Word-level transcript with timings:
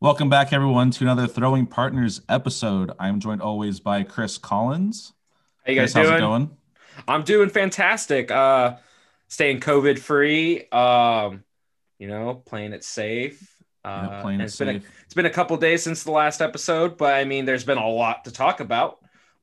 Welcome 0.00 0.30
back, 0.30 0.52
everyone, 0.52 0.90
to 0.92 1.04
another 1.04 1.26
Throwing 1.26 1.66
Partners 1.66 2.22
episode. 2.28 2.92
I'm 2.98 3.20
joined 3.20 3.42
always 3.42 3.80
by 3.80 4.02
Chris 4.02 4.38
Collins. 4.38 5.12
How 5.66 5.72
you 5.72 5.78
guys 5.80 5.92
Chris, 5.92 5.94
how's 5.94 6.06
doing? 6.06 6.16
it 6.16 6.20
going? 6.20 6.50
I'm 7.06 7.22
doing 7.22 7.50
fantastic. 7.50 8.30
Uh, 8.30 8.76
staying 9.28 9.60
COVID 9.60 9.98
free. 9.98 10.66
Um, 10.70 11.44
you 11.98 12.08
know, 12.08 12.34
playing 12.46 12.72
it 12.72 12.82
safe. 12.82 13.54
Uh, 13.84 14.08
Yeah, 14.10 14.22
playing 14.22 14.40
it 14.40 14.44
it's 14.44 14.56
been 14.56 14.68
a, 14.68 14.72
safe. 14.80 14.90
it's 15.04 15.14
been 15.14 15.26
a 15.26 15.30
couple 15.30 15.56
days 15.58 15.82
since 15.82 16.02
the 16.02 16.12
last 16.12 16.40
episode, 16.40 16.96
but 16.96 17.14
I 17.14 17.24
mean, 17.24 17.44
there's 17.44 17.64
been 17.64 17.78
a 17.78 17.88
lot 17.88 18.24
to 18.24 18.30
talk 18.32 18.60
about. 18.60 18.98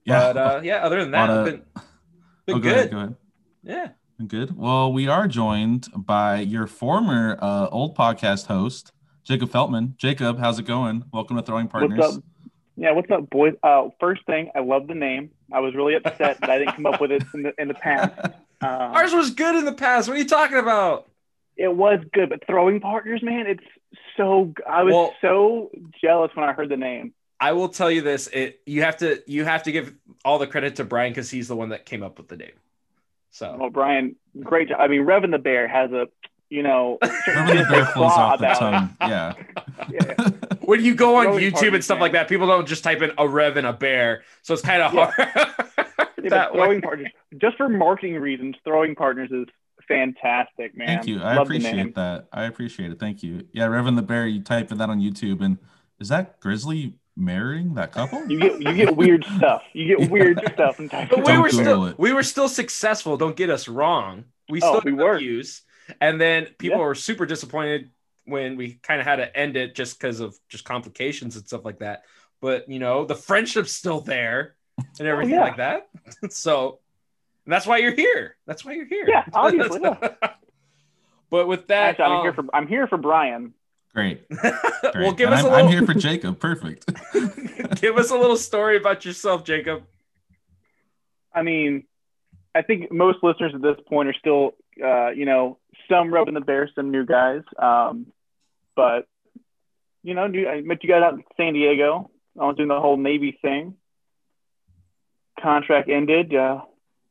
Yeah. 0.06 0.34
But 0.34 0.38
uh, 0.38 0.62
yeah, 0.64 0.78
other 0.78 1.02
than 1.02 1.12
that, 1.12 1.30
Lot 1.30 1.30
I've 1.30 1.38
of- 1.38 1.46
been, 1.46 1.62
been 2.48 2.56
Oh, 2.56 2.60
go 2.60 2.60
good. 2.60 2.74
ahead, 2.78 2.92
go 2.92 2.98
ahead. 2.98 3.16
Yeah. 3.64 3.88
Good. 4.26 4.58
Well, 4.58 4.92
we 4.92 5.08
are 5.08 5.28
joined 5.28 5.88
by 5.96 6.40
your 6.40 6.66
former 6.66 7.38
uh, 7.40 7.68
old 7.70 7.96
podcast 7.96 8.48
host, 8.48 8.92
Jacob 9.28 9.50
Feltman. 9.50 9.94
Jacob, 9.98 10.40
how's 10.40 10.58
it 10.58 10.66
going? 10.66 11.04
Welcome 11.12 11.36
to 11.36 11.44
Throwing 11.44 11.68
Partners. 11.68 12.00
What's 12.00 12.18
up? 12.18 12.24
Yeah, 12.78 12.92
what's 12.92 13.12
up, 13.12 13.30
boys? 13.30 13.56
Uh, 13.62 13.90
first 14.00 14.26
thing, 14.26 14.52
I 14.56 14.60
love 14.60 14.88
the 14.88 14.96
name. 14.96 15.32
I 15.52 15.60
was 15.60 15.76
really 15.76 15.96
upset 15.96 16.40
that 16.40 16.50
I 16.50 16.60
didn't 16.60 16.76
come 16.76 16.86
up 16.86 17.02
with 17.02 17.12
it 17.12 17.24
in 17.34 17.44
the 17.44 17.54
in 17.62 17.68
the 17.68 17.74
past. 17.74 18.14
Um, 18.60 18.70
Ours 18.72 19.14
was 19.14 19.30
good 19.30 19.54
in 19.54 19.66
the 19.66 19.72
past. 19.72 20.08
What 20.08 20.16
are 20.16 20.20
you 20.20 20.26
talking 20.26 20.58
about? 20.58 21.08
it 21.58 21.68
was 21.76 22.00
good, 22.12 22.30
but 22.30 22.44
throwing 22.48 22.80
partners, 22.80 23.22
man, 23.22 23.46
it's 23.46 23.64
so. 24.16 24.52
I 24.68 24.82
was 24.82 24.94
Well- 24.96 25.14
so 25.22 25.70
jealous 26.02 26.32
when 26.34 26.50
I 26.50 26.54
heard 26.54 26.70
the 26.70 26.76
name. 26.78 27.14
I 27.40 27.52
will 27.52 27.70
tell 27.70 27.92
you 27.92 28.02
this: 28.02 28.26
it 28.34 28.60
you 28.66 28.82
have 28.82 28.98
to 28.98 29.22
you 29.28 29.46
have 29.46 29.62
to 29.64 29.72
give 29.72 29.94
all 30.26 30.40
the 30.40 30.48
credit 30.48 30.78
to 30.78 30.86
Brian 30.86 31.12
because 31.12 31.30
he's 31.30 31.48
the 31.48 31.56
one 31.56 31.70
that 31.70 31.86
came 31.86 32.02
up 32.02 32.18
with 32.18 32.30
the 32.30 32.38
name. 32.38 32.54
So 33.30 33.56
Well, 33.60 33.70
Brian, 33.70 34.16
great 34.40 34.70
job. 34.70 34.78
I 34.80 34.88
mean, 34.88 35.02
Rev 35.02 35.24
and 35.24 35.32
the 35.32 35.38
Bear 35.38 35.68
has 35.68 35.92
a, 35.92 36.08
you 36.50 36.64
know, 36.64 36.98
Remember 37.28 37.56
the 37.64 37.70
bear 37.70 37.86
flows 37.88 38.12
off 38.12 38.40
the 38.40 38.48
tongue. 38.48 38.96
Yeah. 39.02 39.34
Yeah. 39.92 40.16
when 40.62 40.84
you 40.84 40.96
go 40.96 41.18
on 41.18 41.26
Throwing 41.26 41.40
YouTube 41.52 41.74
and 41.76 41.84
stuff 41.84 41.96
man. 41.98 42.02
like 42.02 42.12
that, 42.14 42.28
people 42.28 42.48
don't 42.48 42.68
just 42.68 42.84
type 42.84 43.02
in 43.02 43.12
a 43.18 43.28
rev 43.28 43.56
and 43.58 43.68
a 43.68 43.72
bear, 43.74 44.24
so 44.42 44.54
it's 44.54 44.64
kind 44.64 44.82
of 44.82 44.94
Yeah. 44.94 45.12
hard. 45.12 45.50
Yeah, 46.24 46.30
that 46.30 46.52
throwing 46.52 46.78
way. 46.78 46.82
partners, 46.82 47.08
just 47.40 47.56
for 47.58 47.70
marketing 47.70 48.16
reasons, 48.16 48.56
throwing 48.66 48.96
partners 48.96 49.30
is 49.32 49.46
fantastic, 49.88 50.76
man. 50.76 50.88
Thank 50.88 51.08
you. 51.08 51.22
I 51.22 51.36
Love 51.36 51.48
appreciate 51.48 51.96
that. 51.96 52.28
I 52.34 52.44
appreciate 52.46 52.92
it. 52.92 53.00
Thank 53.00 53.24
you. 53.24 53.48
Yeah, 53.54 53.66
Reverend 53.66 53.90
and 53.90 53.98
the 54.00 54.02
Bear, 54.02 54.28
you 54.28 54.42
type 54.42 54.72
in 54.72 54.78
that 54.80 54.90
on 54.90 55.00
YouTube, 55.00 55.42
and 55.42 55.58
is 56.02 56.10
that 56.10 56.40
Grizzly 56.42 56.96
marrying 57.16 57.76
that 57.76 57.92
couple? 57.94 58.30
You 58.30 58.40
get 58.40 58.62
you 58.62 58.74
get 58.74 58.96
weird 58.98 59.26
stuff. 59.38 59.64
You 59.74 59.96
get 59.98 60.10
weird 60.10 60.40
stuff 60.54 60.80
in 60.80 60.88
But 60.88 61.10
we 61.18 61.24
Don't 61.24 61.42
were 61.42 61.50
Google 61.50 61.64
still 61.64 61.86
it. 61.86 62.00
we 62.00 62.12
were 62.14 62.24
still 62.24 62.50
successful. 62.50 63.16
Don't 63.16 63.36
get 63.38 63.50
us 63.50 63.68
wrong. 63.68 64.26
We 64.50 64.60
Oh, 64.62 64.80
still 64.80 64.82
we 64.92 64.94
were. 65.02 65.18
views, 65.20 65.62
and 66.02 66.20
then 66.20 66.48
people 66.58 66.80
Yeah. 66.80 66.86
were 66.86 66.96
super 66.96 67.26
disappointed 67.26 67.90
when 68.26 68.58
we 68.58 68.74
kind 68.84 69.00
of 69.00 69.08
had 69.08 69.18
to 69.18 69.38
end 69.38 69.56
it 69.58 69.74
just 69.76 70.00
because 70.00 70.20
of 70.20 70.38
just 70.50 70.66
complications 70.66 71.36
and 71.38 71.46
stuff 71.48 71.64
like 71.66 71.80
that. 71.80 72.04
But 72.42 72.70
you 72.70 72.80
know, 72.80 73.06
the 73.06 73.16
friendship's 73.16 73.72
still 73.72 74.02
there 74.02 74.56
and 75.00 75.08
everything 75.08 75.36
Oh, 75.36 75.38
yeah. 75.38 75.44
like 75.44 75.58
that. 75.58 75.88
so 76.34 76.80
and 77.46 77.54
that's 77.54 77.66
why 77.66 77.78
you're 77.78 77.96
here. 77.96 78.36
That's 78.46 78.66
why 78.66 78.74
you're 78.74 78.86
here. 78.86 79.06
Yeah, 79.08 79.24
obviously, 79.34 79.80
yeah. 79.82 80.10
but 81.30 81.48
with 81.48 81.68
that, 81.68 81.92
Actually, 82.00 82.06
I'm 82.06 82.12
um, 82.18 82.22
here 82.24 82.34
for 82.34 82.46
I'm 82.54 82.68
here 82.68 82.88
for 82.88 82.98
Brian. 82.98 83.54
Great. 83.94 84.28
Great. 84.30 84.54
well, 84.96 85.14
give 85.14 85.28
And 85.32 85.34
us 85.36 85.40
I'm, 85.40 85.46
a 85.46 85.50
little. 85.50 85.66
I'm 85.66 85.72
here 85.72 85.86
for 85.86 85.94
Jacob. 85.96 86.40
Perfect. 86.40 86.86
give 87.82 87.98
us 87.98 88.12
a 88.12 88.18
little 88.18 88.38
story 88.38 88.78
about 88.78 89.06
yourself, 89.06 89.44
Jacob. 89.44 89.84
I 91.34 91.42
mean, 91.42 91.84
I 92.54 92.62
think 92.62 92.92
most 92.92 93.20
listeners 93.24 93.54
at 93.56 93.62
this 93.62 93.78
point 93.88 94.08
are 94.10 94.14
still, 94.14 94.52
uh, 94.84 95.10
you 95.10 95.26
know, 95.26 95.58
some 95.90 96.14
rubbing 96.14 96.34
the 96.34 96.42
bear, 96.42 96.70
some 96.76 96.92
new 96.92 97.06
guys. 97.06 97.42
Um, 97.58 98.08
but 98.76 99.08
you 100.04 100.14
know, 100.14 100.28
new, 100.28 100.48
I 100.48 100.62
met 100.62 100.84
you 100.84 100.90
guys 100.90 101.04
out 101.04 101.14
in 101.14 101.24
San 101.38 101.54
Diego. 101.54 102.10
I 102.40 102.46
was 102.46 102.56
doing 102.56 102.70
the 102.70 102.80
whole 102.80 102.98
Navy 102.98 103.38
thing. 103.42 103.76
Contract 105.42 105.90
ended. 105.90 106.34
Uh, 106.34 106.62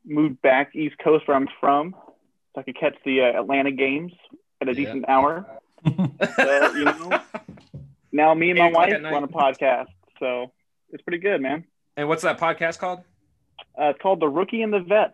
moved 0.05 0.41
back 0.43 0.75
East 0.75 0.97
Coast 1.03 1.26
where 1.28 1.37
I'm 1.37 1.49
from, 1.60 1.94
so 2.55 2.60
I 2.60 2.62
could 2.62 2.78
catch 2.78 2.94
the 3.05 3.21
uh, 3.22 3.41
Atlanta 3.41 3.72
games 3.72 4.12
at 4.60 4.69
a 4.69 4.72
Yeah. 4.72 4.84
decent 4.87 5.09
hour. 5.09 5.47
Uh, 5.87 6.72
you 6.75 6.84
know, 6.84 7.21
now 8.10 8.34
me 8.34 8.50
and 8.50 8.59
my 8.59 8.66
Eight 8.69 8.75
wife 8.75 9.03
run 9.05 9.22
a 9.22 9.28
podcast, 9.28 9.87
so 10.19 10.50
it's 10.91 11.00
pretty 11.05 11.19
good, 11.19 11.41
man. 11.41 11.65
and 11.97 12.09
what's 12.09 12.22
that 12.22 12.38
podcast 12.41 12.78
called? 12.81 13.00
Uh, 13.81 13.91
it's 13.91 14.00
called 14.03 14.19
The 14.19 14.26
Rookie 14.28 14.62
and 14.62 14.72
the 14.72 14.81
Vet. 14.81 15.12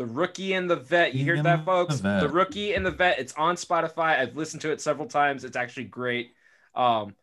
The 0.00 0.06
Rookie 0.06 0.54
and 0.54 0.70
the 0.70 0.76
Vet. 0.76 1.14
You 1.14 1.24
hear 1.24 1.42
that, 1.42 1.66
folks? 1.66 2.00
the 2.00 2.20
The 2.20 2.28
Rookie 2.30 2.72
and 2.72 2.86
the 2.86 2.90
Vet. 2.90 3.18
It's 3.18 3.34
on 3.34 3.56
Spotify. 3.56 4.18
I've 4.18 4.34
listened 4.34 4.62
to 4.62 4.72
it 4.72 4.80
several 4.80 5.06
times. 5.06 5.44
It's 5.44 5.58
actually 5.58 5.84
great. 5.84 6.32
Um, 6.74 7.14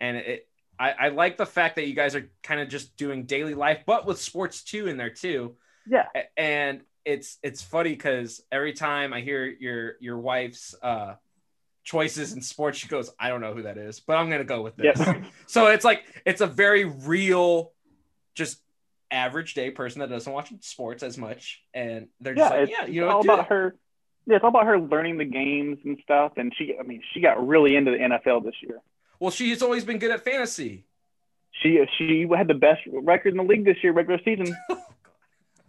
and 0.00 0.16
it, 0.16 0.48
I, 0.76 0.90
I 0.90 1.08
like 1.10 1.36
the 1.36 1.46
fact 1.46 1.76
that 1.76 1.86
you 1.86 1.94
guys 1.94 2.16
are 2.16 2.28
kind 2.42 2.60
of 2.60 2.68
just 2.68 2.96
doing 2.96 3.26
daily 3.26 3.54
life, 3.54 3.84
but 3.86 4.06
with 4.06 4.20
sports 4.20 4.64
too 4.64 4.88
in 4.88 4.96
there 4.96 5.10
too. 5.10 5.54
Yeah. 5.86 6.06
And 6.36 6.80
it's 7.04 7.38
it's 7.44 7.62
funny 7.62 7.90
because 7.90 8.42
every 8.50 8.72
time 8.72 9.12
I 9.12 9.20
hear 9.20 9.46
your 9.46 9.92
your 10.00 10.18
wife's 10.18 10.74
uh 10.82 11.14
choices 11.84 12.32
in 12.32 12.42
sports, 12.42 12.76
she 12.76 12.88
goes, 12.88 13.08
"I 13.20 13.28
don't 13.28 13.40
know 13.40 13.54
who 13.54 13.62
that 13.62 13.78
is, 13.78 14.00
but 14.00 14.16
I'm 14.16 14.28
gonna 14.30 14.42
go 14.42 14.62
with 14.62 14.74
this." 14.74 14.98
Yeah. 14.98 15.22
So 15.46 15.68
it's 15.68 15.84
like 15.84 16.02
it's 16.24 16.40
a 16.40 16.48
very 16.48 16.82
real, 16.86 17.70
just 18.34 18.58
average 19.10 19.54
day 19.54 19.70
person 19.70 20.00
that 20.00 20.08
doesn't 20.10 20.32
watch 20.32 20.52
sports 20.60 21.02
as 21.02 21.16
much, 21.18 21.62
and 21.74 22.08
they're 22.20 22.34
just 22.34 22.52
yeah, 22.52 22.60
like, 22.60 22.70
yeah, 22.70 22.86
you 22.86 23.02
it's 23.04 23.08
know, 23.10 23.16
all 23.16 23.20
about 23.24 23.38
it." 23.40 23.46
her. 23.48 23.76
Yeah, 24.26 24.36
it's 24.36 24.42
all 24.42 24.50
about 24.50 24.66
her 24.66 24.80
learning 24.80 25.18
the 25.18 25.24
games 25.24 25.78
and 25.84 25.98
stuff. 26.02 26.32
And 26.36 26.52
she, 26.58 26.74
I 26.78 26.82
mean, 26.82 27.00
she 27.14 27.20
got 27.20 27.46
really 27.46 27.76
into 27.76 27.92
the 27.92 27.98
NFL 27.98 28.44
this 28.44 28.56
year. 28.60 28.80
Well, 29.20 29.30
she's 29.30 29.62
always 29.62 29.84
been 29.84 29.98
good 29.98 30.10
at 30.10 30.24
fantasy. 30.24 30.84
She 31.62 31.80
she 31.96 32.26
had 32.36 32.48
the 32.48 32.54
best 32.54 32.80
record 32.92 33.30
in 33.30 33.36
the 33.36 33.44
league 33.44 33.64
this 33.64 33.76
year, 33.82 33.92
regular 33.92 34.20
season, 34.24 34.54
oh, 34.70 34.82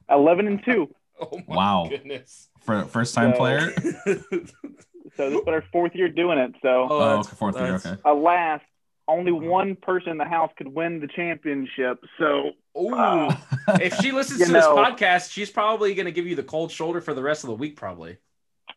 eleven 0.09 0.47
and 0.47 0.63
two. 0.65 0.93
Oh 1.19 1.41
my 1.47 1.55
Wow. 1.55 1.87
goodness! 1.89 2.47
For 2.61 2.83
first 2.85 3.15
time 3.15 3.31
So- 3.33 3.37
player? 3.39 3.73
So 5.15 5.29
this 5.31 5.39
is 5.39 5.47
her 5.47 5.63
fourth 5.71 5.95
year 5.95 6.09
doing 6.09 6.37
it. 6.37 6.51
So 6.61 6.87
Oh, 6.89 6.99
that's- 6.99 7.15
oh, 7.15 7.19
okay, 7.21 7.35
fourth 7.37 7.55
year. 7.57 7.75
Okay. 7.75 7.95
alas, 8.05 8.61
only 9.07 9.31
one 9.31 9.75
person 9.75 10.11
in 10.11 10.17
the 10.17 10.25
house 10.25 10.51
could 10.57 10.67
win 10.67 10.99
the 10.99 11.07
championship. 11.07 12.03
So 12.19 12.51
Ooh, 12.77 12.93
uh, 12.95 13.35
if 13.81 13.95
she 13.95 14.11
listens 14.11 14.39
You 14.41 14.47
to 14.47 14.51
this 14.51 14.65
podcast, 14.65 15.31
she's 15.31 15.49
probably 15.49 15.93
going 15.95 16.05
to 16.05 16.11
give 16.11 16.27
you 16.27 16.35
the 16.35 16.43
cold 16.43 16.71
shoulder 16.71 17.01
for 17.01 17.13
the 17.13 17.23
rest 17.23 17.43
of 17.43 17.47
the 17.47 17.55
week, 17.55 17.75
probably. 17.75 18.17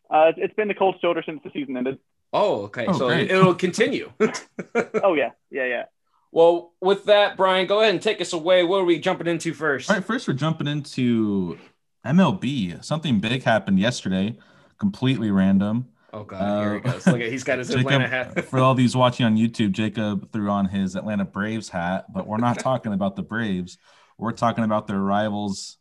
uh, 0.09 0.31
it's 0.37 0.53
been 0.53 0.67
the 0.67 0.73
cold 0.73 0.95
shoulder 1.01 1.21
since 1.25 1.41
the 1.43 1.51
season 1.53 1.77
ended. 1.77 1.99
Oh, 2.33 2.63
okay. 2.63 2.85
Oh, 2.87 2.93
so 2.93 3.07
great. 3.07 3.29
it'll 3.29 3.55
continue. 3.55 4.11
Oh 5.03 5.13
yeah, 5.15 5.31
yeah, 5.49 5.65
yeah. 5.65 5.83
well, 6.31 6.73
with 6.79 7.05
that, 7.05 7.35
Brian, 7.35 7.67
go 7.67 7.81
ahead 7.81 7.93
and 7.93 8.01
take 8.01 8.21
us 8.21 8.31
away. 8.33 8.63
What 8.63 8.81
are 8.81 8.85
we 8.85 8.99
jumping 8.99 9.27
into 9.27 9.53
first? 9.53 9.89
All 9.89 9.97
right, 9.97 10.05
first 10.05 10.27
we're 10.27 10.33
jumping 10.35 10.67
into 10.67 11.57
MLB. 12.05 12.83
Something 12.83 13.19
big 13.19 13.43
happened 13.43 13.79
yesterday, 13.79 14.37
completely 14.79 15.29
random. 15.29 15.87
Oh 16.13 16.23
God, 16.23 16.61
here 16.63 16.73
he 16.73 16.79
Uh, 16.79 16.91
goes. 16.93 17.07
Look 17.07 17.21
at 17.21 17.31
he's 17.31 17.43
got 17.43 17.59
his 17.59 17.69
Atlanta 17.75 18.07
hat. 18.07 18.45
for 18.45 18.59
all 18.59 18.73
these 18.75 18.95
watching 18.95 19.25
on 19.25 19.37
YouTube, 19.37 19.71
Jacob 19.71 20.31
threw 20.31 20.49
on 20.49 20.65
his 20.65 20.95
Atlanta 20.95 21.25
Braves 21.25 21.69
hat, 21.69 22.05
but 22.13 22.27
we're 22.27 22.37
not 22.37 22.59
talking 22.69 22.93
about 22.93 23.15
the 23.15 23.23
Braves. 23.23 23.77
We're 24.17 24.33
talking 24.33 24.63
about 24.63 24.87
their 24.87 24.99
rivals, 24.99 25.77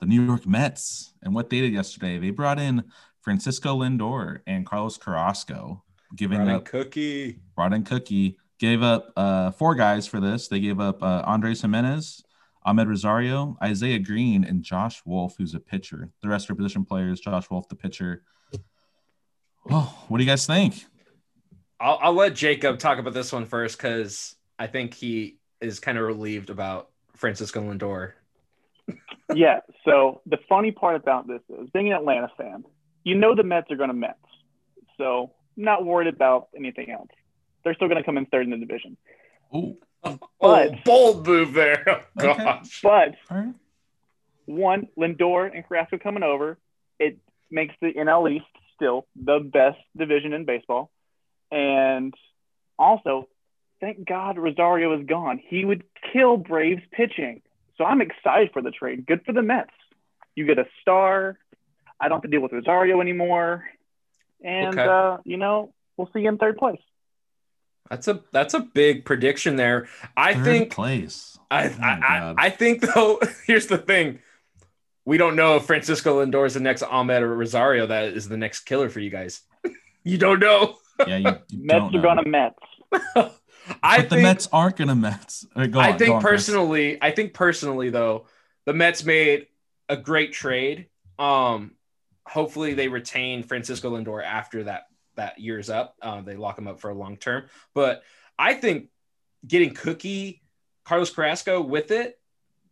the 0.00 0.06
New 0.06 0.22
York 0.22 0.46
Mets. 0.46 1.12
And 1.22 1.34
what 1.34 1.50
they 1.50 1.60
did 1.60 1.72
yesterday, 1.72 2.18
they 2.18 2.30
brought 2.30 2.58
in 2.58 2.84
Francisco 3.22 3.78
Lindor 3.78 4.40
and 4.46 4.66
Carlos 4.66 4.96
Carrasco, 4.98 5.82
giving 6.16 6.38
Brian 6.38 6.56
up 6.56 6.64
Cookie. 6.64 7.38
brought 7.54 7.72
in 7.72 7.84
Cookie, 7.84 8.36
gave 8.58 8.82
up 8.82 9.12
uh, 9.16 9.50
four 9.52 9.74
guys 9.74 10.06
for 10.06 10.20
this. 10.20 10.48
They 10.48 10.60
gave 10.60 10.80
up 10.80 11.02
uh, 11.02 11.22
Andres 11.24 11.62
Gimenez, 11.62 12.22
Amed 12.66 12.88
Rosario, 12.88 13.56
Isaiah 13.62 13.98
Greene, 13.98 14.44
and 14.44 14.62
Josh 14.62 15.00
Wolf, 15.06 15.36
who's 15.38 15.54
a 15.54 15.60
pitcher. 15.60 16.10
The 16.22 16.28
rest 16.28 16.50
are 16.50 16.54
position 16.54 16.84
players. 16.84 17.20
Josh 17.20 17.48
Wolf, 17.50 17.68
the 17.68 17.76
pitcher. 17.76 18.24
Oh, 19.70 20.04
what 20.08 20.18
do 20.18 20.24
you 20.24 20.30
guys 20.30 20.46
think? 20.46 20.84
I'll, 21.78 21.98
I'll 22.02 22.12
let 22.12 22.34
Jacob 22.34 22.78
talk 22.78 22.98
about 22.98 23.14
this 23.14 23.32
one 23.32 23.46
first 23.46 23.76
because 23.78 24.34
I 24.58 24.66
think 24.66 24.94
he 24.94 25.38
is 25.60 25.80
kind 25.80 25.96
of 25.98 26.04
relieved 26.04 26.50
about 26.50 26.90
Francisco 27.16 27.60
Lindor. 27.62 28.12
yeah. 29.34 29.60
So 29.84 30.20
the 30.26 30.38
funny 30.48 30.72
part 30.72 30.96
about 30.96 31.26
this 31.26 31.40
is 31.60 31.70
being 31.70 31.88
an 31.88 31.94
Atlanta 31.94 32.28
fan, 32.36 32.64
you 33.04 33.14
know 33.14 33.34
the 33.34 33.42
Mets 33.44 33.70
are 33.70 33.76
going 33.76 33.88
to 33.88 33.94
Mets. 33.94 34.18
So 34.98 35.32
not 35.56 35.84
worried 35.84 36.08
about 36.12 36.48
anything 36.56 36.90
else. 36.90 37.08
They're 37.64 37.74
still 37.74 37.88
going 37.88 37.98
to 37.98 38.04
come 38.04 38.18
in 38.18 38.26
third 38.26 38.44
in 38.44 38.50
the 38.50 38.56
division. 38.58 38.96
Oh, 39.52 39.76
Oh, 40.02 40.18
But- 40.40 40.82
bold 40.84 41.26
move 41.26 41.52
there. 41.52 41.84
Oh, 42.18 42.28
Okay. 42.30 42.60
But 42.82 43.14
all 43.30 43.36
right. 43.36 43.54
one, 44.46 44.88
Lindor 44.98 45.54
and 45.54 45.66
Carrasco 45.66 45.98
coming 45.98 46.22
over, 46.22 46.58
it 46.98 47.18
makes 47.50 47.74
the 47.82 47.92
NL 47.92 48.30
East 48.34 48.46
still 48.80 49.06
the 49.16 49.38
best 49.40 49.78
division 49.96 50.32
in 50.32 50.44
baseball. 50.44 50.90
And 51.50 52.14
also, 52.78 53.28
thank 53.80 54.06
God 54.08 54.38
Rosario 54.38 54.98
is 54.98 55.06
gone. 55.06 55.40
He 55.44 55.64
would 55.64 55.84
kill 56.12 56.36
Braves 56.36 56.82
pitching. 56.92 57.42
So 57.76 57.84
I'm 57.84 58.00
excited 58.00 58.50
for 58.52 58.62
the 58.62 58.70
trade. 58.70 59.06
Good 59.06 59.24
for 59.24 59.32
the 59.32 59.42
Mets. 59.42 59.70
You 60.34 60.46
get 60.46 60.58
a 60.58 60.66
star. 60.80 61.38
I 62.00 62.08
don't 62.08 62.16
have 62.16 62.22
to 62.22 62.28
deal 62.28 62.40
with 62.40 62.52
Rosario 62.52 63.00
anymore. 63.00 63.64
And, 64.42 64.78
Okay. 64.78 64.84
uh, 64.86 65.18
you 65.24 65.36
know, 65.36 65.74
we'll 65.96 66.08
see 66.14 66.20
you 66.20 66.28
in 66.28 66.38
third 66.38 66.56
place. 66.56 66.80
That's 67.90 68.06
a 68.06 68.22
that's 68.30 68.54
a 68.54 68.60
big 68.60 69.04
prediction 69.04 69.56
there. 69.56 69.88
I 70.16 70.34
Third 70.34 70.44
think 70.44 70.72
place. 70.72 71.36
I, 71.50 71.66
Oh 71.68 71.76
I, 71.82 71.88
I 71.88 72.34
I 72.46 72.50
think 72.50 72.82
though. 72.82 73.18
Here's 73.46 73.66
the 73.66 73.78
thing: 73.78 74.20
we 75.04 75.16
don't 75.18 75.36
know 75.36 75.56
if 75.56 75.64
Francisco 75.64 76.24
Lindor 76.24 76.46
is 76.46 76.54
the 76.54 76.60
next 76.60 76.82
Amed 76.82 77.20
or 77.22 77.34
Rosario 77.34 77.86
that 77.86 78.12
is 78.12 78.28
the 78.28 78.36
next 78.36 78.60
killer 78.60 78.88
for 78.88 79.00
you 79.00 79.10
guys. 79.10 79.42
you 80.04 80.18
don't 80.18 80.40
know. 80.40 80.76
Yeah, 81.06 81.16
you, 81.16 81.38
you 81.48 81.64
Mets 81.64 81.78
don't 81.78 81.88
are 81.88 81.92
know. 81.92 82.02
gonna 82.02 82.28
Mets. 82.28 82.58
I 83.82 83.98
but 83.98 84.10
the 84.10 84.16
Mets 84.18 84.48
aren't 84.52 84.76
gonna 84.76 84.94
Mets. 84.94 85.46
All 85.54 85.62
right, 85.62 85.70
go 85.70 85.80
I 85.80 85.92
on, 85.92 85.98
think 85.98 86.08
go 86.08 86.14
on, 86.16 86.20
Chris. 86.22 86.46
personally, 86.46 86.98
I 87.00 87.10
think 87.10 87.34
personally 87.34 87.90
though, 87.90 88.26
the 88.66 88.74
Mets 88.74 89.04
made 89.04 89.46
a 89.88 89.96
great 89.96 90.32
trade. 90.32 90.88
Um, 91.18 91.72
hopefully 92.26 92.74
they 92.74 92.88
retain 92.88 93.42
Francisco 93.42 93.96
Lindor 93.96 94.24
after 94.24 94.64
that 94.64 94.84
that 95.16 95.38
year's 95.38 95.70
up. 95.70 95.96
Uh, 96.00 96.20
they 96.22 96.36
lock 96.36 96.58
him 96.58 96.68
up 96.68 96.80
for 96.80 96.90
a 96.90 96.94
long 96.94 97.16
term. 97.16 97.44
But 97.74 98.02
I 98.38 98.54
think 98.54 98.88
getting 99.46 99.74
Cookie, 99.74 100.42
Carlos 100.84 101.10
Carrasco 101.10 101.60
with 101.60 101.90
it, 101.90 102.18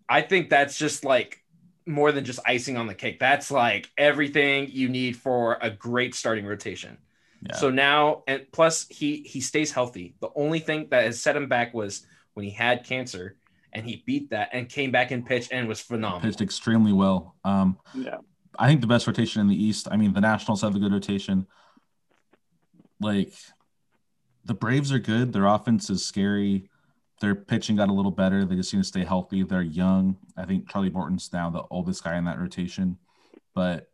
I 0.09 0.23
think 0.23 0.49
that's 0.51 0.79
just 0.79 1.05
like 1.05 1.43
more 1.89 2.13
than 2.13 2.25
just 2.25 2.39
icing 2.47 2.77
on 2.77 2.87
the 2.87 2.95
cake. 2.95 3.19
That's 3.19 3.51
like 3.51 3.91
everything 3.97 4.69
you 4.71 4.89
need 4.89 5.17
for 5.17 5.59
a 5.61 5.71
great 5.71 6.15
starting 6.15 6.47
rotation. 6.47 6.99
Yeah. 7.43 7.57
So 7.57 7.71
now, 7.71 8.23
and 8.27 8.47
plus 8.53 8.87
he 8.89 9.23
he 9.23 9.41
stays 9.41 9.73
healthy. 9.73 10.15
The 10.21 10.31
only 10.35 10.59
thing 10.59 10.89
that 10.91 11.05
has 11.05 11.21
set 11.21 11.37
him 11.37 11.49
back 11.49 11.73
was 11.73 12.07
when 12.35 12.45
he 12.45 12.51
had 12.51 12.85
cancer, 12.85 13.37
and 13.73 13.85
he 13.87 14.03
beat 14.07 14.31
that 14.31 14.51
and 14.53 14.69
came 14.69 14.91
back 14.91 15.11
and 15.11 15.25
pitched 15.25 15.53
and 15.53 15.67
was 15.69 15.81
phenomenal. 15.81 16.21
pitched 16.21 16.41
extremely 16.41 16.93
well. 16.93 17.35
Um, 17.45 17.79
Yeah. 17.95 18.19
I 18.61 18.67
think 18.67 18.81
the 18.81 18.89
best 18.89 19.07
rotation 19.07 19.41
in 19.41 19.47
the 19.47 19.55
East. 19.55 19.87
I 19.89 19.97
mean, 19.97 20.13
the 20.13 20.21
Nationals 20.21 20.63
have 20.63 20.75
a 20.75 20.81
good 20.81 20.93
rotation. 20.93 21.47
Like 23.01 23.33
the 24.45 24.55
Braves 24.55 24.93
are 24.93 24.99
good. 24.99 25.33
Their 25.33 25.47
offense 25.47 25.91
is 25.91 26.05
scary. 26.05 26.69
Their 27.21 27.35
pitching 27.35 27.77
got 27.77 27.89
a 27.89 27.93
little 27.93 28.11
better. 28.13 28.45
They 28.45 28.55
just 28.57 28.73
need 28.73 28.81
to 28.81 28.85
stay 28.85 29.05
healthy. 29.05 29.43
They're 29.43 29.63
young. 29.63 30.17
I 30.37 30.45
think 30.45 30.71
Charlie 30.71 30.91
Morton's 30.91 31.31
now 31.33 31.51
the 31.51 31.65
oldest 31.71 32.05
guy 32.05 32.17
in 32.17 32.25
that 32.27 32.39
rotation. 32.39 32.97
But 33.55 33.91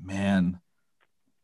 man, 0.00 0.60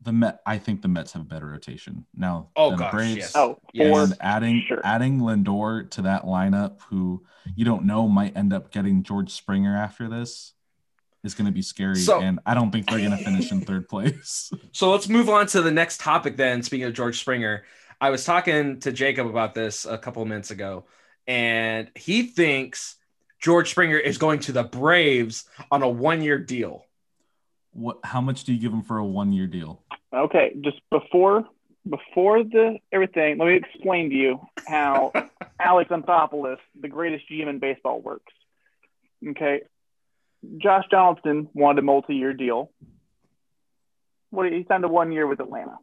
the 0.03 0.13
Met. 0.13 0.41
I 0.47 0.59
think 0.59 0.83
the 0.83 0.89
Mets 0.89 1.13
have 1.13 1.23
a 1.23 1.27
better 1.27 1.47
rotation 1.47 2.07
now. 2.17 2.49
Oh 2.57 2.71
than 2.71 2.79
the 2.79 2.89
Braves. 2.93 3.17
yes. 3.17 3.33
Oh, 3.37 3.59
Yes. 3.73 4.11
And 4.11 4.17
adding 4.21 4.63
sure. 4.67 4.81
adding 4.85 5.19
Lindor 5.21 5.91
to 5.91 6.03
that 6.03 6.25
lineup, 6.25 6.81
who 6.89 7.25
you 7.57 7.65
don't 7.65 7.85
know 7.85 8.09
might 8.09 8.37
end 8.37 8.53
up 8.53 8.71
getting 8.71 9.03
George 9.03 9.31
Springer 9.31 9.77
after 9.77 10.09
this, 10.09 10.53
is 11.25 11.35
going 11.35 11.47
to 11.47 11.53
be 11.53 11.61
scary. 11.63 11.97
So- 11.97 12.21
and 12.21 12.39
I 12.47 12.55
don't 12.55 12.71
think 12.71 12.89
they're 12.89 12.99
going 12.99 13.11
to 13.11 13.17
finish 13.25 13.51
in 13.53 13.61
third 13.63 13.89
place. 13.89 14.51
So 14.73 14.91
let's 14.93 15.09
move 15.09 15.29
on 15.29 15.47
to 15.49 15.61
the 15.63 15.71
next 15.73 16.01
topic 16.01 16.37
then. 16.37 16.63
Speaking 16.63 16.87
of 16.87 16.95
George 16.95 17.19
Springer, 17.21 17.65
I 18.01 18.09
was 18.11 18.25
talking 18.25 18.79
to 18.81 18.93
Jacob 18.93 19.27
about 19.27 19.53
this 19.53 19.85
a 19.85 19.99
couple 19.99 20.23
of 20.23 20.29
minutes 20.29 20.51
ago, 20.53 20.85
and 21.27 21.91
he 21.95 22.25
thinks 22.25 22.97
George 23.41 23.71
Springer 23.71 23.99
is 23.99 24.19
going 24.19 24.41
to 24.41 24.53
the 24.53 24.63
Braves 24.63 25.45
on 25.71 25.83
a 25.83 25.89
one-year 25.89 26.39
deal. 26.39 26.85
what? 27.73 27.99
How 28.05 28.21
much 28.21 28.45
do 28.45 28.53
you 28.53 28.61
give 28.61 28.73
him 28.73 28.83
for 28.83 28.99
a 28.99 29.05
one 29.05 29.33
year 29.33 29.47
deal? 29.47 29.83
Okay, 30.13 30.53
just 30.61 30.81
before 30.91 31.45
before 31.89 32.45
the 32.45 32.79
everything, 32.93 33.39
let 33.39 33.47
me 33.47 33.55
explain 33.55 34.11
to 34.11 34.17
you 34.17 34.41
how 34.67 35.13
Alex 35.61 35.91
Anthopoulos, 35.91 36.59
the 36.79 36.89
greatest 36.89 37.25
GM 37.31 37.49
in 37.49 37.59
baseball, 37.59 38.01
works. 38.01 38.33
Okay, 39.27 39.63
Josh 40.59 40.85
Donaldson 40.91 41.49
wanted 41.55 41.81
a 41.81 41.83
multi-year 41.83 42.33
deal. 42.33 42.71
What 44.31 44.53
he 44.53 44.65
signed 44.69 44.85
a 44.85 44.89
one 44.89 45.13
year 45.13 45.27
with 45.27 45.41
Atlanta. 45.41 45.77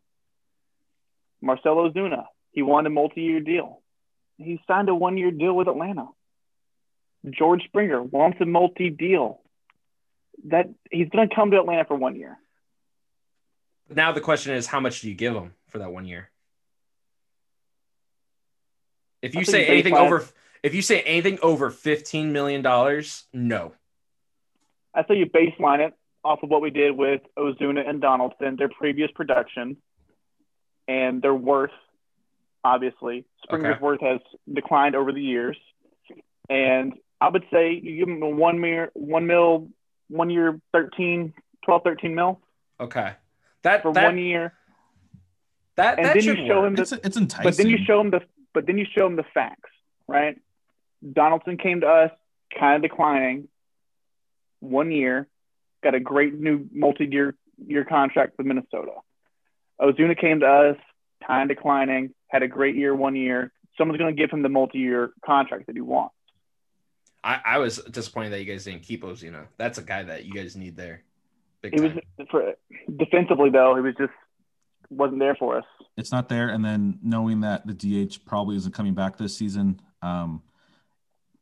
Marcell 1.41 1.75
Ozuna, 1.75 2.25
he 2.51 2.61
wanted 2.61 2.87
a 2.87 2.93
multi-year 2.93 3.39
deal. 3.39 3.81
He 4.37 4.59
signed 4.67 4.89
a 4.89 4.95
one-year 4.95 5.31
deal 5.31 5.55
with 5.55 5.67
Atlanta. 5.67 6.07
George 7.29 7.63
Springer 7.65 8.01
wants 8.01 8.39
a 8.39 8.45
multi-deal. 8.45 9.41
That 10.45 10.69
he's 10.91 11.09
going 11.09 11.27
to 11.27 11.35
come 11.35 11.49
to 11.51 11.57
Atlanta 11.57 11.85
for 11.85 11.95
one 11.95 12.15
year. 12.15 12.37
Now 13.89 14.11
the 14.11 14.21
question 14.21 14.53
is, 14.53 14.67
how 14.67 14.79
much 14.79 15.01
do 15.01 15.09
you 15.09 15.15
give 15.15 15.33
him 15.33 15.53
for 15.69 15.79
that 15.79 15.91
one 15.91 16.05
year? 16.05 16.29
If 19.23 19.33
you 19.33 19.43
say 19.43 19.65
anything 19.65 19.95
over, 19.95 20.23
if 20.61 20.75
you 20.75 20.83
say 20.83 21.01
anything 21.01 21.39
over 21.41 21.71
fifteen 21.71 22.33
million 22.33 22.61
dollars, 22.61 23.23
no. 23.33 23.73
I 24.93 25.03
say 25.07 25.15
you 25.15 25.25
baseline 25.25 25.79
it 25.79 25.93
off 26.23 26.43
of 26.43 26.49
what 26.49 26.61
we 26.61 26.69
did 26.69 26.95
with 26.95 27.21
Ozuna 27.35 27.89
and 27.89 27.99
Donaldson, 27.99 28.57
their 28.57 28.69
previous 28.69 29.09
production, 29.15 29.77
and 30.87 31.19
their 31.21 31.33
worth. 31.33 31.71
Obviously, 32.67 33.23
Springer's 33.43 33.75
Okay. 33.75 33.81
worth 33.81 34.01
has 34.01 34.19
declined 34.51 34.93
over 34.95 35.13
the 35.13 35.21
years, 35.21 35.57
and 36.49 36.93
I 37.21 37.29
would 37.29 37.45
say 37.51 37.71
you 37.81 37.97
give 38.05 38.09
him 38.09 38.21
a 38.21 38.29
one 38.29 38.61
year, 38.61 38.91
one 38.93 39.25
mil, 39.25 39.69
one 40.09 40.29
year, 40.29 40.59
13, 40.73 41.33
12, 41.63 41.81
13 41.83 42.13
mil 42.13 42.41
Okay, 42.79 43.13
that 43.63 43.81
for 43.83 43.93
that 43.93 44.03
one 44.03 44.17
year, 44.17 44.53
that, 45.77 45.97
and 45.97 46.05
that 46.07 46.13
then 46.15 46.23
you 46.25 46.35
should 46.35 46.47
show 46.47 46.59
work. 46.61 46.67
him 46.67 46.75
the 46.75 46.81
It's 46.81 46.91
it's 46.91 47.17
enticing. 47.17 47.43
but 47.43 47.55
then 47.57 47.67
you 47.69 47.77
show 47.85 48.01
him 48.01 48.11
the 48.11 48.21
but 48.53 48.65
then 48.67 48.77
you 48.77 48.85
show 48.95 49.05
him 49.07 49.15
the 49.15 49.25
facts, 49.33 49.71
right? 50.07 50.37
Donaldson 51.13 51.57
came 51.57 51.81
to 51.81 51.87
us 51.87 52.11
kind 52.59 52.75
of 52.75 52.81
declining, 52.89 53.47
one 54.59 54.91
year, 54.91 55.27
got 55.83 55.95
a 55.95 55.99
great 56.01 56.33
new 56.37 56.67
multi-year 56.73 57.33
year 57.65 57.85
contract 57.85 58.37
with 58.37 58.45
Minnesota. 58.45 58.91
Ozuna 59.79 60.19
came 60.19 60.39
to 60.41 60.47
us 60.47 60.77
kind 61.25 61.49
of 61.49 61.55
declining, 61.55 62.13
had 62.27 62.43
a 62.43 62.47
great 62.47 62.75
year 62.75 62.95
one 62.95 63.15
year. 63.15 63.51
Someone's 63.77 63.99
going 63.99 64.15
to 64.15 64.19
give 64.21 64.31
him 64.31 64.41
the 64.41 64.49
multi-year 64.49 65.11
contract 65.25 65.67
that 65.67 65.75
he 65.75 65.81
wants. 65.81 66.13
I, 67.23 67.39
I 67.45 67.57
was 67.59 67.77
disappointed 67.77 68.31
that 68.31 68.39
you 68.39 68.45
guys 68.45 68.63
didn't 68.65 68.83
keep 68.83 69.03
Ozuna. 69.03 69.47
That's 69.57 69.77
a 69.77 69.83
guy 69.83 70.03
that 70.03 70.25
you 70.25 70.33
guys 70.33 70.55
need 70.55 70.75
there. 70.77 71.03
Big 71.61 71.73
He 71.75 71.81
was 71.81 71.91
time. 71.91 72.27
for 72.29 72.53
defensively 72.97 73.49
though, 73.49 73.75
he 73.75 73.81
was 73.81 73.95
just 73.97 74.13
wasn't 74.89 75.19
there 75.19 75.35
for 75.35 75.57
us. 75.57 75.65
it's 75.97 76.11
not 76.11 76.29
there, 76.29 76.47
and 76.49 76.63
then 76.63 76.99
knowing 77.03 77.41
that 77.41 77.67
the 77.67 77.73
DH 77.73 78.23
probably 78.25 78.55
isn't 78.55 78.73
coming 78.73 78.93
back 78.93 79.17
this 79.17 79.35
season, 79.35 79.81
um, 80.01 80.41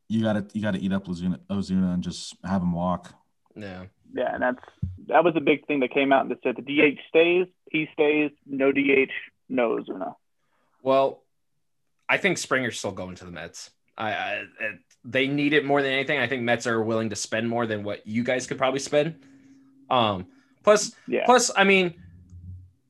you 0.08 0.22
gotta 0.22 0.46
you 0.52 0.62
gotta 0.62 0.78
eat 0.78 0.92
up 0.92 1.06
Ozuna, 1.06 1.38
Ozuna 1.50 1.94
and 1.94 2.02
just 2.02 2.34
have 2.44 2.62
him 2.62 2.72
walk. 2.72 3.14
yeah. 3.54 3.84
Yeah, 4.14 4.32
and 4.32 4.42
that's 4.42 4.62
that 5.08 5.24
was 5.24 5.34
a 5.36 5.40
big 5.40 5.66
thing 5.66 5.80
that 5.80 5.90
came 5.92 6.12
out 6.12 6.22
and 6.22 6.30
that 6.30 6.38
said 6.42 6.56
the 6.56 6.62
DH 6.62 6.98
stays, 7.08 7.46
he 7.70 7.88
stays, 7.92 8.30
no 8.46 8.72
DH, 8.72 9.10
no 9.48 9.76
Ozuna. 9.76 10.14
Well, 10.82 11.22
I 12.08 12.16
think 12.18 12.38
Springer's 12.38 12.78
still 12.78 12.92
going 12.92 13.16
to 13.16 13.24
the 13.24 13.30
Mets. 13.30 13.70
I, 13.96 14.12
I 14.12 14.32
it- 14.60 14.80
they 15.08 15.28
need 15.28 15.52
it 15.52 15.64
more 15.64 15.82
than 15.82 15.92
anything. 15.92 16.18
I 16.18 16.26
think 16.26 16.42
Mets 16.42 16.66
are 16.66 16.82
willing 16.82 17.10
to 17.10 17.16
spend 17.16 17.48
more 17.48 17.64
than 17.64 17.84
what 17.84 18.04
you 18.08 18.24
guys 18.24 18.48
could 18.48 18.58
probably 18.58 18.80
spend. 18.80 19.20
Um, 19.88 20.26
plus, 20.64 20.92
Yeah. 21.06 21.24
plus, 21.26 21.52
I 21.56 21.62
mean, 21.62 21.94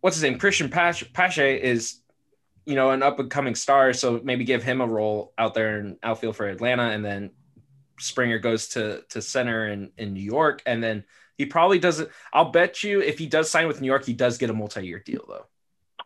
what's 0.00 0.16
his 0.16 0.22
name? 0.22 0.38
Cristian 0.38 0.70
Pache, 0.70 1.06
Pache 1.12 1.60
is, 1.62 2.00
you 2.64 2.74
know, 2.74 2.90
an 2.90 3.02
up 3.02 3.18
and 3.18 3.30
coming 3.30 3.54
star. 3.54 3.92
So 3.92 4.18
maybe 4.24 4.44
give 4.44 4.62
him 4.62 4.80
a 4.80 4.86
role 4.86 5.34
out 5.36 5.52
there 5.52 5.78
in 5.78 5.98
outfield 6.02 6.36
for 6.36 6.46
Atlanta, 6.48 6.84
and 6.84 7.04
then 7.04 7.32
Springer 7.98 8.38
goes 8.38 8.68
to 8.68 9.02
to 9.10 9.20
center 9.20 9.68
in 9.68 9.90
in 9.98 10.14
New 10.14 10.22
York, 10.22 10.62
and 10.64 10.82
then 10.82 11.04
he 11.36 11.44
probably 11.44 11.78
doesn't. 11.78 12.08
I'll 12.32 12.50
bet 12.50 12.82
you 12.82 13.00
if 13.02 13.18
he 13.18 13.26
does 13.26 13.50
sign 13.50 13.68
with 13.68 13.82
New 13.82 13.86
York, 13.88 14.06
he 14.06 14.14
does 14.14 14.38
get 14.38 14.48
a 14.48 14.54
multi 14.54 14.86
year 14.86 15.00
deal 15.04 15.24
though. 15.28 15.46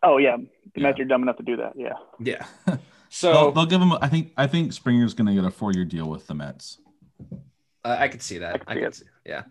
Oh 0.03 0.17
yeah, 0.17 0.37
the 0.37 0.81
Yeah. 0.81 0.83
Mets 0.87 0.99
are 0.99 1.05
dumb 1.05 1.21
enough 1.23 1.37
to 1.37 1.43
do 1.43 1.57
that. 1.57 1.73
Yeah. 1.75 1.93
Yeah. 2.19 2.45
they'll, 2.65 2.79
So 3.09 3.51
they'll 3.51 3.65
give 3.65 3.81
him. 3.81 3.93
I 4.01 4.07
think 4.07 4.31
I 4.37 4.47
think 4.47 4.73
Springer's 4.73 5.13
gonna 5.13 5.33
get 5.33 5.43
a 5.45 5.51
four 5.51 5.71
year 5.73 5.85
deal 5.85 6.09
with 6.09 6.27
the 6.27 6.33
Mets. 6.33 6.79
Uh, 7.83 7.95
I 7.99 8.07
could 8.07 8.21
see 8.21 8.39
that. 8.39 8.59
could 8.65 8.69
I 8.69 8.73
could 8.75 8.83
it. 8.83 8.95
see. 8.95 9.05
Yeah. 9.25 9.43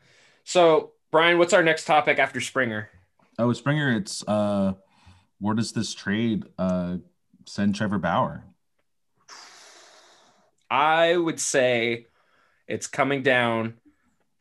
So, 0.45 0.93
Brian, 1.11 1.39
what's 1.39 1.53
our 1.53 1.63
next 1.63 1.85
topic 1.85 2.19
after 2.19 2.41
Springer? 2.41 2.89
Oh, 3.39 3.53
Springer, 3.53 3.93
it's 3.97 4.27
uh, 4.27 4.75
where 5.39 5.55
does 5.55 5.73
this 5.73 5.95
trade 5.95 6.45
uh 6.59 6.97
send 7.47 7.75
Trevor 7.75 7.99
Bauer? 7.99 8.45
I 10.71 11.17
would 11.17 11.41
say 11.41 12.07
it's 12.69 12.87
coming 12.87 13.23
down 13.23 13.75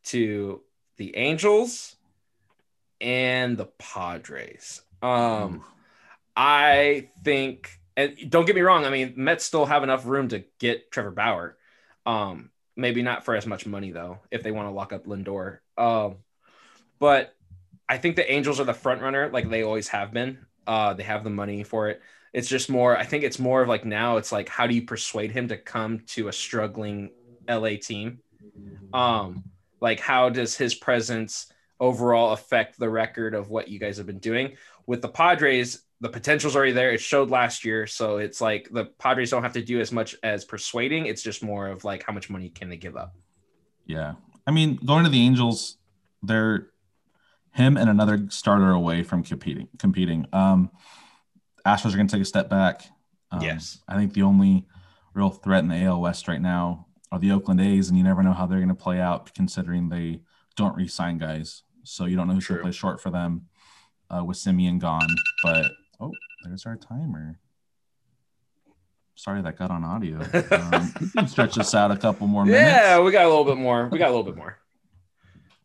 to 0.06 0.62
the 0.98 1.16
Angels 1.16 1.96
and 3.02 3.58
the 3.58 3.66
Padres. 3.66 4.82
Um, 5.02 5.64
I 6.42 7.10
think, 7.26 7.70
and 7.98 8.16
don't 8.30 8.46
get 8.46 8.56
me 8.56 8.62
wrong. 8.62 8.86
I 8.86 8.90
mean, 8.90 9.14
Mets 9.18 9.44
still 9.44 9.66
have 9.66 9.84
enough 9.84 10.06
room 10.06 10.30
to 10.30 10.46
get 10.58 10.90
Trevor 10.90 11.12
Bauer. 11.12 11.58
Um, 12.06 12.52
maybe 12.78 13.02
not 13.02 13.26
for 13.26 13.36
as 13.36 13.46
much 13.46 13.66
money 13.66 13.92
though, 13.92 14.20
if 14.32 14.42
they 14.42 14.52
want 14.52 14.70
to 14.70 14.72
lock 14.72 14.94
up 14.94 15.06
Lindor. 15.06 15.58
Um, 15.78 16.16
but 16.98 17.36
I 17.90 17.98
think 17.98 18.16
the 18.16 18.32
Angels 18.32 18.62
are 18.62 18.64
the 18.64 18.74
front 18.74 19.02
runner, 19.02 19.30
like 19.34 19.50
they 19.50 19.64
always 19.64 19.90
have 19.90 20.14
been. 20.14 20.46
Uh, 20.66 20.94
they 20.94 21.04
have 21.04 21.26
the 21.26 21.30
money 21.30 21.64
for 21.64 21.90
it. 21.90 22.02
It's 22.32 22.48
just 22.48 22.70
more. 22.70 22.96
I 22.96 23.04
think 23.04 23.26
it's 23.26 23.38
more 23.38 23.62
of 23.62 23.68
like 23.68 23.84
now. 23.84 24.16
It's 24.16 24.32
like 24.32 24.48
how 24.48 24.66
do 24.66 24.74
you 24.74 24.84
persuade 24.84 25.32
him 25.32 25.50
to 25.50 25.58
come 25.58 26.00
to 26.12 26.30
a 26.30 26.34
struggling 26.34 27.10
LA 27.50 27.72
team? 27.82 28.20
Um, 28.94 29.44
like 29.82 30.00
how 30.00 30.30
does 30.30 30.56
his 30.56 30.74
presence 30.74 31.52
overall 31.82 32.32
affect 32.32 32.80
the 32.80 32.90
record 32.90 33.36
of 33.36 33.50
what 33.50 33.68
you 33.68 33.78
guys 33.78 33.98
have 33.98 34.08
been 34.08 34.20
doing 34.20 34.56
with 34.88 35.02
the 35.02 35.10
Padres? 35.10 35.82
The 36.02 36.10
potential's 36.10 36.56
already 36.56 36.72
there. 36.72 36.92
It 36.92 37.02
showed 37.02 37.30
last 37.30 37.66
year, 37.66 37.86
so 37.86 38.18
it's 38.18 38.40
like 38.40 38.70
the 38.72 38.86
Padres 38.86 39.32
don't 39.32 39.44
have 39.44 39.54
to 39.54 39.62
do 39.62 39.82
as 39.82 39.92
much 39.92 40.16
as 40.24 40.46
persuading. 40.46 41.08
It's 41.08 41.22
just 41.22 41.44
more 41.44 41.68
of 41.68 41.84
like 41.84 42.04
how 42.04 42.14
much 42.14 42.30
money 42.30 42.50
can 42.50 42.70
they 42.70 42.78
give 42.78 42.96
up. 42.96 43.16
Yeah, 43.86 44.14
I 44.48 44.52
mean, 44.52 44.78
going 44.78 45.04
to 45.04 45.10
the 45.10 45.22
Angels, 45.22 45.78
they're 46.24 46.70
him 47.54 47.78
and 47.78 47.90
another 47.90 48.28
starter 48.30 48.72
away 48.72 49.04
from 49.04 49.24
competing. 49.24 49.68
Competing. 49.78 50.26
Um, 50.32 50.72
Astros 51.66 51.94
are 51.94 51.98
going 51.98 52.08
to 52.08 52.16
take 52.16 52.22
a 52.22 52.26
step 52.26 52.50
back. 52.50 52.84
Um, 53.32 53.42
Yes. 53.42 53.80
I 53.88 53.96
think 53.96 54.14
the 54.14 54.24
only 54.24 54.66
real 55.14 55.30
threat 55.30 55.64
in 55.64 55.70
the 55.70 55.84
AL 55.84 56.02
West 56.02 56.28
right 56.28 56.42
now 56.42 56.88
are 57.12 57.20
the 57.20 57.32
Oakland 57.32 57.60
A's, 57.62 57.90
and 57.90 57.98
you 57.98 58.04
never 58.04 58.24
know 58.24 58.34
how 58.34 58.46
they're 58.46 58.60
going 58.60 58.70
to 58.70 58.76
play 58.76 59.00
out 59.00 59.34
considering 59.34 59.90
they 59.90 60.22
don't 60.56 60.76
re-sign 60.76 61.18
guys. 61.18 61.64
So 61.84 62.06
you 62.06 62.16
don't 62.16 62.28
know 62.28 62.36
who's 62.36 62.48
going 62.48 62.60
to 62.60 62.64
play 62.64 62.72
short 62.72 63.02
for 63.02 63.10
them 63.10 63.48
uh, 64.10 64.24
with 64.24 64.38
Semien 64.38 64.80
gone. 64.80 65.08
But 65.44 65.72
oh, 66.00 66.12
there's 66.44 66.66
our 66.66 66.76
timer. 66.76 67.40
Sorry 69.16 69.42
that 69.42 69.58
got 69.58 69.70
on 69.72 69.84
audio. 69.84 70.20
Um, 70.52 70.94
we 71.02 71.10
can 71.10 71.28
stretch 71.28 71.56
this 71.56 71.76
out 71.76 71.92
a 71.92 71.98
couple 71.98 72.26
more 72.28 72.46
minutes. 72.46 72.62
Yeah, 72.62 73.00
we 73.02 73.12
got 73.12 73.26
a 73.26 73.30
little 73.30 73.44
bit 73.44 73.58
more. 73.58 73.90
We 73.92 73.98
got 73.98 74.08
a 74.08 74.16
little 74.16 74.24
bit 74.24 74.36
more. 74.38 74.58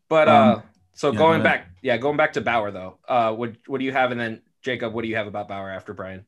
But 0.09 0.27
uh, 0.27 0.55
Um, 0.57 0.63
so 0.93 1.11
yeah, 1.11 1.17
going 1.17 1.43
back, 1.43 1.69
yeah, 1.81 1.97
going 1.97 2.17
back 2.17 2.33
to 2.33 2.41
Bauer 2.41 2.71
though. 2.71 2.97
Uh, 3.07 3.33
what 3.33 3.53
what 3.67 3.79
do 3.79 3.85
you 3.85 3.91
have? 3.91 4.11
And 4.11 4.19
then 4.19 4.41
Jacob, 4.61 4.93
what 4.93 5.03
do 5.03 5.07
you 5.07 5.15
have 5.15 5.27
about 5.27 5.47
Bauer 5.47 5.69
after 5.69 5.93
Brian? 5.93 6.25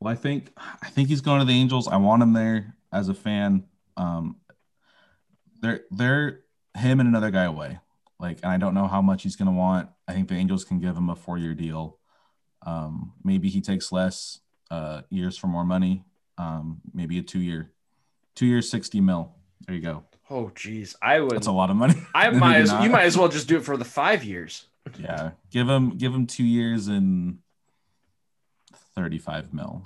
Well, 0.00 0.12
I 0.12 0.16
think 0.16 0.52
I 0.82 0.88
think 0.90 1.08
he's 1.08 1.20
going 1.20 1.40
to 1.40 1.46
the 1.46 1.54
Angels. 1.54 1.88
I 1.88 1.96
want 1.96 2.22
him 2.22 2.32
there 2.32 2.74
as 2.92 3.08
a 3.08 3.14
fan. 3.14 3.64
Um, 3.96 4.36
they're 5.60 5.82
they're 5.90 6.40
him 6.76 7.00
and 7.00 7.08
another 7.08 7.30
guy 7.30 7.44
away. 7.44 7.78
Like, 8.18 8.38
and 8.42 8.52
I 8.52 8.56
don't 8.56 8.74
know 8.74 8.86
how 8.86 9.02
much 9.02 9.22
he's 9.22 9.36
going 9.36 9.46
to 9.46 9.52
want. 9.56 9.88
I 10.08 10.12
think 10.12 10.28
the 10.28 10.34
Angels 10.34 10.64
can 10.64 10.78
give 10.78 10.96
him 10.96 11.10
a 11.10 11.16
four 11.16 11.38
year 11.38 11.54
deal. 11.54 11.98
Um, 12.64 13.12
maybe 13.22 13.48
he 13.48 13.60
takes 13.60 13.92
less 13.92 14.40
uh, 14.70 15.02
years 15.10 15.36
for 15.36 15.46
more 15.46 15.64
money. 15.64 16.04
Um, 16.38 16.80
maybe 16.92 17.18
a 17.18 17.22
two 17.22 17.40
year, 17.40 17.72
two 18.34 18.46
years, 18.46 18.70
sixty 18.70 19.00
mil. 19.00 19.34
There 19.66 19.74
you 19.74 19.82
go. 19.82 20.04
Oh, 20.28 20.50
geez, 20.54 20.96
I 21.00 21.20
would. 21.20 21.30
That's 21.30 21.46
a 21.46 21.52
lot 21.52 21.70
of 21.70 21.76
money. 21.76 21.94
I 22.14 22.30
might 22.30 22.60
as 22.60 22.72
you 22.84 22.90
might 22.90 23.04
as 23.04 23.16
well 23.16 23.28
just 23.28 23.48
do 23.48 23.56
it 23.56 23.64
for 23.64 23.76
the 23.76 23.84
five 23.84 24.24
years. 24.24 24.66
Yeah, 24.98 25.32
give 25.50 25.68
him 25.68 25.96
give 25.96 26.14
him 26.14 26.26
two 26.26 26.44
years 26.44 26.88
and 26.88 27.38
thirty 28.94 29.18
five 29.18 29.52
mil. 29.52 29.82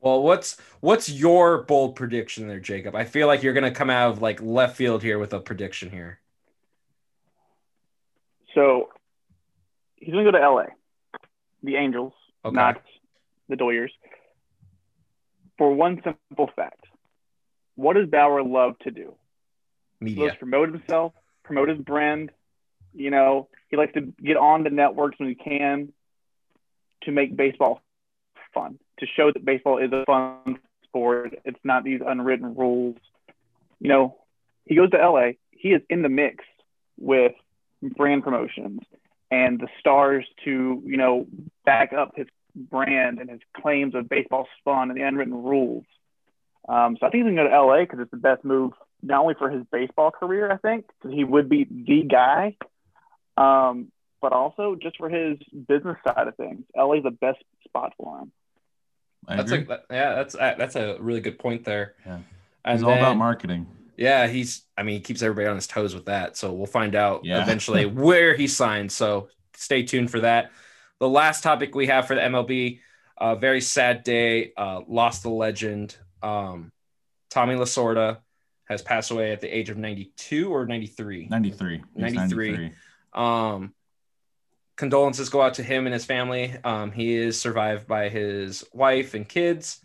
Well, 0.00 0.22
what's 0.22 0.56
what's 0.80 1.08
your 1.08 1.62
bold 1.62 1.96
prediction 1.96 2.48
there, 2.48 2.60
Jacob? 2.60 2.94
I 2.94 3.04
feel 3.04 3.26
like 3.26 3.42
you're 3.42 3.54
gonna 3.54 3.70
come 3.70 3.90
out 3.90 4.10
of 4.10 4.22
like 4.22 4.40
left 4.42 4.76
field 4.76 5.02
here 5.02 5.18
with 5.18 5.32
a 5.32 5.40
prediction 5.40 5.90
here. 5.90 6.18
So 8.54 8.90
he's 10.02 10.12
going 10.12 10.24
to 10.24 10.32
go 10.32 10.38
to 10.38 10.50
LA, 10.50 10.64
the 11.62 11.76
Angels, 11.76 12.12
Okay. 12.44 12.54
not 12.54 12.82
the 13.48 13.56
Doyers. 13.56 13.90
For 15.58 15.72
one 15.72 16.02
simple 16.02 16.50
fact, 16.56 16.84
what 17.76 17.94
does 17.94 18.08
Bauer 18.08 18.42
love 18.42 18.78
to 18.80 18.90
do? 18.90 19.14
Media. 20.00 20.16
He 20.16 20.22
loves 20.22 20.38
promote 20.38 20.70
himself, 20.70 21.12
promote 21.44 21.68
his 21.68 21.78
brand. 21.78 22.30
You 22.92 23.10
know, 23.10 23.48
he 23.68 23.76
likes 23.76 23.94
to 23.94 24.00
get 24.22 24.36
on 24.36 24.64
the 24.64 24.70
networks 24.70 25.18
when 25.18 25.28
he 25.28 25.34
can 25.36 25.92
to 27.04 27.12
make 27.12 27.36
baseball 27.36 27.80
fun, 28.52 28.78
to 28.98 29.06
show 29.06 29.30
that 29.32 29.44
baseball 29.44 29.78
is 29.78 29.92
a 29.92 30.04
fun 30.04 30.58
sport. 30.84 31.34
It's 31.44 31.58
not 31.64 31.84
these 31.84 32.00
unwritten 32.04 32.54
rules. 32.56 32.96
You 33.78 33.88
know, 33.88 34.18
he 34.66 34.74
goes 34.74 34.90
to 34.90 34.98
LA, 34.98 35.32
he 35.50 35.68
is 35.70 35.82
in 35.88 36.02
the 36.02 36.08
mix 36.08 36.44
with 36.98 37.32
brand 37.96 38.24
promotions 38.24 38.80
and 39.32 39.58
the 39.58 39.68
stars 39.80 40.26
to, 40.44 40.82
you 40.84 40.96
know, 40.98 41.26
back 41.64 41.94
up 41.94 42.12
his 42.14 42.26
brand 42.54 43.18
and 43.18 43.30
his 43.30 43.40
claims 43.56 43.94
of 43.94 44.06
baseball's 44.06 44.46
fun 44.62 44.90
and 44.90 45.00
the 45.00 45.02
unwritten 45.02 45.42
rules. 45.42 45.86
Um, 46.68 46.98
so 47.00 47.06
I 47.06 47.10
think 47.10 47.24
he's 47.24 47.34
going 47.34 47.36
to 47.36 47.42
go 47.44 47.48
to 47.48 47.62
LA 47.62 47.80
because 47.80 48.00
it's 48.00 48.10
the 48.10 48.18
best 48.18 48.44
move, 48.44 48.72
not 49.02 49.22
only 49.22 49.34
for 49.38 49.48
his 49.48 49.64
baseball 49.72 50.10
career, 50.10 50.52
I 50.52 50.58
think, 50.58 50.84
because 50.86 51.16
he 51.16 51.24
would 51.24 51.48
be 51.48 51.64
the 51.64 52.02
guy, 52.02 52.56
um, 53.38 53.90
but 54.20 54.34
also 54.34 54.76
just 54.80 54.98
for 54.98 55.08
his 55.08 55.38
business 55.66 55.96
side 56.06 56.28
of 56.28 56.36
things. 56.36 56.64
LA 56.76 56.96
is 56.96 57.04
the 57.04 57.10
best 57.10 57.42
spot 57.64 57.94
for 57.96 58.18
him. 58.18 58.32
I 59.26 59.36
That's 59.36 59.52
agree. 59.52 59.74
a 59.74 59.80
yeah, 59.94 60.14
that's 60.14 60.34
a, 60.34 60.54
that's 60.58 60.76
a 60.76 60.98
really 61.00 61.20
good 61.20 61.38
point 61.38 61.64
there. 61.64 61.94
Yeah. 62.04 62.18
And 62.64 62.74
It's 62.74 62.82
all 62.84 62.92
about 62.92 63.16
marketing. 63.16 63.66
Yeah, 63.96 64.26
he's. 64.26 64.64
I 64.76 64.82
mean, 64.82 64.94
he 64.96 65.00
keeps 65.00 65.22
everybody 65.22 65.48
on 65.48 65.56
his 65.56 65.66
toes 65.66 65.94
with 65.94 66.06
that. 66.06 66.36
So 66.36 66.52
we'll 66.52 66.66
find 66.66 66.94
out 66.94 67.24
Yeah. 67.24 67.42
eventually 67.42 67.86
where 68.06 68.34
he 68.34 68.46
signs. 68.46 68.94
So 68.94 69.28
stay 69.54 69.82
tuned 69.82 70.10
for 70.10 70.20
that. 70.20 70.50
The 70.98 71.08
last 71.08 71.42
topic 71.42 71.74
we 71.74 71.86
have 71.88 72.06
for 72.06 72.14
the 72.14 72.20
MLB, 72.22 72.80
a 73.18 73.36
very 73.36 73.60
sad 73.60 74.02
day. 74.04 74.52
Uh, 74.56 74.80
lost 74.88 75.22
the 75.22 75.30
legend. 75.30 75.96
Um, 76.22 76.70
Tommy 77.30 77.54
Lasorda 77.54 78.18
has 78.68 78.82
passed 78.82 79.10
away 79.10 79.32
at 79.32 79.40
the 79.40 79.48
age 79.54 79.68
of 79.70 79.76
92 79.76 80.52
or 80.52 80.66
93. 80.66 81.28
93. 81.30 81.82
He's 81.96 82.14
93. 82.14 82.72
Um, 83.12 83.74
condolences 84.76 85.28
go 85.28 85.42
out 85.42 85.54
to 85.54 85.62
him 85.62 85.86
and 85.86 85.92
his 85.92 86.04
family. 86.04 86.54
Um, 86.64 86.92
he 86.92 87.14
is 87.14 87.40
survived 87.40 87.86
by 87.86 88.08
his 88.08 88.64
wife 88.72 89.14
and 89.14 89.28
kids. 89.28 89.80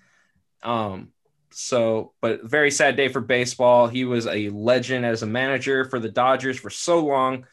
Um, 0.64 1.12
so, 1.50 2.14
but 2.22 2.44
very 2.44 2.72
sad 2.72 2.96
day 2.96 3.08
for 3.08 3.22
baseball. 3.22 3.88
He 3.88 4.06
was 4.06 4.28
a 4.28 4.50
legend 4.50 5.06
as 5.06 5.24
a 5.24 5.28
manager 5.28 5.86
for 5.86 6.00
the 6.00 6.10
Dodgers 6.10 6.60
for 6.60 6.70
so 6.70 7.06
long. 7.06 7.46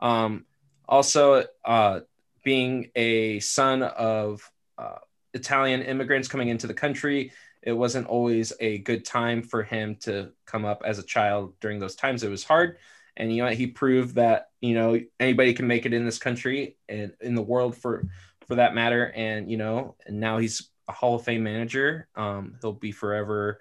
Um, 0.00 0.44
also, 0.88 1.44
uh, 1.64 2.00
being 2.44 2.90
a 2.94 3.40
son 3.40 3.82
of 3.82 4.50
uh, 4.78 4.98
Italian 5.34 5.82
immigrants 5.82 6.28
coming 6.28 6.48
into 6.48 6.66
the 6.66 6.74
country, 6.74 7.32
it 7.62 7.72
wasn't 7.72 8.06
always 8.06 8.52
a 8.60 8.78
good 8.78 9.04
time 9.04 9.42
for 9.42 9.62
him 9.62 9.96
to 10.02 10.32
come 10.44 10.64
up 10.64 10.82
as 10.84 10.98
a 10.98 11.02
child 11.02 11.54
during 11.60 11.78
those 11.78 11.96
times. 11.96 12.22
It 12.22 12.30
was 12.30 12.44
hard 12.44 12.78
and 13.16 13.34
you 13.34 13.42
know 13.42 13.50
he 13.50 13.66
proved 13.66 14.16
that 14.16 14.50
you 14.60 14.74
know 14.74 15.00
anybody 15.18 15.54
can 15.54 15.66
make 15.66 15.86
it 15.86 15.92
in 15.92 16.04
this 16.04 16.18
country 16.18 16.76
and 16.88 17.12
in 17.20 17.34
the 17.34 17.42
world 17.42 17.76
for 17.76 18.06
for 18.46 18.56
that 18.56 18.74
matter 18.74 19.12
and 19.14 19.50
you 19.50 19.56
know 19.56 19.96
and 20.06 20.20
now 20.20 20.38
he's 20.38 20.70
a 20.88 20.92
hall 20.92 21.16
of 21.16 21.22
fame 21.22 21.42
manager 21.42 22.08
um 22.16 22.54
he'll 22.60 22.72
be 22.72 22.92
forever 22.92 23.60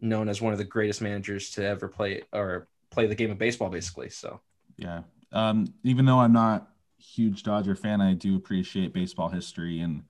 known 0.00 0.28
as 0.28 0.40
one 0.40 0.52
of 0.52 0.58
the 0.58 0.64
greatest 0.64 1.00
managers 1.00 1.50
to 1.50 1.64
ever 1.64 1.88
play 1.88 2.22
or 2.32 2.68
play 2.90 3.06
the 3.06 3.14
game 3.14 3.30
of 3.30 3.38
baseball 3.38 3.68
basically 3.68 4.08
so 4.08 4.40
Yeah. 4.78 5.02
Um, 5.32 5.74
even 5.84 6.06
though 6.06 6.20
I'm 6.20 6.32
not 6.32 6.70
huge 6.98 7.42
Dodger 7.42 7.74
fan, 7.74 8.00
I 8.00 8.14
do 8.14 8.36
appreciate 8.36 8.94
baseball 8.94 9.28
history 9.28 9.80
and 9.80 10.04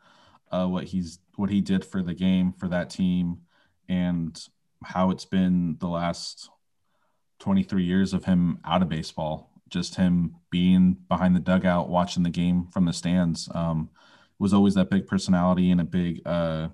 uh, 0.52 0.66
what 0.66 0.84
he's 0.84 1.18
what 1.34 1.50
he 1.50 1.60
did 1.60 1.84
for 1.84 2.02
the 2.02 2.14
game 2.14 2.52
for 2.52 2.68
that 2.68 2.90
team 2.90 3.38
and 3.88 4.40
how 4.84 5.10
it's 5.10 5.24
been 5.24 5.76
the 5.80 5.88
last 5.88 6.50
23 7.40 7.82
years 7.82 8.12
of 8.12 8.24
him 8.24 8.58
out 8.64 8.82
of 8.82 8.88
baseball. 8.88 9.50
Just 9.68 9.96
him 9.96 10.36
being 10.50 10.96
behind 11.08 11.34
the 11.34 11.40
dugout, 11.40 11.88
watching 11.88 12.22
the 12.22 12.30
game 12.30 12.68
from 12.72 12.84
the 12.84 12.92
stands. 12.92 13.48
Um, 13.54 13.90
was 14.38 14.52
always 14.54 14.74
that 14.74 14.90
big 14.90 15.06
personality 15.06 15.70
and 15.70 15.80
a 15.80 15.84
big 15.84 16.20
uh, 16.26 16.68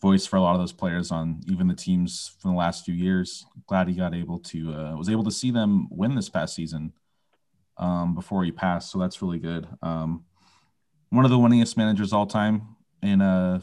voice 0.00 0.26
for 0.26 0.36
a 0.36 0.40
lot 0.40 0.54
of 0.54 0.60
those 0.60 0.72
players 0.72 1.10
on 1.10 1.40
even 1.46 1.68
the 1.68 1.74
teams 1.74 2.34
from 2.40 2.52
the 2.52 2.56
last 2.56 2.84
few 2.84 2.94
years. 2.94 3.44
Glad 3.66 3.88
he 3.88 3.94
got 3.94 4.14
able 4.14 4.38
to 4.40 4.72
uh, 4.74 4.96
was 4.96 5.08
able 5.10 5.24
to 5.24 5.30
see 5.30 5.50
them 5.50 5.88
win 5.90 6.14
this 6.14 6.28
past 6.28 6.54
season 6.54 6.92
um, 7.76 8.14
before 8.14 8.44
he 8.44 8.52
passed. 8.52 8.90
So 8.90 8.98
that's 8.98 9.20
really 9.22 9.38
good. 9.38 9.66
Um, 9.82 10.24
one 11.10 11.24
of 11.24 11.30
the 11.30 11.38
winningest 11.38 11.76
managers 11.76 12.12
all 12.12 12.26
time 12.26 12.76
in 13.02 13.20
uh, 13.20 13.60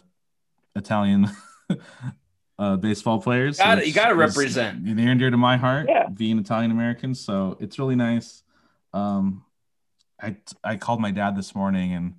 Italian 0.75 1.27
uh, 2.59 2.77
baseball 2.77 3.21
players. 3.21 3.57
Gotta- 3.57 3.87
you 3.87 3.93
gotta 3.93 4.15
represent. 4.15 4.83
Near 4.83 5.11
and 5.11 5.19
dear 5.19 5.29
to 5.31 5.37
my 5.37 5.57
heart, 5.57 5.87
Yeah. 5.89 6.07
being 6.07 6.37
Italian 6.39 6.71
American. 6.71 7.15
So 7.15 7.57
it's 7.59 7.77
really 7.79 7.95
nice. 7.95 8.43
Um, 8.93 9.43
I 10.21 10.37
I 10.63 10.75
called 10.75 11.01
my 11.01 11.11
dad 11.11 11.35
this 11.35 11.55
morning 11.55 11.93
and 11.93 12.15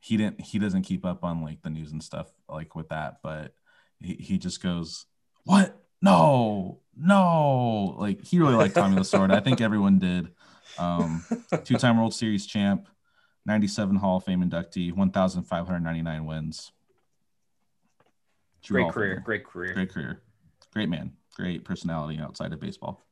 he 0.00 0.16
didn't 0.16 0.40
he 0.40 0.58
doesn't 0.58 0.82
keep 0.82 1.04
up 1.04 1.22
on 1.22 1.42
like 1.42 1.62
the 1.62 1.70
news 1.70 1.92
and 1.92 2.02
stuff 2.02 2.30
like 2.48 2.74
with 2.74 2.88
that, 2.88 3.18
but 3.22 3.54
he, 4.00 4.14
he 4.14 4.38
just 4.38 4.62
goes, 4.62 5.06
What? 5.44 5.76
No, 6.02 6.80
no. 6.96 7.96
Like 7.98 8.24
he 8.24 8.38
really 8.38 8.54
liked 8.54 8.74
Tommy 8.74 8.96
Lasorda. 8.96 9.34
I 9.34 9.40
think 9.40 9.60
everyone 9.60 9.98
did. 9.98 10.32
Um, 10.78 11.22
two-time 11.64 11.98
World 11.98 12.14
Series 12.14 12.46
champ, 12.46 12.88
97 13.44 13.96
Hall 13.96 14.16
of 14.16 14.24
Fame 14.24 14.42
inductee, 14.42 14.94
1,599 14.94 16.24
wins. 16.24 16.72
Great 18.66 18.82
Hall 18.84 18.92
career 18.92 19.16
Famer. 19.16 19.24
great 19.24 19.44
career 19.44 19.74
Great 19.74 19.90
career. 19.90 20.22
Great 20.72 20.88
man. 20.88 21.12
Great 21.34 21.64
personality 21.64 22.18
outside 22.18 22.52
of 22.52 22.60
baseball. 22.60 23.02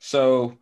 So 0.00 0.56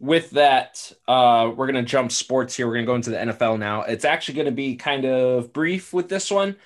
with 0.00 0.30
that, 0.30 0.92
uh, 1.08 1.52
we're 1.54 1.66
gonna 1.66 1.82
jump 1.82 2.12
sports 2.12 2.56
here. 2.56 2.66
We're 2.66 2.74
gonna 2.74 2.86
go 2.86 2.94
into 2.94 3.10
the 3.10 3.18
NFL 3.18 3.58
now. 3.58 3.82
It's 3.82 4.04
actually 4.04 4.34
gonna 4.34 4.52
be 4.52 4.76
kind 4.76 5.04
of 5.04 5.52
brief 5.52 5.92
with 5.92 6.08
this 6.08 6.30
one. 6.30 6.56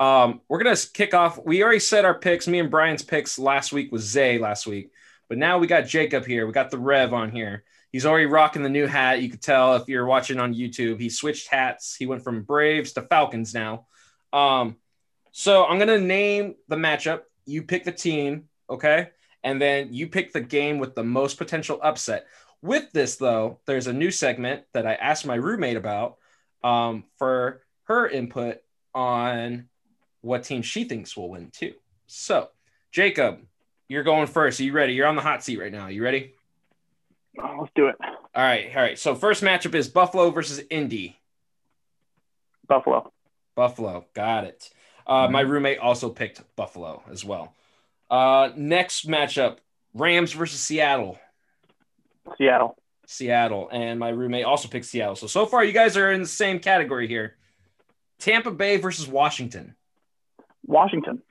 Um, 0.00 0.40
we're 0.48 0.62
gonna 0.62 0.76
kick 0.92 1.14
off. 1.14 1.38
We 1.44 1.62
already 1.62 1.78
said 1.78 2.04
our 2.04 2.18
picks. 2.18 2.48
Me 2.48 2.58
and 2.58 2.70
Brian's 2.70 3.02
picks 3.02 3.38
last 3.38 3.72
week 3.72 3.92
was 3.92 4.02
Zay 4.02 4.38
last 4.38 4.66
week, 4.66 4.90
but 5.28 5.38
now 5.38 5.58
we 5.58 5.66
got 5.66 5.86
Jacob 5.86 6.26
here. 6.26 6.46
We 6.46 6.52
got 6.52 6.70
the 6.70 6.78
Rev 6.78 7.12
on 7.12 7.30
here. 7.30 7.64
He's 7.92 8.06
already 8.06 8.26
rocking 8.26 8.62
the 8.62 8.68
new 8.68 8.86
hat. 8.86 9.20
You 9.20 9.30
could 9.30 9.42
tell 9.42 9.76
if 9.76 9.88
you're 9.88 10.06
watching 10.06 10.38
on 10.38 10.54
YouTube. 10.54 11.00
He 11.00 11.10
switched 11.10 11.48
hats. 11.48 11.94
He 11.96 12.06
went 12.06 12.22
from 12.22 12.42
Braves 12.42 12.92
to 12.92 13.02
Falcons 13.02 13.52
now. 13.52 13.86
Um, 14.32 14.76
so 15.32 15.64
I'm 15.64 15.78
gonna 15.78 15.98
name 15.98 16.56
the 16.66 16.76
matchup. 16.76 17.22
You 17.46 17.62
pick 17.62 17.84
the 17.84 17.92
team, 17.92 18.48
okay? 18.68 19.10
And 19.42 19.60
then 19.60 19.92
you 19.92 20.08
pick 20.08 20.32
the 20.32 20.40
game 20.40 20.78
with 20.78 20.94
the 20.94 21.04
most 21.04 21.38
potential 21.38 21.78
upset. 21.82 22.26
With 22.62 22.92
this, 22.92 23.16
though, 23.16 23.60
there's 23.66 23.86
a 23.86 23.92
new 23.92 24.10
segment 24.10 24.64
that 24.74 24.86
I 24.86 24.94
asked 24.94 25.26
my 25.26 25.34
roommate 25.34 25.76
about 25.76 26.16
um, 26.62 27.04
for 27.16 27.62
her 27.84 28.08
input 28.08 28.58
on 28.94 29.68
what 30.20 30.44
team 30.44 30.62
she 30.62 30.84
thinks 30.84 31.16
will 31.16 31.30
win 31.30 31.50
too. 31.50 31.74
So, 32.06 32.48
Jacob, 32.92 33.40
you're 33.88 34.02
going 34.02 34.26
first. 34.26 34.60
Are 34.60 34.64
you 34.64 34.72
ready? 34.72 34.92
You're 34.92 35.06
on 35.06 35.16
the 35.16 35.22
hot 35.22 35.42
seat 35.42 35.58
right 35.58 35.72
now. 35.72 35.88
You 35.88 36.02
ready? 36.02 36.34
Oh, 37.42 37.56
let's 37.60 37.72
do 37.74 37.86
it. 37.86 37.96
All 38.00 38.42
right. 38.42 38.70
All 38.74 38.82
right. 38.82 38.98
So, 38.98 39.14
first 39.14 39.42
matchup 39.42 39.74
is 39.74 39.88
Buffalo 39.88 40.30
versus 40.30 40.60
Indy. 40.70 41.18
Buffalo. 42.68 43.10
Buffalo. 43.54 44.04
Got 44.14 44.44
it. 44.44 44.70
Uh, 45.06 45.28
my 45.28 45.40
roommate 45.40 45.78
also 45.78 46.08
picked 46.10 46.42
Buffalo 46.56 47.02
as 47.10 47.24
well. 47.24 47.54
Uh, 48.10 48.50
next 48.56 49.08
matchup 49.08 49.58
Rams 49.94 50.32
versus 50.32 50.60
Seattle. 50.60 51.18
Seattle. 52.38 52.76
Seattle. 53.06 53.68
And 53.72 53.98
my 53.98 54.10
roommate 54.10 54.44
also 54.44 54.68
picked 54.68 54.86
Seattle. 54.86 55.16
So, 55.16 55.26
so 55.26 55.46
far, 55.46 55.64
you 55.64 55.72
guys 55.72 55.96
are 55.96 56.12
in 56.12 56.20
the 56.20 56.28
same 56.28 56.58
category 56.58 57.08
here. 57.08 57.36
Tampa 58.18 58.50
Bay 58.50 58.76
versus 58.76 59.08
Washington. 59.08 59.74
Washington. 60.66 61.22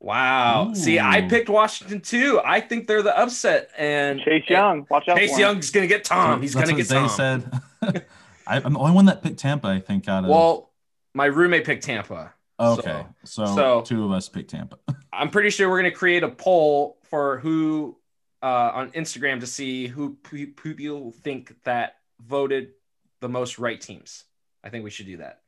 Wow. 0.00 0.70
Ooh. 0.70 0.74
See, 0.74 0.98
I 0.98 1.22
picked 1.22 1.48
Washington 1.48 2.00
too. 2.00 2.40
I 2.44 2.60
think 2.60 2.88
they're 2.88 3.02
the 3.02 3.16
upset. 3.16 3.70
And 3.78 4.20
Chase 4.20 4.44
Young. 4.48 4.84
Watch 4.90 5.08
out. 5.08 5.16
Chase 5.16 5.34
for. 5.34 5.40
Young's 5.40 5.70
going 5.70 5.84
to 5.84 5.88
get 5.88 6.04
Tom. 6.04 6.42
He's 6.42 6.54
going 6.54 6.66
to 6.66 6.74
get 6.74 6.86
Zay 6.86 6.96
Tom. 6.96 7.08
said. 7.08 7.62
I, 8.46 8.56
I'm 8.60 8.72
the 8.72 8.78
only 8.80 8.92
one 8.92 9.04
that 9.06 9.22
picked 9.22 9.38
Tampa, 9.38 9.68
I 9.68 9.78
think, 9.78 10.08
out 10.08 10.24
of. 10.24 10.30
Well, 10.30 10.70
my 11.14 11.26
roommate 11.26 11.64
picked 11.64 11.84
Tampa. 11.84 12.34
okay. 12.58 13.06
So, 13.24 13.46
so- 13.46 13.82
two 13.82 14.04
of 14.04 14.10
us 14.10 14.28
picked 14.28 14.50
Tampa. 14.50 14.78
I'm 15.12 15.30
pretty 15.30 15.50
sure 15.50 15.70
we're 15.70 15.80
going 15.80 15.92
to 15.92 15.96
create 15.96 16.24
a 16.24 16.28
poll 16.28 16.98
for 17.08 17.38
who 17.38 17.96
uh, 18.42 18.70
on 18.74 18.90
Instagram 18.90 19.40
to 19.40 19.46
see 19.46 19.86
who, 19.86 20.16
who 20.28 20.46
people 20.46 21.12
think 21.12 21.54
that 21.64 21.96
voted 22.20 22.72
the 23.20 23.28
most 23.28 23.58
right 23.58 23.80
teams. 23.80 24.24
I 24.64 24.68
think 24.68 24.84
we 24.84 24.90
should 24.90 25.06
do 25.06 25.18
that. 25.18 25.40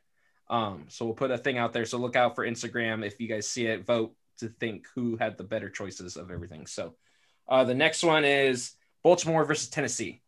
Um, 0.49 0.85
so 0.89 1.05
we'll 1.05 1.15
put 1.15 1.31
a 1.31 1.39
thing 1.39 1.59
out 1.59 1.73
there. 1.73 1.85
So 1.85 1.99
look 1.99 2.17
out 2.17 2.35
for 2.35 2.47
Instagram 2.47 3.05
if 3.05 3.21
you 3.21 3.29
guys 3.29 3.49
see 3.49 3.67
it. 3.67 3.85
Vote 3.85 4.15
to 4.39 4.49
think 4.49 4.87
who 4.95 5.17
had 5.17 5.39
the 5.39 5.45
better 5.45 5.71
choices 5.71 6.17
of 6.17 6.31
everything. 6.31 6.67
So 6.67 6.95
uh, 7.49 7.65
the 7.65 7.75
next 7.75 8.03
one 8.03 8.25
is 8.25 8.73
Baltimore 9.03 9.45
versus 9.45 9.69
Tennessee. 9.69 10.23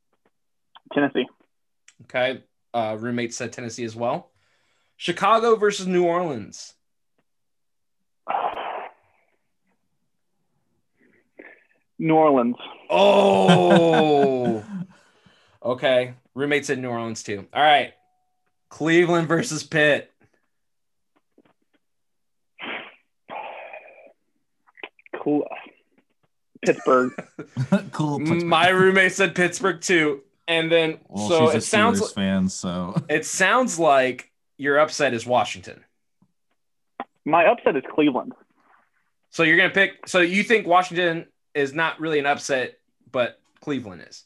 Tennessee. 0.93 1.27
Okay, 2.03 2.45
uh, 2.75 2.97
roommate 2.99 3.35
said 3.35 3.53
Tennessee 3.53 3.85
as 3.85 3.97
well. 3.97 4.31
Chicago 4.97 5.57
versus 5.57 5.87
New 5.87 6.05
Orleans. 6.05 6.75
New 11.99 12.15
Orleans. 12.15 12.57
Oh. 12.91 14.65
Okay. 15.65 16.15
Roommates 16.35 16.71
in 16.71 16.81
New 16.81 16.91
Orleans 16.91 17.25
too. 17.25 17.45
All 17.53 17.61
right. 17.61 17.93
Cleveland 18.69 19.27
versus 19.27 19.65
Pitt. 19.65 20.13
Cool. 25.21 25.45
Pittsburgh. 26.65 27.13
cool. 27.93 28.21
My 28.21 28.69
roommate 28.69 29.13
said 29.13 29.35
Pittsburgh 29.35 29.81
too. 29.81 30.23
And 30.47 30.71
then 30.71 30.99
well, 31.09 31.29
so 31.29 31.47
she's 31.47 31.55
a 31.55 31.57
it 31.57 31.63
sounds 31.63 32.01
Steelers 32.01 32.15
fan, 32.15 32.49
so 32.49 32.95
it 33.09 33.27
sounds 33.27 33.79
like 33.79 34.31
your 34.57 34.79
upset 34.79 35.15
is 35.15 35.27
Washington. 35.27 35.85
My 37.25 37.47
upset 37.47 37.75
is 37.75 37.83
Cleveland. 37.93 38.35
So 39.31 39.43
you're 39.43 39.57
gonna 39.57 39.71
pick 39.71 40.07
so 40.07 40.21
you 40.21 40.45
think 40.45 40.67
Washington 40.67 41.27
is 41.57 41.73
not 41.73 41.99
really 41.99 42.19
an 42.19 42.27
upset, 42.27 42.79
but 43.11 43.41
Cleveland 43.61 44.05
is. 44.09 44.25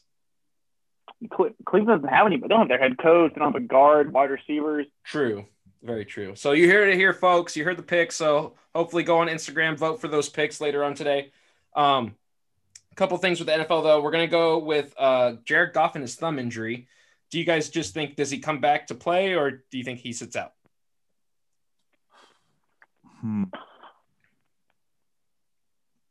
Cle- 1.31 1.55
Cleveland 1.65 2.01
doesn't 2.01 2.15
have 2.15 2.25
any, 2.25 2.37
but 2.37 2.47
they 2.47 2.53
don't 2.53 2.59
have 2.61 2.67
their 2.67 2.79
head 2.79 2.97
coach. 2.97 3.33
They 3.33 3.39
don't 3.39 3.53
have 3.53 3.63
a 3.63 3.65
guard, 3.65 4.11
wide 4.11 4.29
receivers. 4.29 4.85
True. 5.03 5.45
Very 5.81 6.05
true. 6.05 6.35
So 6.35 6.51
you 6.51 6.69
heard 6.69 6.89
it 6.89 6.95
here, 6.95 7.13
folks. 7.13 7.55
You 7.55 7.63
heard 7.63 7.77
the 7.77 7.83
picks. 7.83 8.15
So 8.15 8.53
hopefully 8.75 9.03
go 9.03 9.19
on 9.19 9.27
Instagram, 9.27 9.77
vote 9.77 9.99
for 10.01 10.07
those 10.07 10.29
picks 10.29 10.61
later 10.61 10.83
on 10.83 10.93
today. 10.93 11.31
Um, 11.75 12.15
a 12.91 12.95
couple 12.95 13.17
things 13.17 13.39
with 13.39 13.47
the 13.47 13.53
NFL 13.53 13.83
though. 13.83 14.01
We're 14.01 14.11
gonna 14.11 14.27
go 14.27 14.59
with 14.59 14.93
uh, 14.97 15.33
Jared 15.45 15.73
Goff 15.73 15.95
and 15.95 16.01
his 16.03 16.15
thumb 16.15 16.37
injury. 16.37 16.87
Do 17.31 17.39
you 17.39 17.45
guys 17.45 17.69
just 17.69 17.93
think 17.93 18.15
does 18.15 18.29
he 18.29 18.39
come 18.39 18.59
back 18.59 18.87
to 18.87 18.95
play, 18.95 19.35
or 19.35 19.51
do 19.51 19.77
you 19.77 19.83
think 19.83 19.99
he 19.99 20.11
sits 20.11 20.35
out? 20.35 20.53
hmm. 23.21 23.45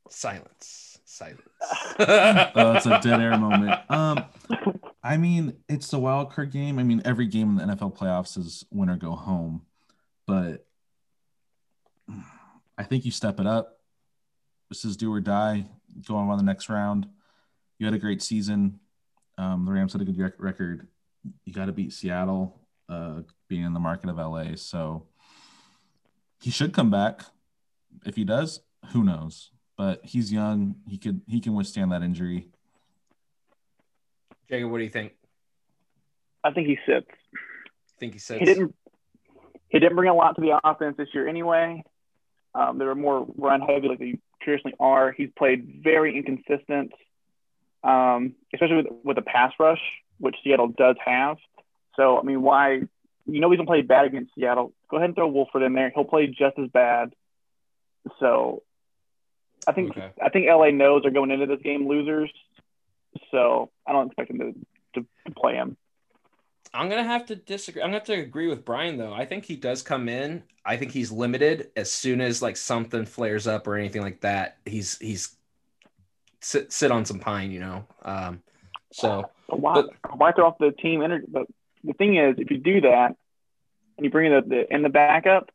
Silence. 0.08 0.89
Silence. 1.20 1.42
oh, 2.54 2.72
it's 2.76 2.86
a 2.86 2.98
dead 3.02 3.20
air 3.20 3.36
moment. 3.36 3.78
Um, 3.90 4.24
I 5.02 5.18
mean, 5.18 5.58
it's 5.68 5.88
the 5.88 5.98
wild 5.98 6.32
card 6.32 6.50
game. 6.50 6.78
I 6.78 6.82
mean, 6.82 7.02
every 7.04 7.26
game 7.26 7.50
in 7.50 7.68
the 7.68 7.74
NFL 7.74 7.94
playoffs 7.96 8.38
is 8.38 8.64
win 8.70 8.88
or 8.88 8.96
go 8.96 9.12
home, 9.12 9.62
but 10.26 10.66
I 12.78 12.84
think 12.84 13.04
you 13.04 13.10
step 13.10 13.38
it 13.38 13.46
up. 13.46 13.80
This 14.70 14.86
is 14.86 14.96
do 14.96 15.12
or 15.12 15.20
die. 15.20 15.66
Go 16.06 16.16
on 16.16 16.38
the 16.38 16.42
next 16.42 16.70
round. 16.70 17.06
You 17.78 17.86
had 17.86 17.94
a 17.94 17.98
great 17.98 18.22
season. 18.22 18.80
Um, 19.36 19.66
the 19.66 19.72
Rams 19.72 19.92
had 19.92 20.00
a 20.00 20.06
good 20.06 20.18
rec- 20.18 20.34
record. 20.38 20.88
You 21.44 21.52
got 21.52 21.66
to 21.66 21.72
beat 21.72 21.92
Seattle, 21.92 22.58
uh, 22.88 23.20
being 23.48 23.64
in 23.64 23.74
the 23.74 23.80
market 23.80 24.08
of 24.08 24.16
LA. 24.16 24.54
So 24.54 25.06
he 26.40 26.50
should 26.50 26.72
come 26.72 26.90
back. 26.90 27.22
If 28.06 28.16
he 28.16 28.24
does, 28.24 28.60
who 28.92 29.04
knows? 29.04 29.50
But 29.80 30.00
he's 30.04 30.30
young. 30.30 30.74
He 30.86 30.98
could 30.98 31.22
he 31.26 31.40
can 31.40 31.54
withstand 31.54 31.92
that 31.92 32.02
injury. 32.02 32.48
Jacob, 34.50 34.70
what 34.70 34.76
do 34.76 34.84
you 34.84 34.90
think? 34.90 35.14
I 36.44 36.50
think 36.50 36.66
he 36.66 36.76
sits. 36.84 37.06
I 37.08 37.96
think 37.98 38.12
he 38.12 38.18
says 38.18 38.40
He 38.40 38.44
didn't. 38.44 38.74
He 39.70 39.78
didn't 39.78 39.96
bring 39.96 40.10
a 40.10 40.14
lot 40.14 40.34
to 40.34 40.42
the 40.42 40.60
offense 40.62 40.98
this 40.98 41.08
year 41.14 41.26
anyway. 41.26 41.82
Um, 42.54 42.76
they 42.76 42.84
were 42.84 42.94
more 42.94 43.26
run 43.38 43.62
heavy 43.62 43.88
like 43.88 44.00
they 44.00 44.18
traditionally 44.42 44.76
are. 44.78 45.12
He's 45.12 45.30
played 45.38 45.80
very 45.82 46.14
inconsistent, 46.14 46.92
um, 47.82 48.34
especially 48.52 48.76
with 48.76 48.86
with 49.02 49.16
the 49.16 49.22
pass 49.22 49.54
rush, 49.58 49.80
which 50.18 50.36
Seattle 50.44 50.68
does 50.68 50.96
have. 51.02 51.38
So 51.96 52.18
I 52.18 52.22
mean, 52.22 52.42
why? 52.42 52.82
You 53.24 53.40
know 53.40 53.50
he's 53.50 53.56
gonna 53.56 53.66
play 53.66 53.80
bad 53.80 54.04
against 54.04 54.34
Seattle. 54.34 54.74
Go 54.90 54.98
ahead 54.98 55.08
and 55.08 55.16
throw 55.16 55.28
Wolford 55.28 55.62
in 55.62 55.72
there. 55.72 55.90
He'll 55.94 56.04
play 56.04 56.26
just 56.26 56.58
as 56.58 56.68
bad. 56.68 57.14
So 58.18 58.62
I 59.66 59.72
think 59.72 59.90
Okay. 59.90 60.10
I 60.22 60.28
think 60.28 60.46
LA 60.48 60.70
knows 60.70 61.02
they're 61.02 61.10
going 61.10 61.30
into 61.30 61.46
this 61.46 61.60
game 61.62 61.88
losers. 61.88 62.30
So 63.30 63.70
I 63.86 63.92
don't 63.92 64.06
expect 64.06 64.28
them 64.28 64.38
to, 64.38 65.00
to, 65.00 65.06
to 65.26 65.34
play 65.34 65.54
him. 65.54 65.76
I'm 66.72 66.88
gonna 66.88 67.04
have 67.04 67.26
to 67.26 67.36
disagree. 67.36 67.82
I'm 67.82 67.88
gonna 67.88 67.98
have 67.98 68.06
to 68.06 68.14
agree 68.14 68.46
with 68.46 68.64
Brian 68.64 68.96
though. 68.96 69.12
I 69.12 69.26
think 69.26 69.44
he 69.44 69.56
does 69.56 69.82
come 69.82 70.08
in. 70.08 70.44
I 70.64 70.76
think 70.76 70.92
he's 70.92 71.10
limited 71.10 71.70
as 71.76 71.90
soon 71.90 72.20
as 72.20 72.42
like 72.42 72.56
something 72.56 73.06
flares 73.06 73.46
up 73.46 73.66
or 73.66 73.76
anything 73.76 74.02
like 74.02 74.20
that. 74.20 74.58
He's 74.64 74.96
he's 74.98 75.36
sit 76.40 76.72
sit 76.72 76.92
on 76.92 77.04
some 77.04 77.18
pine, 77.18 77.50
you 77.50 77.60
know. 77.60 77.86
Um, 78.02 78.42
so 78.92 79.30
But 79.48 79.60
why, 79.60 79.82
why 80.14 80.32
throw 80.32 80.46
off 80.46 80.58
the 80.58 80.70
team 80.70 81.02
energy? 81.02 81.26
But 81.28 81.46
the 81.82 81.92
thing 81.94 82.16
is, 82.16 82.36
if 82.38 82.50
you 82.50 82.58
do 82.58 82.82
that 82.82 83.16
and 83.96 84.04
you 84.04 84.10
bring 84.10 84.32
in 84.32 84.48
the, 84.48 84.48
the 84.48 84.74
in 84.74 84.82
the 84.82 84.88
backup, 84.88 85.50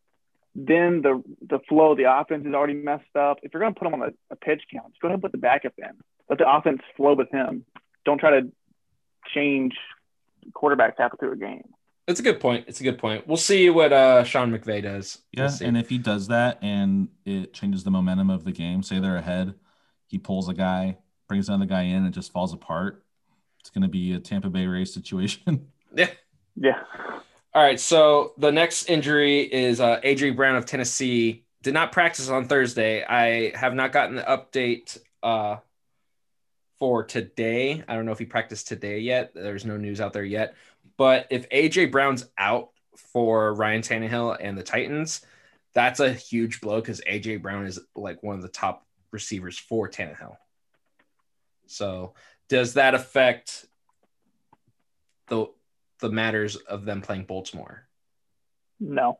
then 0.56 1.02
the 1.02 1.22
the 1.48 1.60
flow 1.68 1.92
of 1.92 1.98
the 1.98 2.12
offense 2.12 2.46
is 2.46 2.54
already 2.54 2.74
messed 2.74 3.16
up. 3.16 3.38
If 3.44 3.54
you're 3.54 3.62
going 3.62 3.74
to 3.74 3.80
put 3.80 3.88
him 3.88 3.94
on 3.96 4.10
a, 4.10 4.12
a 4.32 4.36
pitch 4.36 4.64
count, 4.72 4.94
just 4.94 5.02
go 5.02 5.10
ahead 5.10 5.16
and 5.16 5.22
put 5.22 5.32
the 5.34 5.38
backup 5.38 5.74
in. 5.78 5.92
Let 6.30 6.40
the 6.40 6.50
offense 6.50 6.82
flow 6.96 7.14
with 7.14 7.30
him. 7.30 7.66
Don't 8.06 8.18
try 8.20 8.40
to 8.40 8.52
change 9.34 9.76
quarterbacks 10.54 10.94
halfway 10.98 11.18
through 11.20 11.34
a 11.34 11.38
game. 11.38 11.64
it's 12.08 12.20
a 12.20 12.24
good 12.24 12.40
point. 12.40 12.66
It's 12.68 12.80
a 12.80 12.84
good 12.84 12.98
point. 12.98 13.28
We'll 13.28 13.38
see 13.38 13.70
what 13.70 13.92
uh 13.92 14.24
Sean 14.24 14.52
McVay 14.52 14.82
does. 14.82 15.20
Yeah, 15.32 15.50
We'll 15.60 15.68
and 15.70 15.78
if 15.78 15.90
he 15.90 15.98
does 15.98 16.28
that 16.28 16.60
and 16.62 17.10
it 17.26 17.54
changes 17.54 17.84
the 17.84 17.92
momentum 17.92 18.30
of 18.30 18.46
the 18.46 18.52
game, 18.52 18.82
say 18.84 19.00
they're 19.00 19.18
ahead, 19.18 19.56
he 20.08 20.18
pulls 20.18 20.48
a 20.48 20.54
guy, 20.54 20.98
brings 21.28 21.50
another 21.50 21.66
guy 21.66 21.82
in, 21.82 21.98
and 21.98 22.08
it 22.08 22.12
just 22.12 22.32
falls 22.32 22.54
apart. 22.54 23.04
It's 23.60 23.72
going 23.72 23.82
to 23.82 23.88
be 23.88 24.14
a 24.14 24.20
Tampa 24.20 24.50
Bay 24.50 24.68
Rays 24.68 24.94
situation. 24.94 25.68
yeah. 25.96 26.10
Yeah. 26.56 26.80
All 27.56 27.64
right. 27.64 27.80
So 27.80 28.34
the 28.38 28.52
next 28.52 28.90
injury 28.90 29.40
is 29.42 29.80
uh, 29.80 30.02
AJ 30.02 30.36
Brown 30.36 30.58
of 30.58 30.66
Tennessee. 30.66 31.46
Did 31.64 31.74
not 31.74 31.94
practice 31.94 32.28
on 32.28 32.50
Thursday. 32.50 33.02
I 33.06 33.58
have 33.58 33.74
not 33.74 33.94
gotten 33.94 34.18
the 34.18 34.24
update 34.24 34.98
uh, 35.24 35.58
for 36.78 37.06
today. 37.06 37.82
I 37.88 37.96
don't 37.96 38.06
know 38.06 38.12
if 38.12 38.20
he 38.20 38.26
practiced 38.26 38.68
today 38.68 39.00
yet. 39.00 39.32
There's 39.34 39.64
no 39.64 39.78
news 39.78 40.02
out 40.02 40.12
there 40.12 40.26
yet. 40.26 40.56
But 40.98 41.28
if 41.30 41.48
AJ 41.48 41.94
Brown's 41.94 42.26
out 42.38 42.72
for 42.98 43.54
Ryan 43.54 43.82
Tannehill 43.82 44.36
and 44.38 44.58
the 44.58 44.64
Titans, 44.64 45.22
that's 45.74 46.02
a 46.02 46.12
huge 46.12 46.60
blow 46.60 46.82
because 46.82 47.00
AJ 47.10 47.42
Brown 47.42 47.68
is 47.68 47.80
like 47.96 48.22
one 48.22 48.36
of 48.36 48.42
the 48.42 48.50
top 48.50 48.86
receivers 49.12 49.58
for 49.58 49.88
Tannehill. 49.88 50.36
So 51.68 52.16
does 52.50 52.74
that 52.74 52.96
affect 52.96 53.66
the 55.28 55.48
the 56.00 56.10
matters 56.10 56.56
of 56.56 56.86
them 56.86 57.02
playing 57.02 57.24
Baltimore 57.26 57.88
No, 58.80 59.20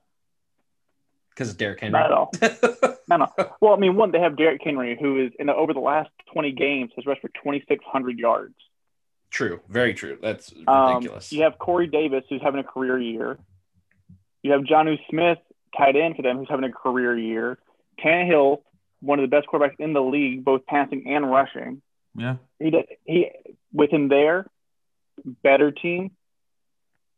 because 1.30 1.50
of 1.52 1.58
Derrick 1.58 1.80
Henry. 1.82 2.00
not 2.00 2.06
at 2.06 2.12
all. 2.12 2.32
No, 3.08 3.18
no. 3.18 3.28
Well, 3.62 3.74
I 3.74 3.78
mean, 3.78 3.96
one, 3.96 4.12
they 4.12 4.20
have 4.20 4.36
Derrick 4.36 4.62
Henry, 4.64 4.98
who 5.00 5.24
is 5.28 5.32
in 5.38 5.46
the, 5.46 5.54
over 5.54 5.76
the 5.76 5.80
last 5.80 6.10
20 6.34 6.54
games 6.54 6.90
has 6.96 7.06
rushed 7.06 7.22
for 7.22 7.28
2,600 7.28 8.18
yards. 8.18 8.56
true, 9.30 9.62
very 9.70 9.94
true. 9.94 10.18
That's 10.20 10.52
Um, 10.66 10.96
ridiculous. 10.96 11.32
you 11.32 11.44
have 11.44 11.60
Corey 11.60 11.86
Davis, 11.86 12.24
who's 12.30 12.42
having 12.42 12.62
a 12.62 12.64
career 12.64 12.98
year. 13.00 13.38
You 14.42 14.54
have 14.54 14.62
Jonnu 14.62 14.98
Smith, 15.08 15.38
tight 15.78 15.96
end 15.96 16.16
for 16.16 16.24
them, 16.24 16.38
who's 16.40 16.50
having 16.50 16.66
a 16.68 16.72
career 16.74 17.16
year. 17.16 17.60
Tannehill, 18.04 18.64
one 19.02 19.20
of 19.20 19.24
the 19.30 19.36
best 19.36 19.46
quarterbacks 19.48 19.80
in 19.80 19.94
the 19.94 20.02
league, 20.02 20.44
both 20.44 20.66
passing 20.66 21.04
and 21.14 21.30
rushing. 21.30 21.84
Yeah. 22.16 22.38
He 22.58 22.72
does, 22.72 22.86
he 23.04 23.30
with 23.72 23.92
him 23.92 24.08
there, 24.10 24.48
better 25.44 25.70
team. 25.72 26.10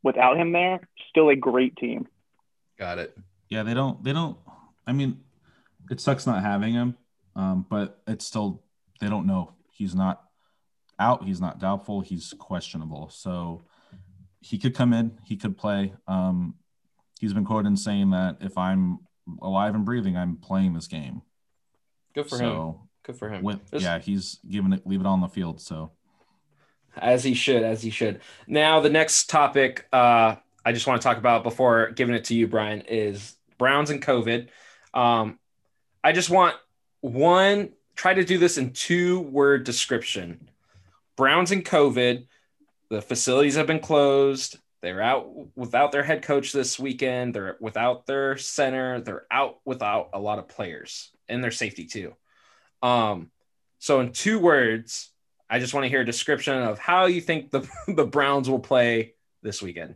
Without 0.07 0.37
him 0.37 0.53
there, 0.53 0.79
still 1.09 1.27
a 1.27 1.35
great 1.35 1.75
team. 1.75 2.07
Got 2.79 2.97
it. 2.97 3.17
Yeah, 3.49 3.63
they 3.63 3.73
don't. 3.73 4.01
They 4.01 4.13
don't. 4.13 4.37
I 4.85 4.93
mean, 4.93 5.19
it 5.91 5.99
sucks 5.99 6.25
not 6.25 6.41
having 6.41 6.73
him, 6.73 6.95
um, 7.35 7.65
but 7.69 8.01
it's 8.07 8.25
still 8.25 8.63
they 9.01 9.09
don't 9.09 9.27
know. 9.27 9.51
He's 9.69 9.93
not 9.93 10.23
out. 10.97 11.25
He's 11.25 11.41
not 11.41 11.59
doubtful. 11.59 11.99
He's 11.99 12.33
questionable. 12.39 13.09
So 13.09 13.65
he 14.39 14.57
could 14.57 14.73
come 14.73 14.93
in. 14.93 15.17
He 15.25 15.35
could 15.35 15.57
play. 15.57 15.93
Um, 16.07 16.55
he's 17.19 17.33
been 17.33 17.43
quoted 17.43 17.67
in 17.67 17.75
saying 17.75 18.11
that 18.11 18.37
if 18.39 18.57
I'm 18.57 18.99
alive 19.41 19.75
and 19.75 19.83
breathing, 19.83 20.15
I'm 20.15 20.37
playing 20.37 20.73
this 20.73 20.87
game. 20.87 21.21
Good 22.15 22.29
for 22.29 22.35
him. 22.35 22.41
so 22.41 22.87
Good 23.03 23.17
for 23.17 23.29
him. 23.29 23.43
with 23.43 23.59
yeah, 23.73 23.99
he's 23.99 24.39
giving 24.49 24.71
it 24.71 24.87
leave 24.87 25.01
it 25.01 25.05
all 25.05 25.15
on 25.15 25.21
the 25.21 25.27
field. 25.27 25.59
So 25.59 25.91
as 27.01 27.23
he 27.23 27.33
should 27.33 27.63
as 27.63 27.81
he 27.81 27.89
should. 27.89 28.21
Now 28.47 28.79
the 28.79 28.89
next 28.89 29.29
topic 29.29 29.87
uh 29.91 30.35
i 30.65 30.71
just 30.71 30.87
want 30.87 31.01
to 31.01 31.07
talk 31.07 31.17
about 31.17 31.43
before 31.43 31.91
giving 31.91 32.15
it 32.15 32.25
to 32.25 32.35
you 32.35 32.47
brian 32.47 32.81
is 32.81 33.35
browns 33.57 33.89
and 33.89 34.01
covid. 34.01 34.49
Um 34.93 35.39
i 36.03 36.11
just 36.11 36.29
want 36.29 36.55
one 37.01 37.73
try 37.95 38.13
to 38.13 38.23
do 38.23 38.37
this 38.37 38.57
in 38.57 38.73
two 38.73 39.21
word 39.21 39.63
description. 39.63 40.49
Browns 41.15 41.51
and 41.51 41.65
covid 41.65 42.27
the 42.89 43.01
facilities 43.01 43.55
have 43.55 43.67
been 43.67 43.79
closed. 43.79 44.57
They're 44.81 45.01
out 45.01 45.29
without 45.57 45.91
their 45.91 46.03
head 46.03 46.21
coach 46.21 46.53
this 46.53 46.79
weekend. 46.79 47.33
They're 47.33 47.57
without 47.59 48.05
their 48.05 48.37
center. 48.37 49.01
They're 49.01 49.25
out 49.29 49.59
without 49.65 50.11
a 50.13 50.19
lot 50.19 50.39
of 50.39 50.47
players 50.47 51.11
and 51.27 51.43
their 51.43 51.51
safety 51.51 51.85
too. 51.85 52.15
Um 52.81 53.31
so 53.79 53.99
in 53.99 54.11
two 54.11 54.39
words 54.39 55.11
I 55.49 55.59
just 55.59 55.73
want 55.73 55.85
to 55.85 55.89
hear 55.89 56.01
a 56.01 56.05
description 56.05 56.55
of 56.61 56.77
how 56.79 57.05
you 57.05 57.21
think 57.21 57.51
the, 57.51 57.67
the 57.87 58.05
Browns 58.05 58.49
will 58.49 58.59
play 58.59 59.13
this 59.41 59.61
weekend. 59.61 59.95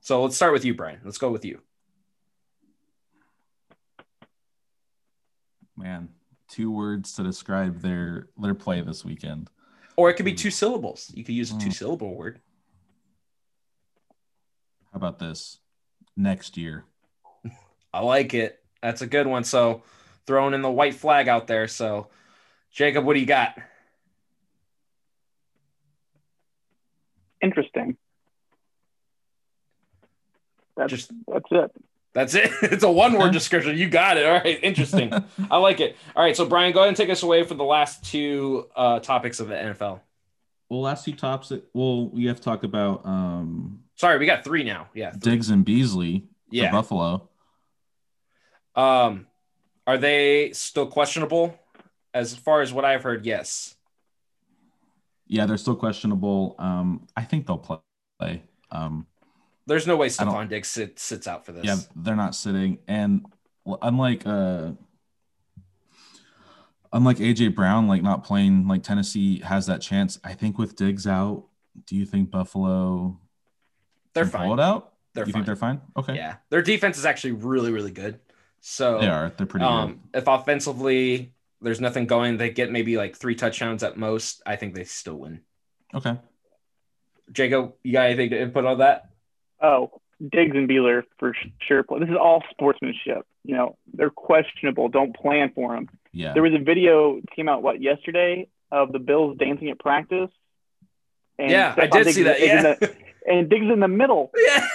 So 0.00 0.22
let's 0.22 0.36
start 0.36 0.52
with 0.52 0.64
you, 0.64 0.74
Brian. 0.74 1.00
Let's 1.04 1.18
go 1.18 1.30
with 1.30 1.44
you. 1.44 1.60
man, 5.76 6.08
two 6.48 6.70
words 6.70 7.14
to 7.14 7.22
describe 7.22 7.80
their 7.80 8.28
their 8.38 8.54
play 8.54 8.80
this 8.80 9.04
weekend. 9.04 9.50
Or 9.96 10.10
it 10.10 10.14
could 10.14 10.24
be 10.24 10.34
two 10.34 10.50
syllables. 10.50 11.10
You 11.14 11.24
could 11.24 11.34
use 11.34 11.50
a 11.50 11.54
Mm. 11.54 11.60
two 11.64 11.70
syllable 11.70 12.14
word. 12.14 12.40
How 14.92 14.96
about 14.96 15.18
this? 15.18 15.58
Next 16.16 16.56
year. 16.56 16.84
I 17.92 18.00
like 18.00 18.34
it. 18.34 18.62
That's 18.82 19.02
a 19.02 19.06
good 19.06 19.26
one. 19.26 19.44
So 19.44 19.82
throwing 20.26 20.54
in 20.54 20.62
the 20.62 20.70
white 20.70 20.94
flag 20.94 21.28
out 21.28 21.46
there. 21.46 21.68
So, 21.68 22.08
Jacob, 22.70 23.04
what 23.04 23.14
do 23.14 23.20
you 23.20 23.26
got? 23.26 23.56
Interesting. 27.44 27.96
That's 30.76 30.90
Just 30.90 31.12
that's 31.28 31.52
it. 31.52 31.70
that's 32.14 32.34
it. 32.34 32.50
It's 32.72 32.82
a 32.82 32.90
one 32.90 33.16
word 33.18 33.32
description. 33.32 33.76
You 33.76 33.88
got 33.88 34.16
it. 34.16 34.26
All 34.26 34.32
right. 34.32 34.58
Interesting. 34.62 35.12
I 35.50 35.58
like 35.58 35.80
it. 35.80 35.96
All 36.16 36.24
right. 36.24 36.36
So, 36.36 36.46
Brian, 36.46 36.72
go 36.72 36.80
ahead 36.80 36.88
and 36.88 36.96
take 36.96 37.10
us 37.10 37.22
away 37.22 37.44
for 37.44 37.54
the 37.54 37.64
last 37.64 38.04
two 38.04 38.66
uh, 38.74 38.98
topics 39.00 39.38
of 39.40 39.48
the 39.48 39.54
NFL. 39.54 40.00
Well, 40.68 40.80
last 40.80 41.04
two 41.04 41.12
tops. 41.12 41.52
Well, 41.74 42.08
we 42.08 42.24
have 42.26 42.36
to 42.38 42.42
talk 42.42 42.64
about 42.64 43.04
um, 43.06 43.80
Sorry, 43.96 44.18
we 44.18 44.26
got 44.26 44.42
three 44.42 44.64
now. 44.64 44.88
Yeah. 44.94 45.12
three. 45.12 45.32
Diggs 45.32 45.50
and 45.50 45.64
Beasley 45.64 46.20
for 46.48 46.56
Yeah. 46.56 46.72
Buffalo. 46.72 47.28
Um, 48.74 49.26
are 49.86 49.98
they 49.98 50.50
still 50.52 50.86
questionable? 50.86 51.56
As 52.12 52.34
far 52.34 52.62
as 52.62 52.72
what 52.72 52.84
I've 52.84 53.02
heard, 53.02 53.26
yes. 53.26 53.73
Yeah, 55.26 55.46
they're 55.46 55.56
still 55.56 55.76
questionable. 55.76 56.54
Um, 56.58 57.06
I 57.16 57.22
think 57.22 57.46
they'll 57.46 57.58
play. 57.58 58.42
Um, 58.70 59.06
There's 59.66 59.86
no 59.86 59.96
way 59.96 60.08
Stefon 60.08 60.48
Diggs 60.48 60.68
sit, 60.68 60.98
sits 60.98 61.26
out 61.26 61.46
for 61.46 61.52
this. 61.52 61.64
yeah, 61.64 61.76
they're 61.96 62.16
not 62.16 62.34
sitting, 62.34 62.78
and 62.88 63.24
unlike 63.82 64.26
uh, 64.26 64.72
unlike 66.92 67.18
AJ 67.18 67.54
Brown, 67.54 67.88
like 67.88 68.02
not 68.02 68.24
playing, 68.24 68.66
like 68.68 68.82
Tennessee 68.82 69.40
has 69.40 69.66
that 69.66 69.80
chance. 69.80 70.18
I 70.24 70.32
think 70.34 70.58
with 70.58 70.76
Diggs 70.76 71.06
out, 71.06 71.44
do 71.86 71.96
you 71.96 72.06
think 72.06 72.30
Buffalo 72.30 73.18
they're 74.14 74.24
can 74.24 74.40
pull 74.40 74.54
it 74.54 74.60
out? 74.60 74.92
They're 75.14 75.26
you 75.26 75.32
fine. 75.32 75.44
think 75.44 75.46
they're 75.46 75.56
fine? 75.56 75.80
Okay, 75.96 76.16
Yeah, 76.16 76.36
their 76.50 76.62
defense 76.62 76.98
is 76.98 77.04
actually 77.06 77.32
really, 77.32 77.70
really 77.72 77.92
good. 77.92 78.20
So 78.60 78.98
they 78.98 79.08
are. 79.08 79.30
They're 79.36 79.46
pretty 79.46 79.66
um, 79.66 80.00
if 80.14 80.26
offensively 80.26 81.33
there's 81.64 81.80
nothing 81.80 82.06
going, 82.06 82.36
they 82.36 82.50
get 82.50 82.70
maybe 82.70 82.96
like 82.96 83.16
three 83.16 83.34
touchdowns 83.34 83.82
at 83.82 83.96
most. 83.96 84.42
I 84.46 84.56
think 84.56 84.74
they 84.74 84.84
still 84.84 85.16
win. 85.16 85.40
Okay. 85.94 86.16
Jacob, 87.32 87.74
you 87.82 87.92
got 87.92 88.06
anything 88.06 88.30
to 88.30 88.40
input 88.40 88.64
on 88.64 88.78
that? 88.78 89.10
Oh, 89.62 90.00
Diggs 90.20 90.54
and 90.54 90.68
Beeler 90.68 91.02
for 91.18 91.34
sure. 91.66 91.84
This 91.98 92.08
is 92.08 92.16
all 92.20 92.42
sportsmanship. 92.50 93.26
You 93.44 93.54
know, 93.56 93.76
they're 93.92 94.10
questionable. 94.10 94.88
Don't 94.88 95.14
plan 95.16 95.50
for 95.54 95.74
them. 95.74 95.88
Yeah. 96.12 96.32
There 96.34 96.42
was 96.42 96.52
a 96.54 96.62
video 96.62 97.20
came 97.34 97.48
out 97.48 97.62
what 97.62 97.82
yesterday 97.82 98.48
of 98.70 98.92
the 98.92 98.98
Bills 98.98 99.36
dancing 99.38 99.70
at 99.70 99.78
practice. 99.78 100.30
And 101.38 101.50
yeah, 101.50 101.74
I 101.76 101.86
did 101.86 102.04
Diggs 102.04 102.14
see 102.14 102.22
that. 102.24 102.36
is 102.38 102.42
in 102.42 102.48
Yeah, 102.48 102.74
the- 102.74 102.96
and 103.26 103.48
Diggs 103.48 103.66
in 103.72 103.80
the 103.80 103.88
middle. 103.88 104.30
yeah. 104.36 104.66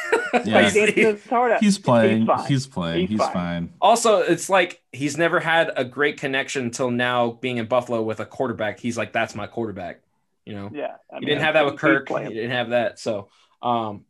Yeah. 0.46 0.62
He's 0.64 0.74
dancing 0.74 0.94
his. 0.96 1.60
He's 1.60 1.78
playing. 1.80 2.26
fine. 2.28 2.48
He's 2.48 2.68
playing. 2.68 3.00
He's 3.02 3.10
He's, 3.10 3.20
fine. 3.20 3.34
fine. 3.34 3.74
Also, 3.82 4.20
it's 4.20 4.48
like 4.50 4.82
he's 4.92 5.18
never 5.18 5.40
had 5.40 5.72
a 5.76 5.84
great 5.84 6.20
connection 6.20 6.66
until 6.66 6.92
now 6.92 7.32
being 7.32 7.58
in 7.58 7.66
Buffalo 7.66 8.02
with 8.04 8.20
a 8.20 8.26
quarterback. 8.26 8.80
He's 8.80 8.98
like, 8.98 9.12
that's 9.12 9.34
my 9.34 9.48
quarterback. 9.48 10.02
You 10.46 10.54
know, 10.56 10.70
Yeah, 10.74 10.96
I 11.12 11.20
he 11.20 11.26
didn't 11.26 11.42
have 11.42 11.56
that 11.56 11.66
with 11.66 11.78
Kirk. 11.78 12.08
playing. 12.08 12.30
He 12.30 12.36
didn't 12.36 12.52
have 12.52 12.70
that. 12.70 13.00
So, 13.00 13.30
um, 13.62 14.06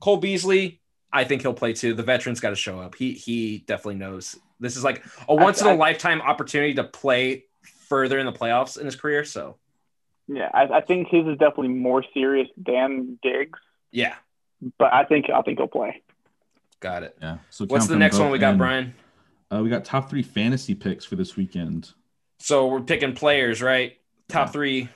Cole 0.00 0.18
Beasley, 0.18 0.80
I 1.12 1.24
think 1.24 1.42
he'll 1.42 1.54
play 1.54 1.72
too. 1.72 1.94
The 1.94 2.02
veteran's 2.02 2.40
got 2.40 2.50
to 2.50 2.56
show 2.56 2.78
up. 2.80 2.94
He 2.94 3.12
he 3.12 3.58
definitely 3.66 3.96
knows 3.96 4.36
this 4.60 4.76
is 4.76 4.84
like 4.84 5.04
a 5.28 5.34
once 5.34 5.60
in 5.62 5.66
a 5.66 5.70
I- 5.70 5.76
lifetime 5.76 6.20
opportunity 6.20 6.74
to 6.74 6.84
play 6.84 7.44
further 7.88 8.18
in 8.18 8.26
the 8.26 8.32
playoffs 8.32 8.78
in 8.78 8.84
his 8.84 8.96
career. 8.96 9.24
So, 9.24 9.56
Yeah, 10.28 10.50
I, 10.52 10.64
I 10.64 10.80
think 10.82 11.08
his 11.08 11.26
is 11.26 11.38
definitely 11.38 11.68
more 11.68 12.04
serious 12.14 12.48
than 12.56 13.18
Diggs, 13.22 13.58
yeah, 13.96 14.14
but 14.78 14.92
I 14.92 15.04
think 15.04 15.30
I 15.30 15.40
think 15.42 15.58
he'll 15.58 15.66
play. 15.68 16.02
got 16.80 17.02
it. 17.02 17.16
Yeah. 17.22 17.38
So 17.50 17.64
What's 17.64 17.86
the 17.86 17.96
next 17.96 18.18
one 18.18 18.30
we 18.30 18.38
got, 18.38 18.52
in. 18.52 18.58
Brian? 18.58 18.94
Uh, 19.50 19.60
we 19.62 19.70
got 19.70 19.84
top 19.86 20.10
three 20.10 20.22
fantasy 20.22 20.74
picks 20.74 21.04
for 21.06 21.16
this 21.16 21.34
weekend. 21.36 21.92
So 22.38 22.66
we're 22.66 22.80
picking 22.82 23.14
players, 23.14 23.62
right? 23.62 23.96
Top 24.28 24.48
Yeah. 24.48 24.52
three 24.52 24.88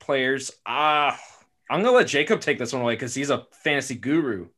players. 0.00 0.50
Ah, 0.66 1.18
I'm 1.70 1.82
gonna 1.82 1.96
let 1.96 2.08
Jacob 2.08 2.40
take 2.40 2.58
this 2.58 2.72
one 2.72 2.82
away 2.82 2.94
because 2.94 3.14
he's 3.14 3.30
a 3.30 3.46
fantasy 3.62 3.94
guru. 3.94 4.48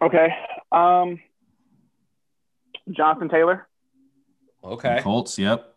Okay, 0.00 0.28
um, 0.70 1.18
Jonathan 2.90 3.28
Taylor. 3.28 3.66
Okay. 4.62 5.00
Colts. 5.02 5.38
Yep. 5.38 5.73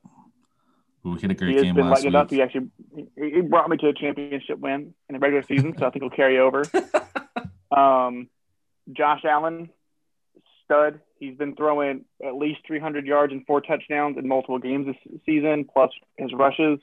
We 1.14 1.20
hit 1.20 1.32
a 1.32 1.34
He 1.34 1.36
great 1.36 1.56
has 1.56 1.64
game 1.64 1.76
been 1.76 1.90
last 1.90 2.06
it 2.06 2.16
up. 2.16 2.30
He 2.30 2.42
actually 2.42 2.70
he, 2.96 3.08
he 3.16 3.42
brought 3.42 3.70
me 3.70 3.78
to 3.78 3.88
a 3.88 3.94
championship 3.94 4.60
win 4.60 4.94
in 5.10 5.14
the 5.14 5.20
regular 5.20 5.44
season, 5.44 5.76
so 5.78 5.86
I 5.86 5.90
think 5.90 6.04
he'll 6.04 6.10
carry 6.10 6.40
over. 6.40 6.64
um, 7.76 8.30
Josh 8.92 9.22
Allen, 9.24 9.70
stud. 10.66 11.02
He's 11.20 11.36
been 11.36 11.56
throwing 11.56 12.06
at 12.26 12.36
least 12.36 12.60
300 12.68 13.06
yards 13.08 13.34
and 13.34 13.46
four 13.46 13.62
touchdowns 13.62 14.18
in 14.18 14.28
multiple 14.28 14.60
games 14.60 14.86
this 14.86 15.20
season, 15.26 15.66
plus 15.72 15.90
his 16.18 16.32
rushes. 16.34 16.80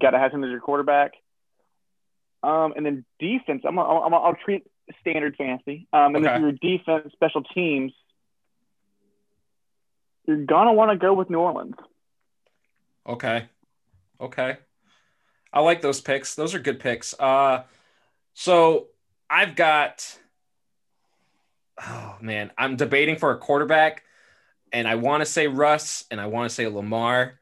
Got 0.00 0.10
to 0.10 0.18
have 0.18 0.32
him 0.32 0.42
as 0.42 0.50
your 0.50 0.60
quarterback. 0.60 1.12
Um, 2.42 2.72
and 2.76 2.86
then 2.86 3.04
defense, 3.18 3.62
I'm, 3.66 3.78
I'm, 3.78 4.04
I'm, 4.04 4.14
I'll 4.14 4.36
treat 4.42 4.62
standard 5.00 5.36
fantasy. 5.36 5.88
Um, 5.92 6.14
and 6.14 6.26
Okay. 6.26 6.34
if 6.34 6.40
your 6.40 6.52
defense, 6.52 7.12
special 7.12 7.42
teams, 7.42 7.92
you're 10.26 10.44
gonna 10.44 10.72
want 10.72 10.90
to 10.92 10.96
go 10.96 11.12
with 11.14 11.30
New 11.30 11.38
Orleans. 11.38 11.74
Okay. 13.06 13.48
Okay. 14.20 14.58
I 15.52 15.60
like 15.60 15.80
those 15.80 16.00
picks. 16.00 16.34
Those 16.34 16.54
are 16.54 16.58
good 16.58 16.80
picks. 16.80 17.14
Uh 17.18 17.64
so 18.34 18.88
I've 19.30 19.56
got 19.56 20.18
oh 21.82 22.16
man, 22.20 22.50
I'm 22.58 22.76
debating 22.76 23.16
for 23.16 23.30
a 23.32 23.38
quarterback 23.38 24.02
and 24.72 24.88
I 24.88 24.96
want 24.96 25.20
to 25.22 25.26
say 25.26 25.46
Russ 25.46 26.04
and 26.10 26.20
I 26.20 26.26
want 26.26 26.48
to 26.48 26.54
say 26.54 26.66
Lamar. 26.66 27.38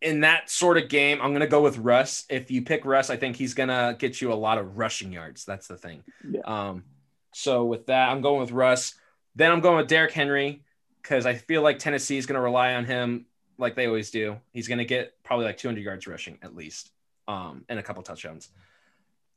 in 0.00 0.20
that 0.20 0.50
sort 0.50 0.78
of 0.78 0.88
game, 0.88 1.20
I'm 1.22 1.32
gonna 1.32 1.46
go 1.46 1.62
with 1.62 1.78
Russ. 1.78 2.24
If 2.28 2.50
you 2.50 2.62
pick 2.62 2.84
Russ, 2.84 3.08
I 3.10 3.16
think 3.16 3.36
he's 3.36 3.54
gonna 3.54 3.96
get 3.98 4.20
you 4.20 4.32
a 4.32 4.34
lot 4.34 4.58
of 4.58 4.76
rushing 4.78 5.12
yards. 5.12 5.44
That's 5.44 5.68
the 5.68 5.76
thing. 5.76 6.02
Yeah. 6.28 6.40
Um, 6.44 6.84
so 7.32 7.64
with 7.64 7.86
that, 7.86 8.08
I'm 8.08 8.20
going 8.20 8.40
with 8.40 8.50
Russ. 8.52 8.94
Then 9.36 9.52
I'm 9.52 9.60
going 9.60 9.76
with 9.78 9.88
Derrick 9.88 10.12
Henry 10.12 10.64
because 11.02 11.24
I 11.26 11.34
feel 11.34 11.62
like 11.62 11.78
Tennessee 11.78 12.18
is 12.18 12.26
gonna 12.26 12.40
rely 12.40 12.74
on 12.74 12.84
him 12.84 13.26
like 13.62 13.74
they 13.76 13.86
always 13.86 14.10
do. 14.10 14.36
He's 14.52 14.68
gonna 14.68 14.84
get 14.84 15.14
probably 15.24 15.46
like 15.46 15.56
200 15.56 15.80
yards 15.82 16.06
rushing 16.06 16.38
at 16.42 16.54
least, 16.54 16.90
um, 17.28 17.64
and 17.68 17.78
a 17.78 17.82
couple 17.82 18.02
touchdowns. 18.02 18.50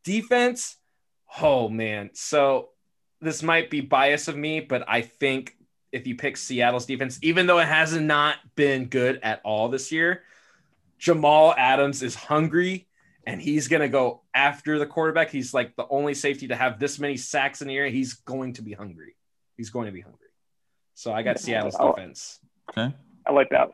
Defense, 0.04 0.78
oh 1.42 1.70
man. 1.70 2.12
So 2.14 2.70
this 3.22 3.42
might 3.42 3.70
be 3.70 3.82
bias 3.82 4.28
of 4.28 4.36
me, 4.36 4.60
but 4.60 4.84
I 4.88 5.02
think 5.02 5.56
if 5.92 6.06
you 6.06 6.16
pick 6.16 6.36
Seattle's 6.38 6.86
defense, 6.86 7.18
even 7.22 7.48
though 7.48 7.60
it 7.60 7.68
has 7.68 7.96
not 7.96 8.36
been 8.56 8.86
good 8.86 9.20
at 9.24 9.40
all 9.44 9.70
this 9.70 9.92
year, 9.92 10.24
Jamal 11.00 11.54
Adams 11.58 12.04
is 12.04 12.14
hungry 12.16 12.88
and 13.26 13.42
he's 13.42 13.68
going 13.70 13.82
to 13.82 13.88
go 13.88 14.22
after 14.34 14.78
the 14.78 14.86
quarterback. 14.86 15.32
He's 15.32 15.54
like 15.54 15.76
the 15.78 15.88
only 15.90 16.14
safety 16.14 16.50
to 16.50 16.56
have 16.56 16.80
this 16.80 17.00
many 17.00 17.16
sacks 17.18 17.62
in 17.62 17.68
the 17.70 17.78
air. 17.78 17.88
He's 17.88 18.14
going 18.14 18.54
to 18.54 18.62
be 18.62 18.74
hungry. 18.74 19.16
He's 19.58 19.70
going 19.70 19.86
to 19.86 19.92
be 19.94 20.02
hungry. 20.02 20.28
So 20.94 21.14
I 21.14 21.24
got 21.24 21.40
Seattle's 21.40 21.76
Oh. 21.80 21.94
defense. 21.94 22.40
Okay. 22.70 22.94
I 23.26 23.32
like 23.32 23.50
that. 23.52 23.72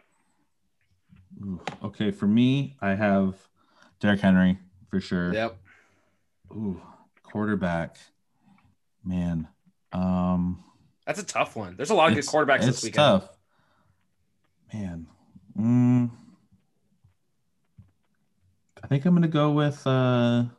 Ooh, 1.41 1.61
okay. 1.83 2.11
For 2.11 2.27
me, 2.27 2.75
I 2.81 2.95
have 2.95 3.35
Derrick 3.99 4.19
Henry 4.19 4.59
for 4.89 4.99
sure. 4.99 5.33
Yep. 5.33 5.57
Ooh, 6.51 6.81
quarterback. 7.23 7.97
Man. 9.03 9.47
Um 9.93 10.63
That's 11.05 11.19
a 11.19 11.25
tough 11.25 11.55
one. 11.55 11.75
There's 11.75 11.89
a 11.89 11.95
lot 11.95 12.09
of 12.09 12.15
good 12.15 12.25
quarterbacks 12.25 12.65
this 12.65 12.83
weekend. 12.83 12.95
tough. 12.95 13.29
Man. 14.73 15.07
Mm, 15.59 16.11
I 18.81 18.87
think 18.87 19.05
I'm 19.05 19.13
gonna 19.13 19.27
go 19.27 19.51
with 19.51 19.85
uh 19.85 19.89
I'm 19.89 20.49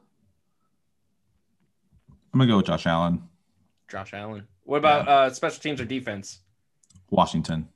gonna 2.35 2.47
go 2.47 2.59
with 2.59 2.67
Josh 2.67 2.87
Allen, 2.87 3.23
Josh 3.89 4.13
Allen. 4.13 4.47
What 4.65 4.79
about 4.79 5.09
uh, 5.09 5.31
special 5.33 5.61
teams 5.61 5.81
or 5.81 5.85
defense? 5.85 6.41
Washington. 7.11 7.69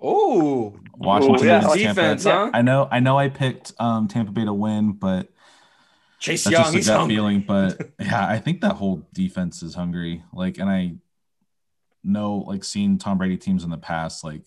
Oh, 0.00 0.78
Washington 0.96 1.48
yeah, 1.48 1.60
versus 1.60 1.64
I 1.64 1.68
like 1.68 1.80
Tampa. 1.80 2.00
defense, 2.00 2.24
huh? 2.24 2.52
I 2.52 2.62
know 2.62 2.88
I 2.90 3.00
know 3.00 3.18
I 3.18 3.28
picked 3.28 3.72
um 3.78 4.08
Tampa 4.08 4.32
Bay 4.32 4.44
to 4.44 4.52
win, 4.52 4.92
but 4.92 5.28
Chase 6.18 6.44
that's 6.44 6.50
Young, 6.50 6.72
just 6.72 6.74
a 6.74 6.78
he's 6.78 6.80
gut 6.80 7.00
hungry. 7.00 7.04
feeling. 7.04 7.40
But 7.42 7.82
yeah, 8.00 8.26
I 8.26 8.38
think 8.38 8.60
that 8.62 8.74
whole 8.76 9.08
defense 9.12 9.62
is 9.62 9.74
hungry. 9.74 10.22
Like, 10.32 10.58
and 10.58 10.70
I 10.70 10.96
know, 12.04 12.38
like, 12.38 12.64
seeing 12.64 12.98
Tom 12.98 13.18
Brady 13.18 13.36
teams 13.36 13.64
in 13.64 13.70
the 13.70 13.78
past, 13.78 14.24
like, 14.24 14.42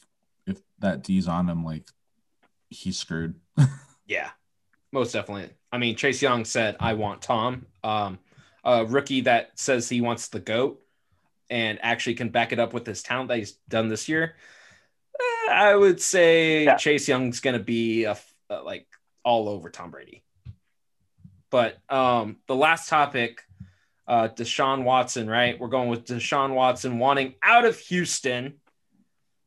if 0.47 0.61
that 0.79 1.03
D's 1.03 1.27
on 1.27 1.49
him, 1.49 1.63
like, 1.63 1.89
he's 2.69 2.97
screwed. 2.97 3.35
Yeah, 4.05 4.29
most 4.91 5.13
definitely. 5.13 5.49
I 5.71 5.77
mean, 5.77 5.95
Chase 5.95 6.21
Young 6.21 6.45
said, 6.45 6.75
"I 6.79 6.93
want 6.93 7.21
Tom." 7.21 7.65
Um, 7.83 8.19
a 8.63 8.85
rookie 8.85 9.21
that 9.21 9.57
says 9.59 9.87
he 9.87 10.01
wants 10.01 10.27
the 10.29 10.39
goat 10.39 10.81
and 11.49 11.79
actually 11.81 12.15
can 12.15 12.29
back 12.29 12.51
it 12.51 12.59
up 12.59 12.73
with 12.73 12.85
his 12.85 13.01
talent 13.03 13.29
that 13.29 13.37
he's 13.37 13.53
done 13.69 13.87
this 13.87 14.09
year. 14.09 14.35
I 15.49 15.75
would 15.75 16.01
say 16.01 16.65
Yeah. 16.65 16.75
Chase 16.77 17.07
Young's 17.07 17.39
going 17.39 17.57
to 17.57 17.63
be 17.63 18.05
a, 18.05 18.17
uh, 18.49 18.63
like 18.63 18.87
all 19.23 19.49
over 19.49 19.69
Tom 19.69 19.91
Brady. 19.91 20.23
But 21.49 21.77
um, 21.89 22.37
the 22.47 22.55
last 22.55 22.89
topic, 22.89 23.43
uh, 24.07 24.27
Deshaun 24.29 24.83
Watson, 24.83 25.29
right? 25.29 25.59
We're 25.59 25.67
going 25.67 25.89
with 25.89 26.05
Deshaun 26.05 26.53
Watson 26.53 26.99
wanting 26.99 27.35
out 27.43 27.65
of 27.65 27.77
Houston, 27.79 28.55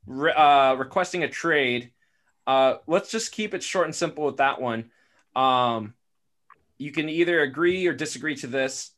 re- 0.06 0.32
uh, 0.32 0.74
requesting 0.74 1.22
a 1.22 1.28
trade. 1.28 1.90
Uh, 2.46 2.76
let's 2.86 3.10
just 3.10 3.32
keep 3.32 3.54
it 3.54 3.62
short 3.62 3.86
and 3.86 3.94
simple 3.94 4.24
with 4.24 4.38
that 4.38 4.60
one. 4.60 4.90
Um, 5.36 5.94
you 6.78 6.90
can 6.90 7.08
either 7.08 7.40
agree 7.40 7.86
or 7.86 7.92
disagree 7.92 8.34
to 8.36 8.46
this. 8.46 8.90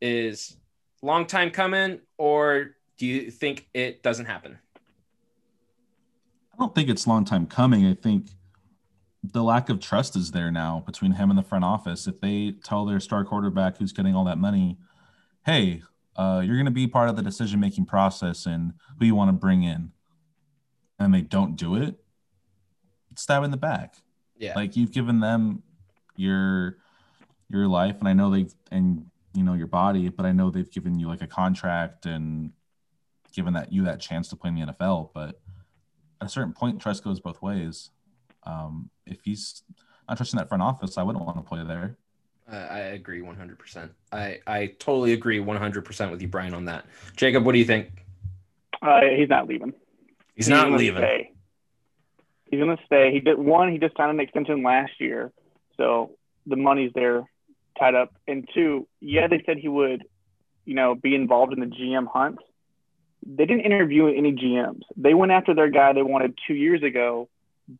Is 0.00 0.56
long 1.02 1.26
time 1.26 1.50
coming, 1.50 2.00
or 2.16 2.76
do 2.98 3.06
you 3.06 3.30
think 3.30 3.68
it 3.74 4.02
doesn't 4.02 4.26
happen? 4.26 4.58
I 6.58 6.62
don't 6.62 6.74
think 6.74 6.88
it's 6.88 7.06
a 7.06 7.08
long 7.08 7.24
time 7.24 7.46
coming. 7.46 7.86
I 7.86 7.94
think 7.94 8.30
the 9.22 9.42
lack 9.42 9.68
of 9.68 9.80
trust 9.80 10.16
is 10.16 10.32
there 10.32 10.50
now 10.50 10.82
between 10.84 11.12
him 11.12 11.30
and 11.30 11.38
the 11.38 11.42
front 11.42 11.64
office. 11.64 12.06
If 12.06 12.20
they 12.20 12.52
tell 12.64 12.84
their 12.84 12.98
star 13.00 13.24
quarterback 13.24 13.78
who's 13.78 13.92
getting 13.92 14.14
all 14.14 14.24
that 14.24 14.38
money, 14.38 14.76
hey, 15.44 15.82
uh, 16.16 16.42
you're 16.44 16.56
going 16.56 16.66
to 16.66 16.72
be 16.72 16.88
part 16.88 17.08
of 17.08 17.16
the 17.16 17.22
decision 17.22 17.60
making 17.60 17.86
process 17.86 18.44
and 18.44 18.72
who 18.98 19.06
you 19.06 19.14
want 19.14 19.28
to 19.28 19.32
bring 19.32 19.62
in, 19.62 19.92
and 20.98 21.14
they 21.14 21.20
don't 21.20 21.54
do 21.54 21.76
it, 21.76 21.94
stab 23.14 23.44
in 23.44 23.52
the 23.52 23.56
back. 23.56 23.94
Yeah, 24.36 24.54
Like 24.54 24.76
you've 24.76 24.92
given 24.92 25.20
them 25.20 25.62
your 26.16 26.78
your 27.48 27.68
life, 27.68 27.96
and 28.00 28.08
I 28.08 28.12
know 28.12 28.30
they've 28.30 28.52
and 28.72 29.06
you 29.34 29.44
know 29.44 29.54
your 29.54 29.66
body, 29.68 30.08
but 30.08 30.26
I 30.26 30.32
know 30.32 30.50
they've 30.50 30.70
given 30.70 30.98
you 30.98 31.06
like 31.06 31.22
a 31.22 31.26
contract 31.26 32.06
and 32.06 32.50
given 33.32 33.54
that 33.54 33.72
you 33.72 33.84
that 33.84 34.00
chance 34.00 34.28
to 34.28 34.36
play 34.36 34.48
in 34.48 34.56
the 34.56 34.72
NFL. 34.72 35.10
But 35.14 35.40
at 36.20 36.26
a 36.26 36.30
certain 36.30 36.52
point, 36.52 36.80
trust 36.80 37.04
goes 37.04 37.20
both 37.20 37.40
ways. 37.42 37.90
Um, 38.44 38.90
if 39.06 39.18
he's 39.22 39.62
not 40.08 40.16
trusting 40.16 40.38
that 40.38 40.48
front 40.48 40.62
office, 40.62 40.98
I 40.98 41.02
wouldn't 41.02 41.24
want 41.24 41.36
to 41.38 41.42
play 41.42 41.64
there. 41.64 41.96
I, 42.50 42.56
I 42.56 42.78
agree 42.78 43.20
100%. 43.20 43.90
I, 44.12 44.38
I 44.46 44.66
totally 44.78 45.12
agree 45.12 45.38
100% 45.38 46.10
with 46.10 46.22
you, 46.22 46.28
Brian, 46.28 46.54
on 46.54 46.64
that. 46.66 46.86
Jacob, 47.16 47.44
what 47.44 47.52
do 47.52 47.58
you 47.58 47.64
think? 47.64 48.04
Uh, 48.80 49.00
he's 49.16 49.28
not 49.28 49.48
leaving. 49.48 49.74
He's, 50.34 50.48
not 50.48 50.64
gonna 50.64 50.76
leaving. 50.76 51.02
Stay. 51.02 51.32
He's 52.50 52.60
going 52.60 52.76
to 52.76 52.82
stay. 52.86 53.12
He 53.12 53.20
did 53.20 53.38
one. 53.38 53.72
He 53.72 53.78
just 53.78 53.96
signed 53.96 54.12
an 54.12 54.20
extension 54.20 54.62
last 54.62 54.92
year, 54.98 55.32
so 55.76 56.12
the 56.46 56.56
money's 56.56 56.92
there, 56.94 57.24
tied 57.78 57.94
up. 57.94 58.14
And 58.26 58.48
two, 58.54 58.86
yeah, 59.00 59.26
they 59.26 59.42
said 59.44 59.58
he 59.58 59.68
would, 59.68 60.04
you 60.64 60.74
know, 60.74 60.94
be 60.94 61.14
involved 61.14 61.52
in 61.52 61.60
the 61.60 61.66
GM 61.66 62.06
hunt. 62.06 62.38
They 63.26 63.46
didn't 63.46 63.64
interview 63.64 64.06
any 64.06 64.32
GMs. 64.32 64.82
They 64.96 65.14
went 65.14 65.32
after 65.32 65.54
their 65.54 65.70
guy 65.70 65.92
they 65.92 66.02
wanted 66.02 66.38
two 66.46 66.54
years 66.54 66.82
ago, 66.82 67.28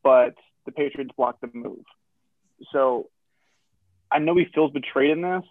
but 0.02 0.34
the 0.66 0.72
Patriots 0.72 1.10
blocked 1.16 1.40
the 1.40 1.50
move. 1.52 1.84
So 2.72 3.08
I 4.10 4.18
know 4.18 4.36
he 4.36 4.46
feels 4.54 4.72
betrayed 4.72 5.10
in 5.10 5.22
this, 5.22 5.44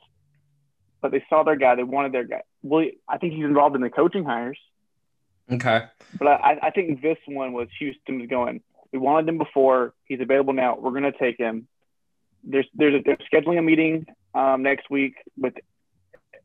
but 1.02 1.12
they 1.12 1.24
saw 1.30 1.44
their 1.44 1.56
guy. 1.56 1.76
They 1.76 1.84
wanted 1.84 2.12
their 2.12 2.26
guy. 2.26 2.42
Well, 2.64 2.86
I 3.08 3.18
think 3.18 3.34
he's 3.34 3.46
involved 3.46 3.76
in 3.76 3.82
the 3.82 3.90
coaching 3.90 4.26
hires. 4.26 4.60
Okay. 5.52 5.86
But 6.20 6.28
I, 6.28 6.60
I 6.64 6.70
think 6.72 7.02
this 7.02 7.18
one 7.26 7.54
was 7.54 7.68
Houston 7.80 8.28
going. 8.28 8.62
We 8.92 9.00
wanted 9.00 9.30
him 9.30 9.38
before. 9.38 9.94
He's 10.06 10.20
available 10.20 10.54
now. 10.54 10.78
We're 10.78 10.92
going 10.92 11.04
to 11.04 11.12
take 11.12 11.38
him. 11.38 11.68
There's 12.44 12.68
there's 12.74 12.96
a, 12.96 13.04
they're 13.04 13.18
scheduling 13.32 13.60
a 13.60 13.62
meeting 13.62 14.06
um, 14.34 14.64
next 14.64 14.90
week 14.90 15.16
with 15.38 15.54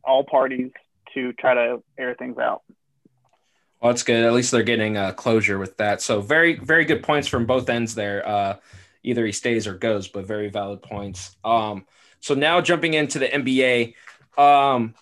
all 0.05 0.25
parties 0.25 0.71
to 1.15 1.33
try 1.35 1.55
to 1.55 1.83
air 1.99 2.15
things 2.19 2.39
out. 2.39 2.63
Well, 3.83 3.91
that's 3.91 4.05
good. 4.05 4.25
At 4.25 4.33
least 4.33 4.53
they're 4.53 4.63
getting 4.63 4.97
uh, 4.97 5.11
closure 5.13 5.59
with 5.59 5.77
that. 5.79 6.01
So 6.01 6.21
very, 6.21 6.55
very 6.55 6.85
good 6.85 7.03
points 7.03 7.27
from 7.27 7.47
both 7.47 7.69
ends 7.69 7.97
there. 7.97 8.27
Uh, 8.27 8.57
either 9.03 9.27
he 9.27 9.33
stays 9.33 9.67
or 9.67 9.75
goes, 9.75 10.07
but 10.07 10.25
very 10.25 10.49
valid 10.49 10.83
points. 10.83 11.37
Um, 11.45 11.85
so 12.21 12.35
now 12.35 12.61
jumping 12.61 12.95
into 12.95 13.19
the 13.19 13.27
NBA, 13.27 13.95
um, 14.39 14.95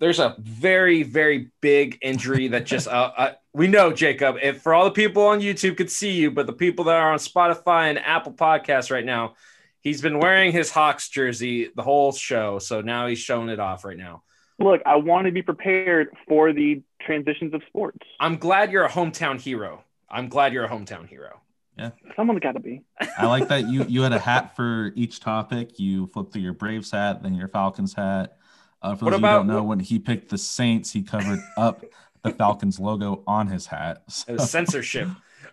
there's 0.00 0.20
a 0.20 0.36
very, 0.38 1.02
very 1.02 1.50
big 1.60 1.98
injury 2.00 2.48
that 2.48 2.64
just 2.64 2.88
uh, 2.88 3.12
uh, 3.14 3.32
we 3.52 3.66
know, 3.66 3.92
Jacob. 3.92 4.36
If 4.42 4.62
for 4.62 4.72
all 4.72 4.84
the 4.84 4.90
people 4.90 5.26
on 5.26 5.40
YouTube 5.40 5.76
could 5.76 5.90
see 5.90 6.12
you, 6.12 6.30
but 6.30 6.46
the 6.46 6.54
people 6.54 6.86
that 6.86 6.96
are 6.96 7.12
on 7.12 7.18
Spotify 7.18 7.90
and 7.90 7.98
Apple 7.98 8.32
Podcasts 8.32 8.90
right 8.90 9.04
now, 9.04 9.34
he's 9.80 10.00
been 10.00 10.18
wearing 10.18 10.50
his 10.50 10.70
Hawks 10.70 11.10
jersey 11.10 11.68
the 11.76 11.82
whole 11.82 12.10
show. 12.10 12.58
So 12.58 12.80
now 12.80 13.06
he's 13.06 13.18
showing 13.18 13.50
it 13.50 13.60
off 13.60 13.84
right 13.84 13.98
now. 13.98 14.22
Look, 14.58 14.80
I 14.86 14.96
want 14.96 15.26
to 15.26 15.32
be 15.32 15.42
prepared 15.42 16.08
for 16.26 16.52
the 16.52 16.82
transitions 17.04 17.54
of 17.54 17.62
sports. 17.66 17.98
I'm 18.20 18.36
glad 18.36 18.72
you're 18.72 18.84
a 18.84 18.90
hometown 18.90 19.40
hero. 19.40 19.84
I'm 20.10 20.28
glad 20.28 20.52
you're 20.52 20.64
a 20.64 20.68
hometown 20.68 21.08
hero. 21.08 21.40
Yeah. 21.78 21.90
Someone's 22.14 22.40
got 22.40 22.52
to 22.52 22.60
be. 22.60 22.82
I 23.18 23.26
like 23.26 23.48
that 23.48 23.68
you 23.68 23.84
you 23.88 24.02
had 24.02 24.12
a 24.12 24.18
hat 24.18 24.54
for 24.54 24.92
each 24.94 25.20
topic. 25.20 25.78
You 25.78 26.06
flipped 26.08 26.32
through 26.32 26.42
your 26.42 26.52
Braves 26.52 26.90
hat, 26.90 27.22
then 27.22 27.34
your 27.34 27.48
Falcons 27.48 27.94
hat. 27.94 28.36
Uh, 28.80 28.94
for 28.94 29.06
What 29.06 29.10
those 29.12 29.18
of 29.18 29.22
you 29.22 29.28
who 29.28 29.34
don't 29.34 29.46
know, 29.46 29.62
when 29.62 29.80
he 29.80 29.98
picked 29.98 30.28
the 30.28 30.38
Saints, 30.38 30.92
he 30.92 31.02
covered 31.02 31.40
up 31.56 31.84
the 32.22 32.30
Falcons 32.30 32.78
logo 32.78 33.22
on 33.26 33.48
his 33.48 33.66
hat. 33.66 34.04
It 34.28 34.34
was 34.34 34.50
censorship. 34.50 35.08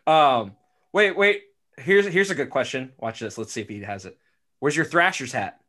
Um, 0.06 0.56
wait, 0.94 1.18
wait. 1.18 1.44
Here's 1.78 2.06
here's 2.06 2.30
a 2.30 2.36
good 2.36 2.50
question. 2.50 2.92
Watch 3.00 3.20
this. 3.20 3.38
Let's 3.38 3.52
see 3.52 3.62
if 3.62 3.70
he 3.70 3.82
has 3.82 4.06
it. 4.06 4.18
Where's 4.60 4.76
your 4.76 4.86
Thrashers 4.86 5.32
hat? 5.32 5.60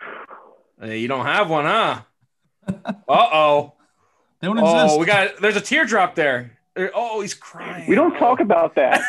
Uh, 0.80 0.86
you 0.86 1.08
don't 1.08 1.26
have 1.26 1.50
one, 1.50 1.64
huh? 1.64 2.02
Uh 2.68 2.92
oh. 3.08 3.72
they 4.40 4.46
don't 4.48 4.58
exist. 4.58 4.94
Oh, 4.94 4.98
we 4.98 5.06
got. 5.06 5.40
There's 5.40 5.56
a 5.56 5.60
teardrop 5.60 6.14
there. 6.14 6.58
Oh, 6.94 7.20
he's 7.20 7.34
crying. 7.34 7.88
We 7.88 7.94
don't 7.96 8.16
talk 8.18 8.40
about 8.40 8.74
that. 8.76 9.00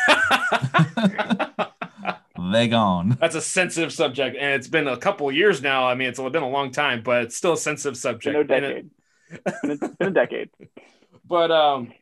they 2.52 2.68
gone. 2.68 3.16
That's 3.20 3.34
a 3.36 3.40
sensitive 3.40 3.92
subject, 3.92 4.36
and 4.36 4.54
it's 4.54 4.66
been 4.68 4.88
a 4.88 4.96
couple 4.96 5.30
years 5.30 5.62
now. 5.62 5.86
I 5.86 5.94
mean, 5.94 6.08
it's 6.08 6.18
been 6.18 6.42
a 6.42 6.48
long 6.48 6.70
time, 6.72 7.02
but 7.02 7.22
it's 7.24 7.36
still 7.36 7.52
a 7.52 7.56
sensitive 7.56 7.96
subject. 7.96 8.48
Been 8.48 8.50
a 8.50 8.56
And 8.56 8.64
it- 8.66 8.68
decade. 8.68 8.90
Been 9.62 9.70
a, 9.70 9.88
been 9.96 10.08
a 10.08 10.10
decade. 10.10 10.50
But 11.24 11.52
um, 11.52 11.92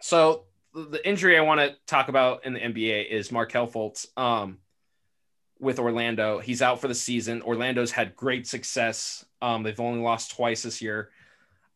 so 0.00 0.44
the 0.74 1.06
injury 1.06 1.36
I 1.36 1.42
want 1.42 1.60
to 1.60 1.76
talk 1.86 2.08
about 2.08 2.46
in 2.46 2.54
the 2.54 2.60
NBA 2.60 3.06
is 3.10 3.30
Markelle 3.30 3.66
Fultz. 3.68 4.06
Um, 4.18 4.56
with 5.60 5.78
Orlando, 5.78 6.38
he's 6.38 6.62
out 6.62 6.80
for 6.80 6.88
the 6.88 6.94
season. 6.94 7.42
Orlando's 7.42 7.90
had 7.90 8.16
great 8.16 8.46
success. 8.46 9.25
Um, 9.42 9.62
they've 9.62 9.78
only 9.80 10.00
lost 10.00 10.34
twice 10.36 10.62
this 10.62 10.80
year. 10.80 11.10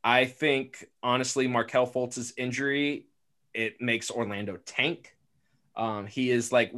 I 0.02 0.24
think 0.24 0.86
honestly, 1.02 1.46
Markelle 1.46 1.86
Fultz's 1.86 2.32
injury 2.36 3.06
it 3.52 3.80
makes 3.80 4.10
Orlando 4.10 4.58
tank. 4.64 5.16
Um, 5.76 6.06
he 6.06 6.30
is 6.30 6.52
like 6.52 6.72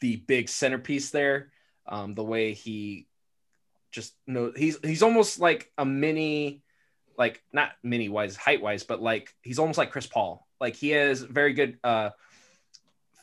the 0.00 0.16
big 0.16 0.48
centerpiece 0.48 1.10
there. 1.10 1.50
Um, 1.86 2.14
the 2.14 2.24
way 2.24 2.54
he 2.54 3.06
just 3.90 4.14
know 4.26 4.52
he's 4.54 4.78
he's 4.82 5.02
almost 5.02 5.40
like 5.40 5.72
a 5.76 5.84
mini, 5.84 6.62
like 7.18 7.42
not 7.52 7.72
mini 7.82 8.08
wise 8.08 8.36
height 8.36 8.62
wise, 8.62 8.84
but 8.84 9.02
like 9.02 9.34
he's 9.42 9.58
almost 9.58 9.78
like 9.78 9.90
Chris 9.90 10.06
Paul. 10.06 10.46
Like 10.60 10.76
he 10.76 10.90
has 10.90 11.22
very 11.22 11.54
good 11.54 11.78
uh, 11.82 12.10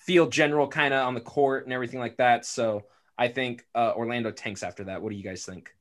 field 0.02 0.32
general 0.32 0.68
kind 0.68 0.94
of 0.94 1.08
on 1.08 1.14
the 1.14 1.22
court 1.22 1.66
and 1.66 1.74
everything 1.74 2.00
like 2.00 2.18
that. 2.18 2.46
So 2.46 2.86
I 3.18 3.30
think 3.30 3.66
uh, 3.74 3.94
Orlando 3.96 4.32
tanks 4.32 4.64
after 4.64 4.86
that. 4.86 5.02
What 5.02 5.12
do 5.12 5.16
you 5.16 5.24
guys 5.24 5.46
think? 5.46 5.74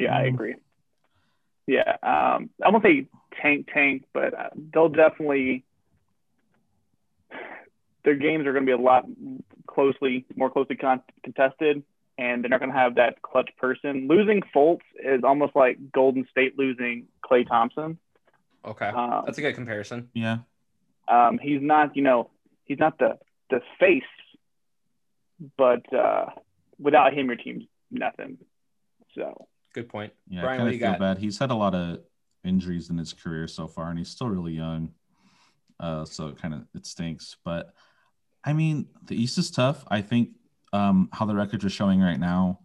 Yeah, 0.00 0.16
I 0.16 0.22
agree. 0.22 0.54
Yeah, 1.66 1.96
um, 2.02 2.50
I 2.64 2.70
won't 2.70 2.82
say 2.82 3.06
tank 3.40 3.68
tank, 3.72 4.04
but 4.12 4.34
uh, 4.34 4.48
they'll 4.72 4.88
definitely 4.88 5.64
their 8.04 8.14
games 8.16 8.46
are 8.46 8.52
going 8.52 8.64
to 8.64 8.76
be 8.76 8.82
a 8.82 8.84
lot 8.84 9.04
closely 9.66 10.24
more 10.36 10.50
closely 10.50 10.76
con- 10.76 11.02
contested, 11.22 11.82
and 12.18 12.42
they're 12.42 12.48
not 12.48 12.60
going 12.60 12.72
to 12.72 12.76
have 12.76 12.96
that 12.96 13.22
clutch 13.22 13.50
person. 13.58 14.08
Losing 14.08 14.42
Fultz 14.54 14.80
is 15.02 15.22
almost 15.22 15.54
like 15.54 15.78
Golden 15.92 16.26
State 16.30 16.58
losing 16.58 17.06
Klay 17.24 17.46
Thompson. 17.46 17.98
Okay, 18.64 18.88
Um, 18.88 19.22
that's 19.26 19.38
a 19.38 19.40
good 19.40 19.54
comparison. 19.54 20.10
Yeah. 20.12 20.38
Um, 21.08 21.38
he's 21.38 21.62
not, 21.62 21.96
you 21.96 22.02
know, 22.02 22.30
he's 22.64 22.78
not 22.78 22.98
the 22.98 23.18
the 23.48 23.60
face, 23.78 24.02
but 25.56 25.92
uh, 25.92 26.26
without 26.78 27.14
him, 27.14 27.26
your 27.26 27.36
team's 27.36 27.64
nothing. 27.90 28.38
So 29.14 29.48
Good 29.72 29.88
point. 29.88 30.12
Yeah, 30.28 30.42
Brian, 30.42 30.60
I 30.60 30.64
kind 30.64 30.74
of 30.74 30.80
feel 30.80 30.90
got? 30.92 30.98
bad. 30.98 31.18
He's 31.18 31.38
had 31.38 31.50
a 31.50 31.54
lot 31.54 31.74
of 31.74 32.00
injuries 32.44 32.90
in 32.90 32.98
his 32.98 33.12
career 33.12 33.46
so 33.46 33.66
far, 33.68 33.90
and 33.90 33.98
he's 33.98 34.08
still 34.08 34.28
really 34.28 34.52
young. 34.52 34.90
Uh, 35.78 36.04
so 36.04 36.28
it 36.28 36.38
kind 36.40 36.54
of 36.54 36.62
it 36.74 36.86
stinks. 36.86 37.36
But 37.44 37.72
I 38.44 38.52
mean, 38.52 38.88
the 39.04 39.14
East 39.20 39.38
is 39.38 39.50
tough. 39.50 39.84
I 39.88 40.02
think 40.02 40.30
um, 40.72 41.08
how 41.12 41.24
the 41.26 41.34
records 41.34 41.64
are 41.64 41.70
showing 41.70 42.00
right 42.00 42.18
now 42.20 42.60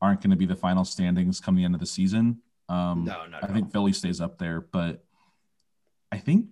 aren't 0.00 0.20
going 0.20 0.30
to 0.30 0.36
be 0.36 0.46
the 0.46 0.56
final 0.56 0.84
standings 0.84 1.40
come 1.40 1.56
the 1.56 1.64
end 1.64 1.74
of 1.74 1.80
the 1.80 1.86
season. 1.86 2.40
Um, 2.68 3.04
No, 3.04 3.26
no, 3.26 3.38
I 3.42 3.46
no. 3.46 3.54
think 3.54 3.72
Philly 3.72 3.92
stays 3.92 4.20
up 4.20 4.38
there, 4.38 4.60
but 4.60 5.04
I 6.12 6.18
think 6.18 6.46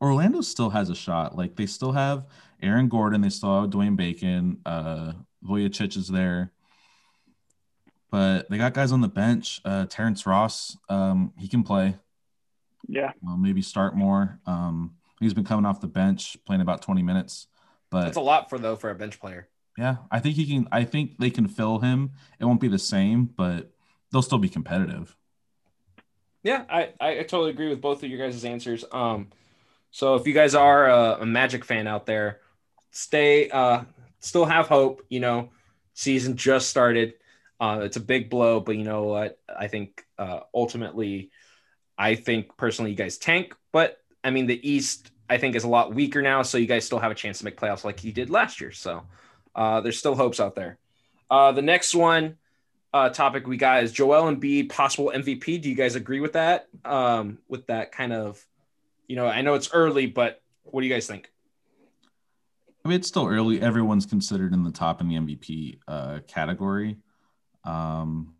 Orlando 0.00 0.40
still 0.42 0.70
has 0.70 0.90
a 0.90 0.94
shot. 0.94 1.36
Like 1.36 1.56
they 1.56 1.66
still 1.66 1.92
have 1.92 2.26
Aaron 2.62 2.88
Gordon, 2.88 3.20
they 3.20 3.30
still 3.30 3.62
have 3.62 3.70
Dwayne 3.70 3.96
Bacon, 3.96 4.58
uh, 4.66 5.12
Vucevic 5.44 5.96
is 5.96 6.08
there, 6.08 6.52
but 8.10 8.48
they 8.50 8.58
got 8.58 8.74
guys 8.74 8.92
on 8.92 9.00
the 9.00 9.08
bench. 9.08 9.60
Uh, 9.64 9.86
Terrence 9.86 10.26
Ross, 10.26 10.76
um, 10.88 11.32
he 11.38 11.48
can 11.48 11.62
play. 11.62 11.96
yeah, 12.88 13.12
Well, 13.22 13.36
maybe 13.36 13.62
start 13.62 13.96
more. 13.96 14.40
Um, 14.46 14.94
he's 15.20 15.34
been 15.34 15.44
coming 15.44 15.64
off 15.66 15.80
the 15.80 15.86
bench, 15.88 16.36
playing 16.46 16.62
about 16.62 16.82
20 16.82 17.02
minutes, 17.02 17.48
but 17.90 18.04
That's 18.04 18.16
a 18.16 18.20
lot 18.20 18.48
for 18.48 18.58
though 18.58 18.76
for 18.76 18.90
a 18.90 18.94
bench 18.94 19.18
player. 19.20 19.48
yeah, 19.76 19.96
I 20.10 20.20
think 20.20 20.36
he 20.36 20.46
can. 20.46 20.68
I 20.72 20.84
think 20.84 21.18
they 21.18 21.30
can 21.30 21.48
fill 21.48 21.78
him. 21.80 22.12
It 22.40 22.44
won't 22.44 22.60
be 22.60 22.68
the 22.68 22.78
same, 22.78 23.24
but 23.26 23.72
they'll 24.12 24.22
still 24.22 24.38
be 24.38 24.48
competitive. 24.48 25.16
Yeah, 26.42 26.64
I, 26.70 26.90
I 27.00 27.18
I 27.18 27.22
totally 27.22 27.50
agree 27.50 27.68
with 27.68 27.80
both 27.80 28.02
of 28.04 28.10
your 28.10 28.18
guys' 28.18 28.44
answers. 28.44 28.84
Um, 28.92 29.28
so 29.90 30.14
if 30.14 30.26
you 30.26 30.32
guys 30.32 30.54
are 30.54 30.88
a, 30.88 31.18
a 31.22 31.26
Magic 31.26 31.64
fan 31.64 31.86
out 31.86 32.06
there, 32.06 32.40
stay, 32.90 33.48
uh, 33.50 33.82
still 34.20 34.44
have 34.44 34.68
hope. 34.68 35.02
You 35.08 35.20
know, 35.20 35.50
season 35.94 36.36
just 36.36 36.68
started. 36.70 37.14
Uh, 37.58 37.80
it's 37.82 37.96
a 37.96 38.00
big 38.00 38.28
blow, 38.28 38.60
but 38.60 38.76
you 38.76 38.84
know 38.84 39.04
what? 39.04 39.38
I 39.48 39.68
think 39.68 40.04
uh, 40.18 40.40
ultimately, 40.54 41.30
I 41.96 42.14
think 42.14 42.56
personally, 42.56 42.90
you 42.90 42.96
guys 42.96 43.18
tank. 43.18 43.54
But 43.72 43.98
I 44.22 44.30
mean, 44.30 44.46
the 44.46 44.68
East 44.68 45.10
I 45.28 45.38
think 45.38 45.56
is 45.56 45.64
a 45.64 45.68
lot 45.68 45.94
weaker 45.94 46.22
now, 46.22 46.42
so 46.42 46.58
you 46.58 46.66
guys 46.66 46.84
still 46.84 46.98
have 46.98 47.10
a 47.10 47.14
chance 47.14 47.38
to 47.38 47.44
make 47.44 47.56
playoffs 47.56 47.84
like 47.84 48.04
you 48.04 48.12
did 48.12 48.30
last 48.30 48.60
year. 48.60 48.72
So 48.72 49.04
uh, 49.54 49.80
there's 49.80 49.98
still 49.98 50.14
hopes 50.14 50.38
out 50.38 50.54
there. 50.54 50.78
Uh, 51.30 51.52
the 51.52 51.62
next 51.62 51.94
one 51.94 52.36
uh, 52.92 53.08
topic 53.08 53.46
we 53.46 53.56
got 53.56 53.82
is 53.82 53.92
Joel 53.92 54.32
Embiid 54.32 54.70
possible 54.70 55.10
MVP. 55.14 55.60
Do 55.60 55.68
you 55.68 55.74
guys 55.74 55.96
agree 55.96 56.20
with 56.20 56.34
that? 56.34 56.68
Um, 56.84 57.38
with 57.48 57.66
that 57.66 57.92
kind 57.92 58.12
of, 58.12 58.44
you 59.08 59.16
know, 59.16 59.26
I 59.26 59.42
know 59.42 59.54
it's 59.54 59.70
early, 59.72 60.06
but 60.06 60.40
what 60.62 60.82
do 60.82 60.86
you 60.86 60.92
guys 60.92 61.06
think? 61.06 61.30
I 62.84 62.88
mean, 62.88 63.00
it's 63.00 63.08
still 63.08 63.26
early. 63.26 63.60
Everyone's 63.60 64.06
considered 64.06 64.52
in 64.52 64.62
the 64.62 64.70
top 64.70 65.00
in 65.00 65.08
the 65.08 65.16
MVP 65.16 65.80
uh, 65.88 66.20
category. 66.28 66.98
Um, 67.66 68.34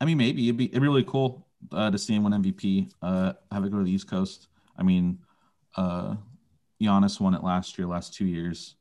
I 0.00 0.04
mean, 0.04 0.18
maybe 0.18 0.44
it'd 0.48 0.56
be, 0.56 0.66
it'd 0.66 0.80
be 0.80 0.88
really 0.88 1.04
cool 1.04 1.46
uh, 1.72 1.90
to 1.90 1.98
see 1.98 2.14
him 2.14 2.24
win 2.24 2.32
MVP. 2.42 2.90
Uh, 3.02 3.32
have 3.50 3.64
it 3.64 3.70
go 3.72 3.78
to 3.78 3.84
the 3.84 3.90
East 3.90 4.08
Coast. 4.08 4.48
I 4.76 4.82
mean, 4.82 5.18
uh, 5.76 6.16
Giannis 6.80 7.18
won 7.20 7.34
it 7.34 7.42
last 7.42 7.78
year, 7.78 7.86
last 7.86 8.14
two 8.14 8.26
years, 8.26 8.76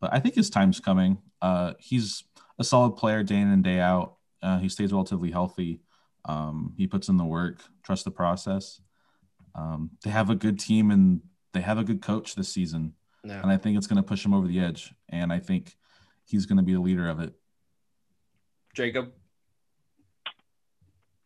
but 0.00 0.12
I 0.12 0.18
think 0.20 0.34
his 0.34 0.50
time's 0.50 0.80
coming. 0.80 1.18
Uh, 1.42 1.74
he's 1.78 2.24
a 2.58 2.64
solid 2.64 2.92
player 2.92 3.22
day 3.22 3.36
in 3.36 3.48
and 3.50 3.62
day 3.62 3.78
out. 3.78 4.16
Uh, 4.42 4.58
he 4.58 4.68
stays 4.68 4.92
relatively 4.92 5.30
healthy. 5.30 5.80
Um, 6.24 6.72
he 6.76 6.86
puts 6.86 7.08
in 7.08 7.16
the 7.18 7.24
work. 7.24 7.62
Trust 7.82 8.04
the 8.04 8.10
process. 8.10 8.80
Um, 9.54 9.90
they 10.02 10.10
have 10.10 10.30
a 10.30 10.34
good 10.34 10.58
team 10.58 10.90
and 10.90 11.20
they 11.52 11.60
have 11.60 11.78
a 11.78 11.84
good 11.84 12.02
coach 12.02 12.34
this 12.34 12.48
season 12.48 12.94
No. 13.22 13.34
and 13.40 13.50
I 13.52 13.56
think 13.56 13.76
it's 13.76 13.86
going 13.86 14.02
to 14.02 14.02
push 14.02 14.24
him 14.24 14.34
over 14.34 14.46
the 14.48 14.58
edge. 14.58 14.92
And 15.10 15.32
I 15.32 15.38
think 15.38 15.76
he's 16.24 16.46
going 16.46 16.56
to 16.56 16.62
be 16.64 16.72
the 16.72 16.80
leader 16.80 17.08
of 17.08 17.20
it. 17.20 17.34
Jacob? 18.74 19.12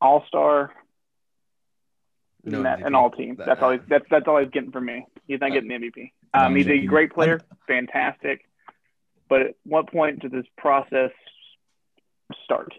all 0.00 0.24
star 0.28 0.72
No 2.44 2.58
and 2.62 2.84
MVP. 2.84 2.94
all 2.94 3.10
team. 3.10 3.34
That- 3.36 3.46
That's 3.46 3.62
all. 3.62 3.70
He's, 3.72 3.80
that's 3.88 4.04
that's 4.10 4.28
all 4.28 4.38
he's 4.38 4.50
getting 4.50 4.70
from 4.70 4.84
me. 4.86 5.04
He's 5.26 5.40
not 5.40 5.50
Uh, 5.50 5.54
getting 5.54 5.68
the 5.70 5.74
MVP. 5.74 6.12
Um, 6.34 6.54
he's 6.54 6.68
a 6.68 6.78
great 6.86 7.12
player, 7.12 7.40
fantastic. 7.66 8.44
But 9.28 9.40
at 9.42 9.54
what 9.64 9.90
point 9.90 10.20
did 10.20 10.30
this 10.30 10.46
process 10.56 11.10
start? 12.44 12.72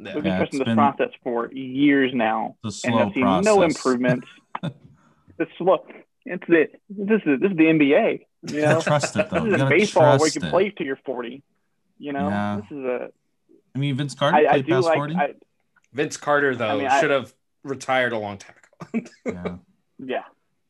Yeah. 0.00 0.14
We've 0.14 0.22
been 0.24 0.32
Yeah, 0.32 0.38
pushing 0.44 0.58
this 0.60 0.66
been- 0.66 0.76
process 0.76 1.10
for 1.22 1.52
years 1.52 2.12
now, 2.14 2.56
The 2.62 2.68
and 2.68 2.74
slow 2.74 2.98
have 2.98 3.12
seen 3.12 3.22
process. 3.24 3.44
no 3.44 3.62
improvements. 3.62 4.26
it's 4.62 5.50
slow. 5.58 5.84
It's 6.24 6.44
the 6.48 6.68
this 6.88 7.20
is 7.26 7.40
this 7.40 7.50
is 7.50 7.56
the 7.56 7.64
NBA. 7.64 8.20
You 8.48 8.54
You 8.56 8.60
know, 8.62 8.80
trust 8.80 9.16
it 9.16 9.28
though. 9.30 9.44
this 9.44 9.52
is 9.52 9.56
gotta 9.58 9.68
baseball 9.70 10.18
where 10.18 10.28
you 10.28 10.32
can 10.40 10.44
it. 10.46 10.50
play 10.50 10.70
till 10.70 10.86
you're 10.86 11.00
40. 11.04 11.42
You 11.98 12.12
know, 12.12 12.28
Yeah. 12.28 12.56
this 12.62 12.78
is 12.78 12.84
a. 12.84 13.08
I 13.78 13.80
mean, 13.80 13.94
Vince 13.94 14.14
Carter 14.14 14.36
I, 14.36 14.54
I 14.54 14.60
do 14.60 14.72
past 14.72 14.86
like. 14.86 14.96
40. 14.96 15.14
I, 15.14 15.34
Vince 15.92 16.16
Carter, 16.16 16.56
though, 16.56 16.66
I 16.66 16.76
mean, 16.76 16.86
I- 16.88 17.00
should 17.00 17.10
have 17.10 17.32
retired 17.62 18.12
a 18.12 18.18
long 18.18 18.38
time 18.38 18.56
ago. 18.92 19.08
yeah. 19.26 19.56
Yeah, 20.04 20.22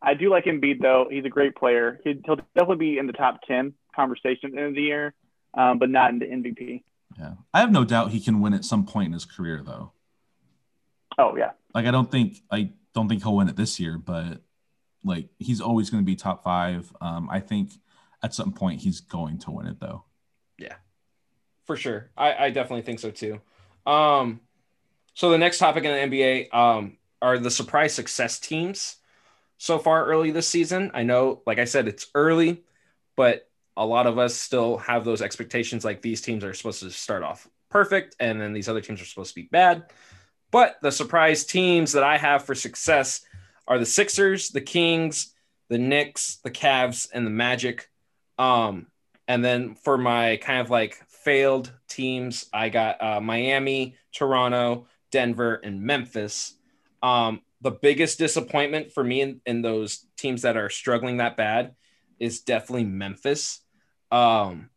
I 0.03 0.13
do 0.15 0.31
like 0.31 0.45
Embiid 0.45 0.81
though. 0.83 1.07
He's 1.11 1.25
a 1.25 1.29
great 1.29 1.55
player. 1.57 2.01
He'd, 2.05 2.23
he'll 2.25 2.37
definitely 2.55 2.77
be 2.77 2.99
in 2.99 3.07
the 3.07 3.13
top 3.13 3.41
ten 3.47 3.73
conversation 3.97 4.51
at 4.51 4.53
the 4.53 4.59
end 4.59 4.69
of 4.69 4.75
the 4.75 4.83
year, 4.83 5.15
um, 5.55 5.79
but 5.79 5.91
not 5.91 6.11
in 6.11 6.19
the 6.19 6.27
MVP. 6.27 6.83
yeah. 7.19 7.33
I 7.53 7.61
have 7.61 7.71
no 7.71 7.85
doubt 7.85 8.11
he 8.11 8.21
can 8.21 8.41
win 8.41 8.55
at 8.55 8.65
some 8.65 8.87
point 8.87 9.07
in 9.09 9.13
his 9.13 9.25
career 9.27 9.63
though. 9.65 9.93
Oh 11.19 11.37
yeah, 11.37 11.51
Like 11.75 11.87
I 11.87 11.91
don't 11.91 12.11
think 12.11 12.43
I 12.51 12.71
don't 12.95 13.09
think 13.09 13.23
he'll 13.23 13.37
win 13.37 13.49
it 13.49 13.57
this 13.57 13.79
year, 13.81 13.99
but 13.99 14.41
like 15.05 15.29
he's 15.39 15.61
always 15.61 15.91
going 15.91 16.03
to 16.03 16.07
be 16.07 16.17
top 16.17 16.43
five. 16.45 16.91
Um, 17.01 17.29
I 17.31 17.41
think 17.41 17.73
at 18.23 18.33
some 18.35 18.53
point 18.53 18.81
he's 18.81 19.01
going 19.01 19.39
to 19.41 19.51
win 19.51 19.67
it 19.67 19.79
though. 19.81 20.05
For 21.69 21.77
sure. 21.77 22.09
I, 22.17 22.47
I 22.47 22.51
definitely 22.51 22.81
think 22.81 22.99
so 22.99 23.11
too. 23.11 23.43
Um, 23.87 24.41
so 25.13 25.29
the 25.29 25.37
next 25.37 25.59
topic 25.59 25.85
in 25.85 26.11
the 26.11 26.17
NBA 26.17 26.55
um, 26.55 26.97
are 27.21 27.39
the 27.39 27.51
surprise 27.51 27.93
success 27.93 28.39
teams 28.39 28.97
so 29.59 29.79
far 29.79 30.07
early 30.07 30.31
this 30.31 30.49
season. 30.49 30.91
I 30.95 31.03
know, 31.03 31.43
like 31.47 31.59
I 31.59 31.67
said, 31.67 31.87
it's 31.87 32.07
early, 32.15 32.63
but 33.17 33.51
a 33.77 33.85
lot 33.85 34.07
of 34.07 34.19
us 34.19 34.35
still 34.35 34.79
have 34.79 35.05
those 35.05 35.21
expectations 35.21 35.85
like 35.85 36.01
these 36.01 36.23
teams 36.23 36.43
are 36.43 36.55
supposed 36.55 36.81
to 36.81 36.91
start 36.91 37.23
off 37.23 37.47
perfect 37.69 38.17
and 38.19 38.41
then 38.41 38.55
these 38.55 38.71
other 38.71 38.81
teams 38.81 39.03
are 39.03 39.05
supposed 39.05 39.35
to 39.35 39.41
be 39.43 39.49
bad. 39.53 39.85
But 40.51 40.79
the 40.81 40.91
surprise 40.91 41.45
teams 41.45 41.93
that 41.93 42.03
I 42.03 42.17
have 42.17 42.47
for 42.47 42.55
success 42.55 43.21
are 43.67 43.79
the 43.79 43.85
Sixers, 43.85 44.49
the 44.49 44.63
Kings, 44.63 45.35
the 45.69 45.77
Knicks, 45.77 46.37
the 46.37 46.51
Cavs, 46.51 47.11
and 47.13 47.27
the 47.27 47.31
Magic. 47.31 47.91
Um, 48.39 48.87
and 49.27 49.45
then 49.45 49.75
for 49.75 49.99
my 49.99 50.39
kind 50.39 50.61
of 50.63 50.71
like 50.71 50.99
failed 51.29 51.71
teams, 51.89 52.47
I 52.55 52.71
got 52.71 53.03
uh, 53.03 53.21
Miami, 53.21 53.97
Toronto, 54.15 54.87
Denver, 55.11 55.57
and 55.63 55.83
Memphis. 55.83 56.55
Um, 57.03 57.43
the 57.61 57.71
biggest 57.71 58.19
disappointment 58.19 58.93
for 58.93 59.05
me 59.05 59.21
in, 59.21 59.43
in 59.45 59.61
those 59.61 60.07
teams 60.17 60.41
that 60.41 60.57
are 60.57 60.71
struggling 60.71 61.19
that 61.19 61.37
bad 61.37 61.75
is 62.19 62.41
definitely 62.41 62.85
Memphis. 62.85 63.61
Um, 64.11 64.71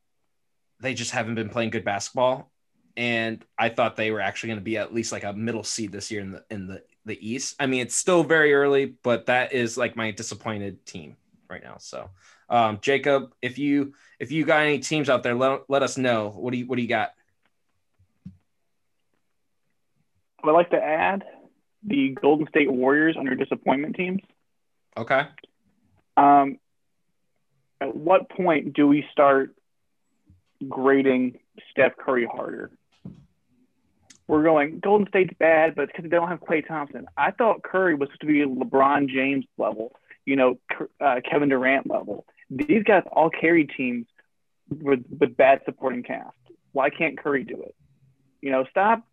they 0.82 0.93
just 0.93 1.12
haven't 1.12 1.36
been 1.36 1.47
playing 1.47 1.70
good 1.70 1.86
basketball, 1.86 2.52
and 2.97 3.41
I 3.58 3.70
thought 3.70 3.95
they 3.95 4.12
were 4.12 4.20
actually 4.20 4.47
going 4.47 4.60
to 4.60 4.66
be 4.66 4.76
at 4.76 4.93
least 4.93 5.14
like 5.14 5.24
a 5.24 5.32
middle 5.32 5.64
seed 5.64 5.93
this 5.93 6.12
year 6.12 6.20
in 6.20 6.32
the 6.34 6.43
in 6.49 6.68
the 6.68 6.84
the 7.06 7.18
East. 7.26 7.56
I 7.62 7.66
mean, 7.66 7.80
it's 7.80 7.95
still 7.95 8.26
very 8.26 8.54
early, 8.54 8.97
but 9.04 9.28
that 9.28 9.54
is 9.54 9.78
like 9.78 9.95
my 9.95 10.12
disappointed 10.12 10.86
team 10.86 11.16
right 11.49 11.64
now. 11.64 11.78
So, 11.80 12.10
um, 12.52 12.80
Jacob, 12.82 13.34
if 13.41 13.58
you 13.58 13.93
if 14.20 14.32
you 14.32 14.45
got 14.45 14.62
any 14.62 14.80
teams 14.80 15.10
out 15.10 15.24
there, 15.24 15.34
let, 15.34 15.62
let 15.70 15.82
us 15.82 15.97
know. 15.97 16.30
What 16.30 16.52
do 16.52 16.58
you 16.58 16.68
what 16.68 16.76
do 16.76 16.82
you 16.82 16.88
got? 16.89 17.14
I 20.43 20.47
would 20.47 20.54
like 20.54 20.70
to 20.72 20.84
add 20.84 21.24
the 21.84 22.10
Golden 22.22 22.47
State 22.49 22.72
Warriors 22.72 23.16
under 23.18 23.36
disappointment 23.36 23.95
teams. 23.95 24.22
Okay. 24.97 25.28
Um, 26.18 26.60
at 27.80 27.95
what 27.95 28.30
point 28.30 28.74
do 28.74 28.86
we 28.86 29.06
start 29.12 29.56
grading 30.68 31.39
Steph 31.72 31.95
Curry 31.97 32.28
harder? 32.30 32.70
We're 34.28 34.43
going 34.43 34.80
Golden 34.80 35.08
State's 35.08 35.34
bad, 35.39 35.76
but 35.76 35.84
it's 35.84 35.91
because 35.95 36.10
they 36.10 36.18
don't 36.18 36.28
have 36.28 36.41
Klay 36.41 36.68
Thompson. 36.68 37.06
I 37.18 37.32
thought 37.32 37.64
Curry 37.64 37.95
was 37.95 38.10
supposed 38.14 38.22
to 38.22 38.28
be 38.28 38.66
LeBron 38.66 39.10
James 39.10 39.45
level, 39.58 39.93
you 40.26 40.36
know, 40.36 40.58
uh, 40.99 41.22
Kevin 41.30 41.49
Durant 41.49 41.89
level. 41.89 42.26
These 42.52 42.84
guys 42.84 43.04
all 43.12 43.30
carry 43.30 43.66
teams 43.66 44.06
with 44.70 45.04
with 45.20 45.36
bad 45.38 45.62
supporting 45.66 46.04
cast. 46.04 46.36
Why 46.74 46.89
can't 46.89 47.18
Curry 47.18 47.43
do 47.43 47.62
it? 47.62 47.76
You 48.41 48.52
know, 48.52 48.66
stop 48.70 49.04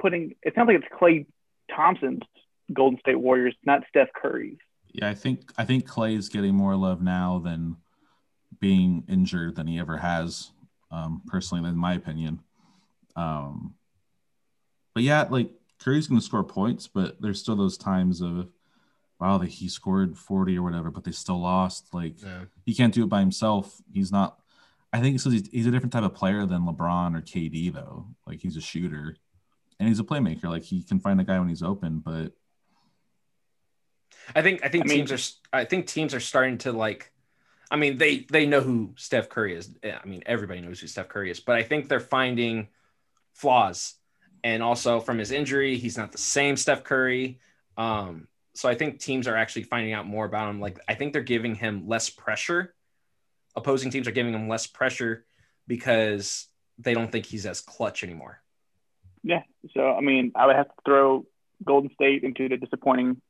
putting. 0.00 0.34
It 0.42 0.54
sounds 0.54 0.66
like 0.66 0.76
it's 0.76 1.00
Klay 1.00 1.26
Thompson's 1.74 2.22
Golden 2.72 2.98
State 2.98 3.18
Warriors, 3.18 3.54
not 3.64 3.82
Steph 3.88 4.08
Curry's. 4.14 4.58
Yeah, 4.92 5.08
I 5.08 5.14
think 5.14 5.52
I 5.56 5.64
think 5.64 5.88
Klay 5.88 6.16
is 6.16 6.28
getting 6.28 6.54
more 6.54 6.76
love 6.76 7.02
now 7.02 7.40
than 7.44 7.76
being 8.60 9.04
injured 9.08 9.56
than 9.56 9.66
he 9.66 9.78
ever 9.78 9.98
has. 9.98 10.50
Um, 10.90 11.22
personally, 11.26 11.68
in 11.68 11.76
my 11.76 11.94
opinion. 11.94 12.40
Um, 13.16 13.74
but 14.94 15.02
yeah, 15.02 15.26
like 15.28 15.50
Curry's 15.80 16.06
going 16.06 16.20
to 16.20 16.24
score 16.24 16.44
points, 16.44 16.86
but 16.86 17.20
there's 17.20 17.40
still 17.40 17.56
those 17.56 17.76
times 17.76 18.20
of 18.20 18.48
wow 19.24 19.38
that 19.38 19.48
he 19.48 19.68
scored 19.68 20.16
40 20.18 20.58
or 20.58 20.62
whatever, 20.62 20.90
but 20.90 21.04
they 21.04 21.12
still 21.12 21.40
lost. 21.40 21.92
Like 21.92 22.22
yeah. 22.22 22.44
he 22.64 22.74
can't 22.74 22.92
do 22.92 23.04
it 23.04 23.08
by 23.08 23.20
himself. 23.20 23.80
He's 23.92 24.12
not. 24.12 24.38
I 24.92 25.00
think 25.00 25.20
so. 25.20 25.30
He's, 25.30 25.48
he's 25.48 25.66
a 25.66 25.70
different 25.70 25.92
type 25.92 26.04
of 26.04 26.14
player 26.14 26.46
than 26.46 26.62
LeBron 26.62 27.16
or 27.16 27.22
KD 27.22 27.72
though. 27.72 28.06
Like 28.26 28.40
he's 28.40 28.56
a 28.56 28.60
shooter, 28.60 29.16
and 29.80 29.88
he's 29.88 29.98
a 29.98 30.04
playmaker. 30.04 30.44
Like 30.44 30.62
he 30.62 30.82
can 30.82 31.00
find 31.00 31.20
a 31.20 31.24
guy 31.24 31.38
when 31.38 31.48
he's 31.48 31.62
open, 31.62 31.98
but. 31.98 32.32
I 34.34 34.40
think 34.40 34.64
I 34.64 34.68
think 34.68 34.84
I 34.84 34.88
teams 34.88 35.10
mean, 35.10 35.18
are 35.52 35.60
I 35.60 35.64
think 35.66 35.86
teams 35.86 36.14
are 36.14 36.20
starting 36.20 36.56
to 36.58 36.72
like 36.72 37.12
I 37.70 37.76
mean 37.76 37.98
they 37.98 38.26
they 38.30 38.46
know 38.46 38.60
who 38.60 38.94
Steph 38.96 39.28
Curry 39.28 39.54
is. 39.54 39.68
I 39.84 40.06
mean 40.06 40.22
everybody 40.24 40.62
knows 40.62 40.80
who 40.80 40.86
Steph 40.86 41.08
Curry 41.08 41.30
is, 41.30 41.40
but 41.40 41.56
I 41.56 41.62
think 41.62 41.88
they're 41.88 42.00
finding 42.00 42.68
flaws 43.34 43.96
and 44.44 44.62
also 44.62 45.00
from 45.00 45.18
his 45.18 45.30
injury, 45.30 45.78
he's 45.78 45.96
not 45.96 46.12
the 46.12 46.18
same 46.18 46.56
Steph 46.56 46.84
Curry. 46.84 47.40
Um, 47.78 48.28
so 48.54 48.68
I 48.68 48.74
think 48.74 49.00
teams 49.00 49.26
are 49.26 49.36
actually 49.36 49.64
finding 49.64 49.92
out 49.92 50.06
more 50.06 50.24
about 50.24 50.50
him. 50.50 50.60
Like 50.60 50.78
I 50.88 50.94
think 50.94 51.12
they're 51.12 51.22
giving 51.22 51.54
him 51.54 51.86
less 51.88 52.10
pressure. 52.10 52.74
Opposing 53.56 53.90
teams 53.90 54.08
are 54.08 54.12
giving 54.12 54.34
him 54.34 54.48
less 54.48 54.66
pressure 54.66 55.24
because 55.66 56.48
they 56.78 56.94
don't 56.94 57.10
think 57.10 57.26
he's 57.26 57.46
as 57.46 57.60
clutch 57.60 58.02
anymore. 58.02 58.40
Yeah. 59.22 59.42
So 59.74 59.92
I 59.92 60.00
mean, 60.00 60.32
I 60.34 60.46
would 60.46 60.56
have 60.56 60.68
to 60.68 60.74
throw 60.84 61.26
Golden 61.64 61.90
State 61.94 62.24
into 62.24 62.48
the 62.48 62.56
disappointing, 62.56 63.20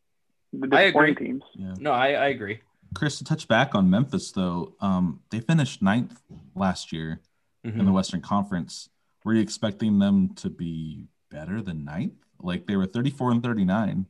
the 0.52 0.66
disappointing 0.66 1.16
teams. 1.16 1.42
Yeah. 1.54 1.74
No, 1.78 1.92
I, 1.92 2.12
I 2.12 2.26
agree. 2.28 2.60
Chris, 2.94 3.18
to 3.18 3.24
touch 3.24 3.48
back 3.48 3.74
on 3.74 3.90
Memphis 3.90 4.30
though, 4.32 4.74
um, 4.80 5.20
they 5.30 5.40
finished 5.40 5.82
ninth 5.82 6.20
last 6.54 6.92
year 6.92 7.20
mm-hmm. 7.66 7.78
in 7.80 7.86
the 7.86 7.92
Western 7.92 8.20
Conference 8.20 8.88
were 9.24 9.34
you 9.34 9.40
expecting 9.40 9.98
them 9.98 10.34
to 10.36 10.50
be 10.50 11.08
better 11.30 11.62
than 11.62 11.84
ninth? 11.84 12.12
Like 12.40 12.66
they 12.66 12.76
were 12.76 12.86
34 12.86 13.32
and 13.32 13.42
39. 13.42 14.06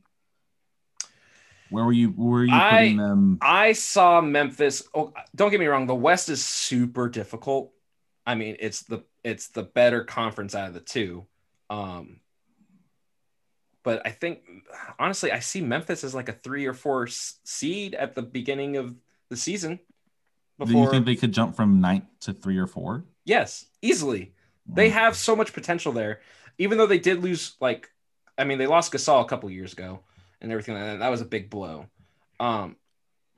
Where 1.69 1.83
were 1.83 1.91
you? 1.91 2.09
Where 2.09 2.27
were 2.27 2.45
you 2.45 2.51
putting 2.51 2.99
I, 2.99 3.03
them? 3.03 3.37
I 3.41 3.73
saw 3.73 4.21
Memphis. 4.21 4.83
Oh, 4.93 5.13
don't 5.35 5.51
get 5.51 5.59
me 5.59 5.65
wrong. 5.65 5.87
The 5.87 5.95
West 5.95 6.29
is 6.29 6.45
super 6.45 7.09
difficult. 7.09 7.71
I 8.25 8.35
mean, 8.35 8.57
it's 8.59 8.83
the 8.83 9.03
it's 9.23 9.47
the 9.47 9.63
better 9.63 10.03
conference 10.03 10.55
out 10.55 10.67
of 10.67 10.73
the 10.73 10.79
two. 10.79 11.25
Um, 11.69 12.19
but 13.83 14.01
I 14.05 14.11
think 14.11 14.41
honestly, 14.99 15.31
I 15.31 15.39
see 15.39 15.61
Memphis 15.61 16.03
as 16.03 16.13
like 16.13 16.29
a 16.29 16.33
three 16.33 16.65
or 16.65 16.73
four 16.73 17.07
seed 17.07 17.95
at 17.95 18.15
the 18.15 18.21
beginning 18.21 18.77
of 18.77 18.95
the 19.29 19.37
season. 19.37 19.79
Before... 20.57 20.73
Do 20.73 20.79
you 20.79 20.89
think 20.89 21.05
they 21.05 21.15
could 21.15 21.33
jump 21.33 21.55
from 21.55 21.81
ninth 21.81 22.05
to 22.21 22.33
three 22.33 22.57
or 22.57 22.67
four? 22.67 23.03
Yes, 23.25 23.65
easily. 23.81 24.33
They 24.67 24.89
have 24.89 25.15
so 25.15 25.35
much 25.35 25.53
potential 25.53 25.91
there, 25.91 26.21
even 26.57 26.77
though 26.77 26.87
they 26.87 26.97
did 26.97 27.21
lose. 27.21 27.55
Like, 27.59 27.89
I 28.37 28.45
mean, 28.45 28.57
they 28.57 28.65
lost 28.65 28.93
Gasol 28.93 29.21
a 29.21 29.25
couple 29.25 29.49
years 29.51 29.73
ago 29.73 29.99
and 30.41 30.51
everything 30.51 30.75
like 30.75 30.83
that. 30.83 30.99
That 30.99 31.09
was 31.09 31.21
a 31.21 31.25
big 31.25 31.49
blow. 31.49 31.87
Um, 32.39 32.75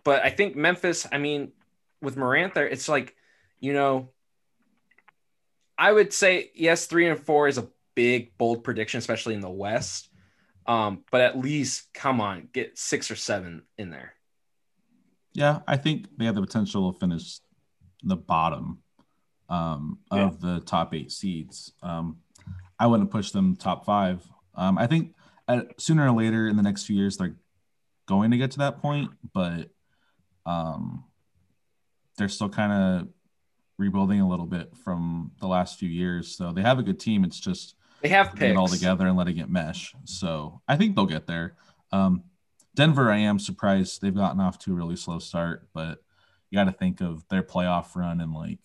but 0.03 0.23
I 0.23 0.29
think 0.29 0.55
Memphis. 0.55 1.07
I 1.11 1.17
mean, 1.17 1.51
with 2.01 2.17
Morant 2.17 2.53
there, 2.53 2.67
it's 2.67 2.89
like, 2.89 3.15
you 3.59 3.73
know, 3.73 4.09
I 5.77 5.91
would 5.91 6.13
say 6.13 6.51
yes, 6.55 6.85
three 6.85 7.07
and 7.07 7.19
four 7.19 7.47
is 7.47 7.57
a 7.57 7.67
big 7.95 8.37
bold 8.37 8.63
prediction, 8.63 8.97
especially 8.97 9.33
in 9.33 9.41
the 9.41 9.49
West. 9.49 10.09
Um, 10.65 11.03
but 11.11 11.21
at 11.21 11.37
least 11.37 11.93
come 11.93 12.19
on, 12.19 12.49
get 12.51 12.77
six 12.77 13.09
or 13.09 13.15
seven 13.15 13.63
in 13.77 13.89
there. 13.89 14.13
Yeah, 15.33 15.59
I 15.67 15.77
think 15.77 16.07
they 16.17 16.25
have 16.25 16.35
the 16.35 16.41
potential 16.41 16.91
to 16.91 16.99
finish 16.99 17.39
the 18.03 18.17
bottom 18.17 18.79
um, 19.49 19.99
yeah. 20.11 20.25
of 20.25 20.41
the 20.41 20.59
top 20.61 20.93
eight 20.93 21.11
seeds. 21.11 21.73
Um, 21.81 22.17
I 22.79 22.87
wouldn't 22.87 23.11
push 23.11 23.31
them 23.31 23.55
top 23.55 23.85
five. 23.85 24.23
Um, 24.55 24.77
I 24.77 24.87
think 24.87 25.13
sooner 25.77 26.07
or 26.07 26.11
later 26.11 26.47
in 26.47 26.57
the 26.57 26.63
next 26.63 26.85
few 26.85 26.95
years 26.95 27.17
they're 27.17 27.35
going 28.07 28.31
to 28.31 28.37
get 28.37 28.51
to 28.51 28.59
that 28.59 28.81
point, 28.81 29.11
but 29.33 29.69
um, 30.45 31.03
they're 32.17 32.29
still 32.29 32.49
kind 32.49 32.71
of 32.71 33.07
rebuilding 33.77 34.21
a 34.21 34.27
little 34.27 34.45
bit 34.45 34.75
from 34.83 35.31
the 35.39 35.47
last 35.47 35.77
few 35.77 35.89
years. 35.89 36.35
So 36.35 36.51
they 36.51 36.61
have 36.61 36.79
a 36.79 36.83
good 36.83 36.99
team. 36.99 37.23
It's 37.23 37.39
just 37.39 37.75
they 38.01 38.09
have 38.09 38.33
picks. 38.33 38.51
it 38.51 38.57
all 38.57 38.67
together 38.67 39.07
and 39.07 39.17
letting 39.17 39.37
it 39.37 39.49
mesh. 39.49 39.93
So 40.05 40.61
I 40.67 40.77
think 40.77 40.95
they'll 40.95 41.05
get 41.05 41.27
there. 41.27 41.55
Um, 41.91 42.23
Denver, 42.75 43.11
I 43.11 43.17
am 43.17 43.39
surprised 43.39 44.01
they've 44.01 44.13
gotten 44.15 44.39
off 44.39 44.59
to 44.59 44.71
a 44.71 44.75
really 44.75 44.95
slow 44.95 45.19
start, 45.19 45.67
but 45.73 45.99
you 46.49 46.57
got 46.57 46.65
to 46.65 46.71
think 46.71 47.01
of 47.01 47.27
their 47.29 47.43
playoff 47.43 47.95
run 47.95 48.21
and 48.21 48.33
like 48.33 48.59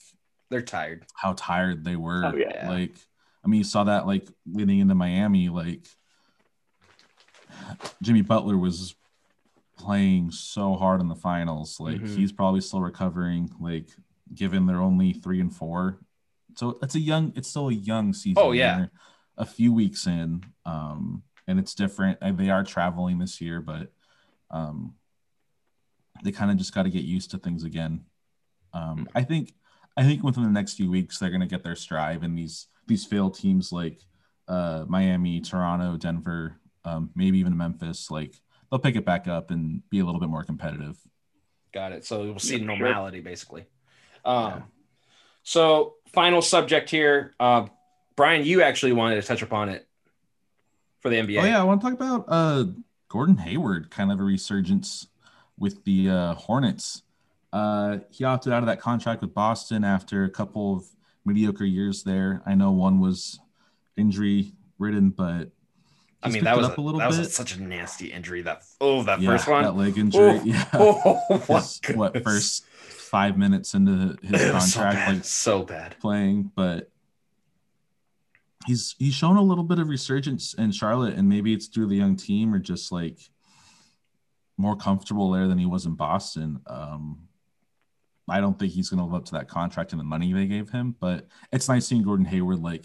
they're 0.51 0.63
tired. 0.63 1.07
How 1.15 1.33
tired 1.33 1.85
they 1.85 1.97
were. 1.97 2.25
Oh, 2.27 2.37
yeah. 2.37 2.69
Like, 2.69 2.95
I 3.45 3.49
mean, 3.49 3.59
you 3.59 3.65
saw 3.65 3.85
that 3.85 4.07
like 4.07 4.29
leading 4.47 4.81
into 4.81 4.95
Miami, 4.95 5.49
like 5.49 5.89
Jimmy 8.03 8.23
Butler 8.23 8.57
was 8.57 8.95
playing 9.79 10.31
so 10.31 10.75
hard 10.75 11.01
in 11.01 11.09
the 11.09 11.15
finals. 11.15 11.81
Like 11.81 11.97
mm-hmm. 11.97 12.17
he's 12.17 12.33
probably 12.33 12.61
still 12.61 12.81
recovering, 12.81 13.51
like 13.61 13.89
given 14.35 14.67
they're 14.67 14.81
only 14.81 15.13
three 15.13 15.41
and 15.41 15.55
four. 15.55 15.99
So 16.57 16.79
it's 16.83 16.95
a 16.95 17.01
young, 17.01 17.33
it's 17.37 17.49
still 17.49 17.69
a 17.69 17.75
young 17.75 18.13
season. 18.13 18.43
Oh, 18.43 18.53
yeah. 18.53 18.87
A 19.39 19.47
few 19.47 19.73
weeks 19.73 20.07
in. 20.07 20.45
Um, 20.67 21.23
and 21.47 21.59
it's 21.59 21.75
different. 21.75 22.19
They 22.39 22.51
are 22.51 22.65
traveling 22.65 23.19
this 23.19 23.41
year, 23.41 23.61
but 23.61 23.93
um, 24.51 24.95
they 26.23 26.33
kind 26.33 26.51
of 26.51 26.57
just 26.57 26.75
got 26.75 26.85
to 26.85 26.91
get 26.91 27.05
used 27.05 27.31
to 27.33 27.39
things 27.39 27.65
again. 27.65 28.05
Um, 28.73 29.09
I 29.15 29.23
think 29.23 29.53
I 29.97 30.05
think 30.05 30.23
within 30.23 30.45
the 30.45 30.51
next 30.51 30.75
few 30.75 30.91
weeks 30.91 31.19
they're 31.19 31.31
going 31.31 31.41
to 31.41 31.47
get 31.47 31.63
their 31.63 31.77
stride, 31.77 32.23
and 32.23 32.39
these 32.39 32.69
these 32.87 33.05
failed 33.05 33.35
teams 33.35 33.73
like 33.73 34.01
uh, 34.49 34.85
Miami, 34.89 35.41
Toronto, 35.41 35.97
Denver, 35.97 36.57
um, 36.85 37.11
maybe 37.15 37.39
even 37.39 37.57
Memphis, 37.57 38.11
like 38.11 38.35
they'll 38.71 38.81
pick 38.81 38.97
it 38.97 39.05
back 39.05 39.29
up 39.29 39.51
and 39.51 39.83
be 39.91 40.01
a 40.01 40.05
little 40.05 40.21
bit 40.21 40.29
more 40.29 40.45
competitive. 40.45 40.97
Got 41.73 41.93
it. 41.93 42.05
So 42.05 42.23
we'll 42.25 42.39
see 42.39 42.59
yeah, 42.59 42.65
normality 42.65 43.19
sure. 43.19 43.25
basically. 43.25 43.65
Um, 44.25 44.45
yeah. 44.45 44.63
So 45.43 45.95
final 46.13 46.43
subject 46.43 46.91
here, 46.91 47.35
uh, 47.41 47.67
Brian, 48.17 48.45
you 48.45 48.63
actually 48.63 48.93
wanted 48.93 49.21
to 49.21 49.27
touch 49.27 49.43
upon 49.43 49.69
it 49.69 49.89
for 51.01 51.09
the 51.09 51.17
NBA. 51.17 51.43
Oh 51.43 51.45
yeah, 51.45 51.61
I 51.61 51.65
want 51.65 51.81
to 51.81 51.87
talk 51.87 51.95
about 51.95 52.25
uh, 52.29 52.65
Gordon 53.09 53.39
Hayward, 53.39 53.91
kind 53.91 54.13
of 54.13 54.21
a 54.21 54.23
resurgence 54.23 55.09
with 55.59 55.85
the 55.85 56.11
uh, 56.11 56.35
Hornets. 56.35 57.03
Uh, 57.53 57.99
he 58.11 58.25
opted 58.25 58.53
out 58.53 58.61
of 58.61 58.67
that 58.67 58.81
contract 58.81 59.21
with 59.21 59.35
Boston 59.35 59.85
after 59.85 60.25
a 60.25 60.31
couple 60.31 60.77
of 60.77 60.85
mediocre 61.25 61.65
years 61.65 62.03
there. 62.03 62.43
I 62.47 62.55
know 62.55 62.71
one 62.73 63.01
was 63.01 63.39
injury 63.97 64.53
ridden, 64.79 65.11
but 65.11 65.51
I 66.23 66.29
mean 66.29 66.45
that 66.45 66.57
was 66.57 66.69
a, 66.69 66.73
a 66.73 66.99
that 66.99 67.09
was 67.09 67.19
a, 67.19 67.25
such 67.25 67.57
a 67.57 67.63
nasty 67.63 68.13
injury. 68.13 68.43
That 68.43 68.63
oh 68.81 69.03
that 69.03 69.21
yeah, 69.21 69.31
first 69.31 69.49
one 69.49 69.63
that 69.65 69.77
leg 69.77 69.99
injury. 69.99 70.41
Oh, 70.43 70.43
yeah, 70.45 70.65
oh, 70.73 71.39
his, 71.39 71.81
what 71.95 72.23
first 72.23 72.67
five 72.67 73.37
minutes 73.37 73.75
into 73.75 74.17
his 74.23 74.51
contract, 74.51 74.73
so 74.73 75.13
like 75.13 75.25
so 75.25 75.63
bad 75.65 75.97
playing, 76.01 76.51
but 76.55 76.91
he's 78.67 78.95
he's 78.99 79.15
shown 79.15 79.37
a 79.37 79.43
little 79.43 79.65
bit 79.65 79.79
of 79.79 79.89
resurgence 79.89 80.55
in 80.55 80.73
Charlotte, 80.73 81.15
and 81.15 81.29
maybe 81.29 81.53
it's 81.53 81.67
through 81.67 81.89
the 81.89 81.97
young 81.97 82.17
team 82.17 82.55
or 82.55 82.59
just 82.59 82.93
like 82.93 83.19
more 84.57 84.77
comfortable 84.77 85.31
there 85.31 85.49
than 85.49 85.59
he 85.59 85.67
was 85.67 85.87
in 85.87 85.95
Boston. 85.95 86.61
Um, 86.67 87.29
I 88.29 88.41
don't 88.41 88.59
think 88.59 88.73
he's 88.73 88.89
going 88.89 88.99
to 88.99 89.05
live 89.05 89.15
up 89.15 89.25
to 89.27 89.33
that 89.33 89.49
contract 89.49 89.93
and 89.93 90.01
the 90.01 90.05
money 90.05 90.33
they 90.33 90.47
gave 90.47 90.71
him. 90.71 90.95
But 90.99 91.27
it's 91.53 91.69
nice 91.69 91.87
seeing 91.87 92.03
Gordon 92.03 92.27
Hayward 92.27 92.61
like 92.61 92.85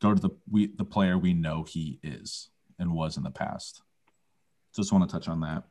go 0.00 0.14
to 0.14 0.20
the 0.20 0.30
we 0.50 0.68
the 0.68 0.84
player 0.84 1.18
we 1.18 1.34
know 1.34 1.64
he 1.64 2.00
is 2.02 2.48
and 2.80 2.92
was 2.92 3.16
in 3.16 3.22
the 3.22 3.30
past. 3.30 3.82
Just 4.74 4.92
want 4.92 5.08
to 5.08 5.12
touch 5.14 5.28
on 5.28 5.40
that. 5.40 5.62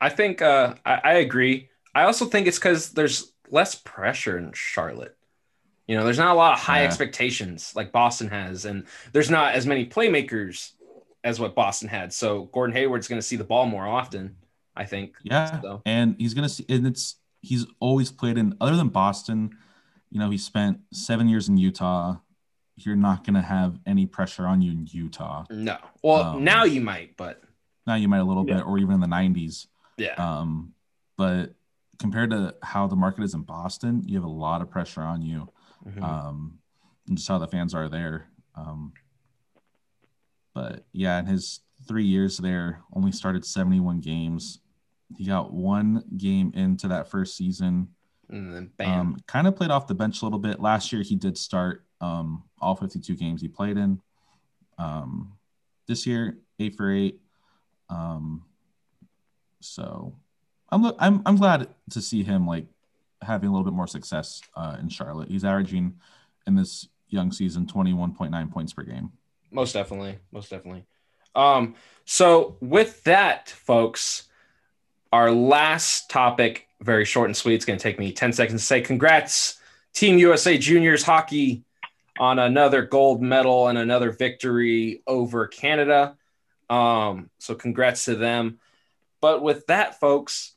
I 0.00 0.08
think 0.08 0.40
uh, 0.40 0.74
I, 0.86 1.00
I 1.04 1.12
agree. 1.14 1.68
I 1.94 2.04
also 2.04 2.24
think 2.24 2.46
it's 2.46 2.58
because 2.58 2.90
there's 2.92 3.32
less 3.50 3.74
pressure 3.74 4.38
in 4.38 4.52
Charlotte. 4.54 5.16
You 5.86 5.96
know, 5.96 6.04
there's 6.04 6.18
not 6.18 6.32
a 6.32 6.38
lot 6.38 6.54
of 6.54 6.60
high 6.60 6.80
Yeah. 6.80 6.86
expectations 6.86 7.72
like 7.76 7.92
Boston 7.92 8.28
has, 8.28 8.64
and 8.64 8.86
there's 9.12 9.30
not 9.30 9.54
as 9.54 9.66
many 9.66 9.84
playmakers 9.86 10.72
as 11.22 11.38
what 11.40 11.54
Boston 11.54 11.88
had. 11.88 12.12
So 12.12 12.44
Gordon 12.52 12.74
Hayward's 12.74 13.08
going 13.08 13.18
to 13.20 13.26
see 13.26 13.36
the 13.36 13.44
ball 13.44 13.66
more 13.66 13.86
often, 13.86 14.36
I 14.76 14.84
think. 14.84 15.16
Yeah, 15.22 15.60
So- 15.60 15.82
and 15.84 16.16
he's 16.18 16.34
gonna 16.34 16.48
see, 16.48 16.64
and 16.68 16.86
it's 16.86 17.16
he's 17.40 17.66
always 17.80 18.10
played 18.10 18.38
in 18.38 18.56
other 18.60 18.76
than 18.76 18.88
Boston. 18.88 19.56
You 20.10 20.20
know, 20.20 20.30
he 20.30 20.38
spent 20.38 20.80
seven 20.92 21.28
years 21.28 21.48
in 21.48 21.56
Utah. 21.56 22.16
You're 22.76 22.96
not 22.96 23.24
gonna 23.24 23.42
have 23.42 23.78
any 23.86 24.06
pressure 24.06 24.46
on 24.46 24.60
you 24.60 24.72
in 24.72 24.86
Utah. 24.90 25.44
No. 25.50 25.78
Well, 26.02 26.36
Um, 26.36 26.44
now 26.44 26.64
you 26.64 26.80
might, 26.80 27.16
but 27.16 27.42
Now 27.86 27.94
you 27.96 28.08
might 28.08 28.18
a 28.20 28.24
little 28.24 28.46
Yeah. 28.48 28.56
bit, 28.56 28.66
or 28.66 28.78
even 28.78 28.94
in 28.94 29.00
the 29.00 29.06
'90s. 29.06 29.66
yeah. 29.98 30.14
Um, 30.14 30.72
but 31.18 31.54
compared 31.98 32.30
to 32.30 32.56
how 32.62 32.86
the 32.86 32.96
market 32.96 33.22
is 33.24 33.34
in 33.34 33.42
Boston, 33.42 34.02
you 34.06 34.14
have 34.16 34.24
a 34.24 34.32
lot 34.32 34.62
of 34.62 34.70
pressure 34.70 35.02
on 35.02 35.20
you. 35.22 35.48
Mhm. 35.86 36.02
Um, 36.02 36.58
and 37.06 37.16
just 37.18 37.28
how 37.28 37.36
the 37.38 37.46
fans 37.46 37.74
are 37.74 37.88
there. 37.90 38.30
Um, 38.54 38.94
but 40.54 40.86
yeah, 40.92 41.18
in 41.18 41.26
his 41.26 41.60
three 41.86 42.04
years 42.06 42.38
there, 42.38 42.82
only 42.94 43.12
started 43.12 43.44
71 43.44 44.00
games. 44.00 44.60
He 45.16 45.26
got 45.26 45.52
one 45.52 46.04
game 46.16 46.52
into 46.54 46.88
that 46.88 47.08
first 47.08 47.36
season. 47.36 47.88
and 48.30 48.54
then 48.54 48.70
bam. 48.78 49.00
Um, 49.00 49.16
kind 49.26 49.46
of 49.46 49.54
played 49.54 49.70
off 49.70 49.86
the 49.86 49.94
bench 49.94 50.22
a 50.22 50.24
little 50.24 50.38
bit. 50.38 50.58
Last 50.58 50.90
year, 50.94 51.02
he 51.02 51.14
did 51.14 51.36
start 51.36 51.84
um, 52.04 52.42
all 52.60 52.76
52 52.76 53.16
games 53.16 53.40
he 53.40 53.48
played 53.48 53.76
in. 53.76 54.00
Um, 54.78 55.32
this 55.86 56.06
year, 56.06 56.38
eight 56.58 56.76
for 56.76 56.90
eight. 56.90 57.20
Um, 57.88 58.44
so 59.60 60.14
I'm, 60.70 60.84
I'm 60.98 61.22
I'm 61.24 61.36
glad 61.36 61.68
to 61.90 62.00
see 62.00 62.22
him 62.22 62.46
like 62.46 62.66
having 63.22 63.48
a 63.48 63.52
little 63.52 63.64
bit 63.64 63.74
more 63.74 63.86
success 63.86 64.42
uh, 64.56 64.76
in 64.80 64.88
Charlotte. 64.88 65.28
He's 65.28 65.44
averaging 65.44 65.94
in 66.46 66.54
this 66.54 66.88
young 67.08 67.32
season 67.32 67.66
21.9 67.66 68.50
points 68.52 68.72
per 68.72 68.82
game. 68.82 69.12
Most 69.50 69.72
definitely. 69.72 70.18
Most 70.32 70.50
definitely. 70.50 70.84
Um, 71.34 71.74
so 72.04 72.56
with 72.60 73.02
that, 73.04 73.48
folks, 73.48 74.24
our 75.12 75.30
last 75.30 76.10
topic, 76.10 76.68
very 76.80 77.04
short 77.04 77.28
and 77.28 77.36
sweet. 77.36 77.54
It's 77.54 77.64
going 77.64 77.78
to 77.78 77.82
take 77.82 77.98
me 77.98 78.12
10 78.12 78.32
seconds 78.32 78.60
to 78.60 78.66
say 78.66 78.80
congrats, 78.80 79.58
Team 79.92 80.18
USA 80.18 80.58
Juniors 80.58 81.04
Hockey, 81.04 81.64
on 82.18 82.38
another 82.38 82.82
gold 82.82 83.20
medal 83.22 83.68
and 83.68 83.78
another 83.78 84.10
victory 84.12 85.02
over 85.06 85.46
Canada. 85.46 86.16
Um, 86.70 87.30
so 87.38 87.54
congrats 87.54 88.04
to 88.06 88.14
them. 88.14 88.58
But 89.20 89.42
with 89.42 89.66
that, 89.66 90.00
folks, 90.00 90.54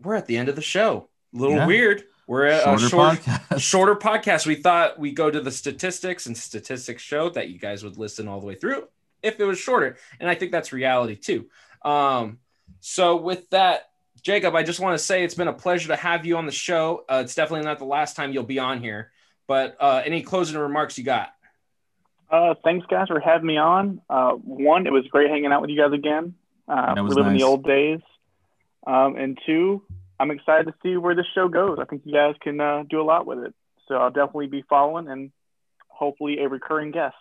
we're 0.00 0.14
at 0.16 0.26
the 0.26 0.36
end 0.36 0.48
of 0.48 0.56
the 0.56 0.62
show. 0.62 1.08
A 1.34 1.38
little 1.38 1.56
Yeah. 1.56 1.66
weird. 1.66 2.04
We're 2.26 2.46
at 2.46 2.64
Shorter 2.64 2.86
a 2.86 2.88
short, 2.88 3.18
podcast. 3.18 3.60
shorter 3.60 3.96
podcast. 3.96 4.46
We 4.46 4.54
thought 4.54 4.98
we'd 4.98 5.16
go 5.16 5.30
to 5.30 5.40
the 5.40 5.50
statistics, 5.50 6.26
and 6.26 6.36
statistics 6.36 7.02
showed 7.02 7.34
that 7.34 7.48
you 7.48 7.58
guys 7.58 7.82
would 7.84 7.98
listen 7.98 8.28
all 8.28 8.40
the 8.40 8.46
way 8.46 8.54
through 8.54 8.88
if 9.22 9.38
it 9.40 9.44
was 9.44 9.58
shorter, 9.58 9.96
and 10.20 10.28
I 10.30 10.34
think 10.34 10.52
that's 10.52 10.72
reality 10.72 11.16
too. 11.16 11.48
Um, 11.84 12.38
so 12.80 13.16
with 13.16 13.48
that, 13.50 13.90
Jacob, 14.22 14.54
I 14.54 14.62
just 14.62 14.78
want 14.80 14.96
to 14.98 15.04
say 15.04 15.24
it's 15.24 15.34
been 15.34 15.48
a 15.48 15.52
pleasure 15.52 15.88
to 15.88 15.96
have 15.96 16.24
you 16.24 16.36
on 16.36 16.46
the 16.46 16.52
show. 16.52 17.04
Uh, 17.08 17.22
it's 17.24 17.34
definitely 17.34 17.64
not 17.66 17.78
the 17.78 17.84
last 17.84 18.14
time 18.16 18.32
you'll 18.32 18.44
be 18.44 18.58
on 18.60 18.80
here, 18.80 19.10
but 19.52 19.76
uh, 19.78 20.00
any 20.06 20.22
closing 20.22 20.58
remarks 20.58 20.96
you 20.96 21.04
got? 21.04 21.34
Uh, 22.30 22.54
thanks, 22.64 22.86
guys, 22.88 23.08
for 23.08 23.20
having 23.20 23.46
me 23.46 23.58
on. 23.58 24.00
Uh, 24.08 24.30
one, 24.32 24.86
it 24.86 24.92
was 24.92 25.04
great 25.08 25.28
hanging 25.28 25.52
out 25.52 25.60
with 25.60 25.68
you 25.68 25.76
guys 25.78 25.92
again. 25.92 26.34
Uh, 26.66 26.94
That 26.94 27.04
was 27.04 27.10
reliving 27.14 27.34
nice. 27.34 27.42
the 27.42 27.46
old 27.46 27.62
days. 27.64 28.00
Um, 28.86 29.16
and 29.16 29.38
two, 29.44 29.82
I'm 30.18 30.30
excited 30.30 30.64
to 30.68 30.74
see 30.82 30.96
where 30.96 31.14
this 31.14 31.26
show 31.34 31.48
goes. 31.48 31.78
I 31.78 31.84
think 31.84 32.02
you 32.06 32.12
guys 32.14 32.34
can 32.40 32.58
uh, 32.60 32.84
do 32.88 33.02
a 33.02 33.04
lot 33.04 33.26
with 33.26 33.40
it. 33.40 33.54
So 33.86 33.96
I'll 33.96 34.10
definitely 34.10 34.46
be 34.46 34.62
following 34.70 35.08
and 35.08 35.30
hopefully 35.88 36.38
a 36.38 36.48
recurring 36.48 36.90
guest. 36.92 37.14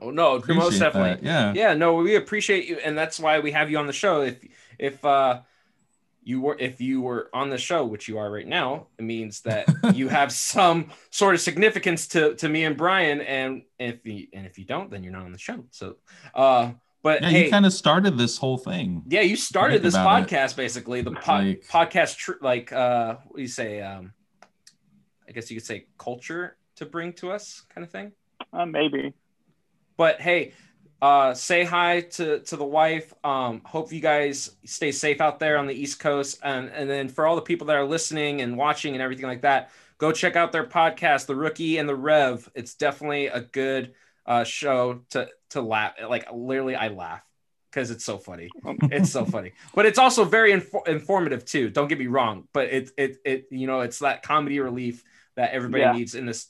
Oh 0.00 0.10
no, 0.12 0.36
Appreciate 0.36 0.62
most 0.62 0.78
definitely. 0.78 1.14
that. 1.14 1.54
Yeah. 1.56 1.68
yeah 1.70 1.74
no 1.74 1.94
we 1.94 2.14
appreciate 2.14 2.66
you 2.68 2.76
and 2.78 2.96
that's 2.96 3.18
why 3.18 3.40
we 3.40 3.50
have 3.52 3.70
you 3.70 3.78
on 3.78 3.86
the 3.86 3.92
show 3.92 4.22
if 4.22 4.36
if 4.78 5.04
uh 5.04 5.40
you 6.24 6.40
were 6.40 6.56
if 6.58 6.80
you 6.80 7.00
were 7.02 7.28
on 7.34 7.50
the 7.50 7.58
show 7.58 7.84
which 7.84 8.08
you 8.08 8.16
are 8.18 8.30
right 8.30 8.46
now 8.46 8.86
it 8.98 9.02
means 9.02 9.40
that 9.42 9.66
you 9.94 10.08
have 10.08 10.32
some 10.32 10.90
sort 11.10 11.34
of 11.34 11.40
significance 11.40 12.08
to 12.08 12.34
to 12.36 12.48
me 12.48 12.64
and 12.64 12.76
brian 12.76 13.20
and 13.20 13.62
if 13.78 14.04
you 14.06 14.26
and 14.32 14.46
if 14.46 14.58
you 14.58 14.64
don't 14.64 14.90
then 14.90 15.02
you're 15.02 15.12
not 15.12 15.24
on 15.24 15.32
the 15.32 15.38
show 15.38 15.64
so 15.70 15.96
uh 16.34 16.70
but 17.02 17.20
Yeah, 17.20 17.28
hey 17.28 17.44
you 17.44 17.50
kind 17.50 17.66
of 17.66 17.72
started 17.74 18.16
this 18.16 18.38
whole 18.38 18.56
thing. 18.56 19.02
yeah 19.08 19.20
you 19.20 19.36
started 19.36 19.82
this 19.82 19.94
about 19.94 20.22
it. 20.22 20.28
podcast 20.28 20.56
basically 20.56 21.02
the 21.02 21.10
po- 21.12 21.32
like- 21.32 21.64
podcast 21.68 22.16
tr- 22.16 22.40
like 22.40 22.72
uh 22.72 23.16
what 23.26 23.36
do 23.36 23.42
you 23.42 23.48
say 23.48 23.80
um 23.82 24.12
i 25.28 25.32
guess 25.32 25.50
you 25.50 25.56
could 25.56 25.66
say 25.66 25.86
culture 25.98 26.56
to 26.76 26.86
bring 26.86 27.12
to 27.12 27.30
us 27.30 27.62
kind 27.74 27.84
of 27.84 27.90
thing 27.92 28.12
Uh, 28.52 28.64
maybe. 28.66 29.12
but 29.96 30.20
hey 30.20 30.52
uh 31.04 31.34
say 31.34 31.64
hi 31.64 32.00
to 32.16 32.40
to 32.40 32.56
the 32.56 32.64
wife. 32.80 33.12
Um 33.22 33.60
hope 33.64 33.92
you 33.92 34.00
guys 34.00 34.36
stay 34.64 34.90
safe 34.92 35.20
out 35.20 35.38
there 35.38 35.58
on 35.58 35.66
the 35.66 35.74
east 35.74 36.00
coast. 36.00 36.38
And 36.42 36.70
and 36.78 36.88
then 36.88 37.08
for 37.08 37.26
all 37.26 37.36
the 37.36 37.42
people 37.50 37.66
that 37.68 37.76
are 37.76 37.84
listening 37.96 38.40
and 38.42 38.56
watching 38.56 38.94
and 38.94 39.02
everything 39.02 39.26
like 39.26 39.42
that 39.42 39.70
go 39.98 40.12
check 40.12 40.34
out 40.34 40.50
their 40.50 40.66
podcast 40.66 41.26
the 41.26 41.36
rookie 41.36 41.78
and 41.78 41.88
the 41.88 41.94
rev. 42.10 42.48
It's 42.54 42.74
definitely 42.74 43.26
a 43.26 43.40
good 43.40 43.92
uh 44.26 44.44
show 44.44 45.02
to 45.10 45.28
to 45.50 45.60
laugh. 45.60 45.92
Like 46.14 46.26
literally 46.32 46.74
i 46.74 46.88
laugh 46.88 47.22
because 47.70 47.90
it's 47.90 48.04
so 48.04 48.16
funny. 48.18 48.48
It's 48.90 49.10
so 49.10 49.24
funny. 49.24 49.52
But 49.74 49.84
it's 49.86 49.98
also 49.98 50.24
very 50.24 50.52
infor- 50.52 50.86
informative 50.88 51.44
too 51.44 51.68
don't 51.70 51.88
get 51.88 51.98
me 51.98 52.06
wrong. 52.06 52.48
But 52.54 52.66
it 52.68 52.90
it 52.96 53.12
it 53.24 53.46
you 53.50 53.66
know 53.66 53.80
it's 53.80 53.98
that 53.98 54.22
comedy 54.22 54.58
relief 54.60 55.02
that 55.36 55.50
everybody 55.52 55.82
Yeah. 55.82 55.92
needs 55.92 56.14
in 56.14 56.24
this 56.24 56.46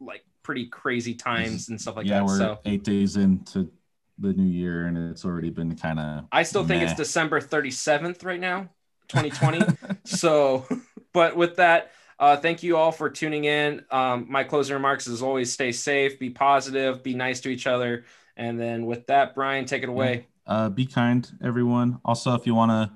like 0.00 0.24
pretty 0.42 0.66
crazy 0.66 1.14
times 1.14 1.68
and 1.68 1.80
stuff 1.80 1.96
like 1.96 2.06
yeah, 2.06 2.18
that. 2.18 2.24
we're 2.26 2.38
so 2.38 2.58
eight 2.64 2.82
days 2.82 3.16
into 3.16 3.70
the 4.18 4.32
new 4.32 4.44
year, 4.48 4.86
and 4.86 5.10
it's 5.10 5.24
already 5.24 5.50
been 5.50 5.74
kind 5.76 5.98
of. 5.98 6.24
I 6.30 6.42
still 6.44 6.64
think 6.64 6.82
it's 6.82 6.94
December 6.94 7.40
37th 7.40 8.24
right 8.24 8.40
now, 8.40 8.68
2020. 9.08 9.60
so, 10.04 10.66
but 11.12 11.36
with 11.36 11.56
that, 11.56 11.92
uh, 12.18 12.36
thank 12.36 12.62
you 12.62 12.76
all 12.76 12.92
for 12.92 13.10
tuning 13.10 13.44
in. 13.44 13.84
Um, 13.90 14.26
my 14.30 14.44
closing 14.44 14.74
remarks 14.74 15.06
is 15.06 15.20
always 15.22 15.52
stay 15.52 15.72
safe, 15.72 16.18
be 16.18 16.30
positive, 16.30 17.02
be 17.02 17.14
nice 17.14 17.40
to 17.40 17.48
each 17.48 17.66
other. 17.66 18.04
And 18.36 18.58
then 18.58 18.86
with 18.86 19.06
that, 19.08 19.34
Brian, 19.34 19.64
take 19.64 19.82
it 19.82 19.88
away. 19.88 20.26
uh, 20.46 20.68
be 20.68 20.86
kind, 20.86 21.28
everyone. 21.42 22.00
Also, 22.04 22.34
if 22.34 22.46
you 22.46 22.54
want 22.54 22.70
to 22.70 22.92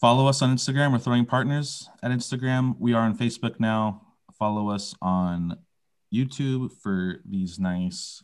follow 0.00 0.26
us 0.26 0.42
on 0.42 0.54
Instagram, 0.54 0.92
we're 0.92 0.98
throwing 0.98 1.26
partners 1.26 1.88
at 2.02 2.10
Instagram. 2.10 2.76
We 2.78 2.92
are 2.92 3.02
on 3.02 3.16
Facebook 3.16 3.60
now. 3.60 4.02
Follow 4.38 4.68
us 4.70 4.94
on 5.02 5.58
YouTube 6.14 6.72
for 6.72 7.20
these 7.24 7.58
nice, 7.58 8.22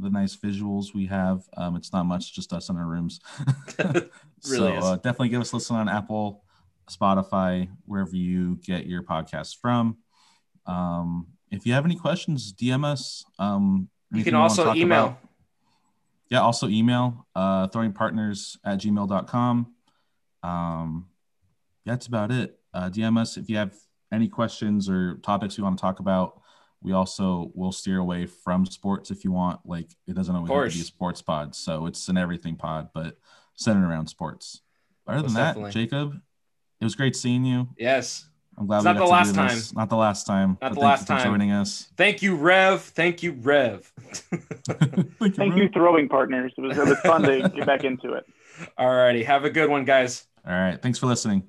the 0.00 0.10
nice 0.10 0.36
visuals 0.36 0.94
we 0.94 1.06
have. 1.06 1.42
Um, 1.56 1.76
it's 1.76 1.92
not 1.92 2.06
much, 2.06 2.34
just 2.34 2.52
us 2.52 2.68
in 2.68 2.76
our 2.76 2.86
rooms. 2.86 3.20
so 3.78 4.08
Really 4.48 4.72
is. 4.74 4.84
uh, 4.84 4.96
definitely 4.96 5.28
give 5.30 5.40
us 5.40 5.52
a 5.52 5.56
listen 5.56 5.76
on 5.76 5.88
Apple, 5.88 6.44
Spotify, 6.90 7.68
wherever 7.84 8.14
you 8.14 8.56
get 8.64 8.86
your 8.86 9.02
podcasts 9.02 9.56
from. 9.60 9.98
Um, 10.66 11.28
if 11.50 11.66
you 11.66 11.72
have 11.72 11.84
any 11.84 11.96
questions, 11.96 12.52
DM 12.52 12.84
us. 12.84 13.24
Um, 13.38 13.88
You 14.12 14.24
can 14.24 14.34
also 14.34 14.64
talk 14.64 14.76
email. 14.76 15.04
about. 15.06 15.18
Yeah, 16.30 16.40
also 16.40 16.68
email 16.68 17.26
uh, 17.34 17.68
throwingpartners 17.68 18.58
at 18.64 18.78
gmail.com. 18.80 19.74
Um, 20.42 21.06
that's 21.86 22.06
about 22.06 22.30
it. 22.30 22.58
Uh, 22.74 22.90
DM 22.90 23.18
us 23.18 23.38
if 23.38 23.48
you 23.48 23.56
have 23.56 23.74
any 24.12 24.28
questions 24.28 24.88
or 24.90 25.14
topics 25.22 25.56
you 25.56 25.64
want 25.64 25.78
to 25.78 25.80
talk 25.80 26.00
about. 26.00 26.40
We 26.82 26.92
also 26.92 27.50
will 27.54 27.72
steer 27.72 27.98
away 27.98 28.26
from 28.26 28.64
sports 28.66 29.10
if 29.10 29.24
you 29.24 29.32
want. 29.32 29.60
Like, 29.64 29.90
it 30.06 30.14
doesn't 30.14 30.34
always 30.34 30.50
have 30.50 30.70
to 30.70 30.76
be 30.76 30.82
a 30.82 30.84
sports 30.84 31.20
pod. 31.22 31.54
So 31.54 31.86
it's 31.86 32.08
an 32.08 32.16
everything 32.16 32.56
pod, 32.56 32.90
but 32.94 33.18
centered 33.56 33.86
around 33.88 34.06
sports. 34.06 34.62
Other 35.06 35.22
Most 35.22 35.26
than 35.26 35.34
that, 35.34 35.46
definitely. 35.54 35.70
Jacob, 35.72 36.20
it 36.80 36.84
was 36.84 36.94
great 36.94 37.16
seeing 37.16 37.44
you. 37.44 37.68
Yes. 37.76 38.26
I'm 38.56 38.66
glad 38.66 38.78
It's 38.78 38.84
we 38.84 38.92
not 38.92 38.92
got 38.94 38.98
the 38.98 39.04
to 39.06 39.10
last 39.10 39.34
do 39.34 39.54
this. 39.56 39.74
Not 39.74 39.88
the 39.88 39.96
last 39.96 40.26
time. 40.26 40.50
Not 40.50 40.60
but 40.60 40.68
the 40.70 40.74
thank 40.74 40.84
last 40.84 41.00
you 41.00 41.06
for 41.06 41.22
time. 41.22 41.32
joining 41.32 41.50
us. 41.52 41.88
Thank 41.96 42.22
you, 42.22 42.34
Rev. 42.36 42.80
Thank 42.82 43.22
you, 43.22 43.32
Rev. 43.32 43.92
thank 44.10 45.18
Thank 45.18 45.36
bro. 45.36 45.56
you, 45.56 45.68
throwing 45.68 46.08
partners. 46.08 46.52
It 46.56 46.60
was, 46.60 46.76
it 46.76 46.86
was 46.86 46.98
fun 47.00 47.22
to 47.22 47.48
get 47.48 47.66
back 47.66 47.84
into 47.84 48.14
it. 48.14 48.26
All 48.78 48.92
righty. 48.92 49.22
Have 49.22 49.44
a 49.44 49.50
good 49.50 49.70
one, 49.70 49.84
guys. 49.84 50.26
All 50.46 50.52
right. 50.52 50.80
Thanks 50.80 50.98
for 50.98 51.06
listening. 51.06 51.44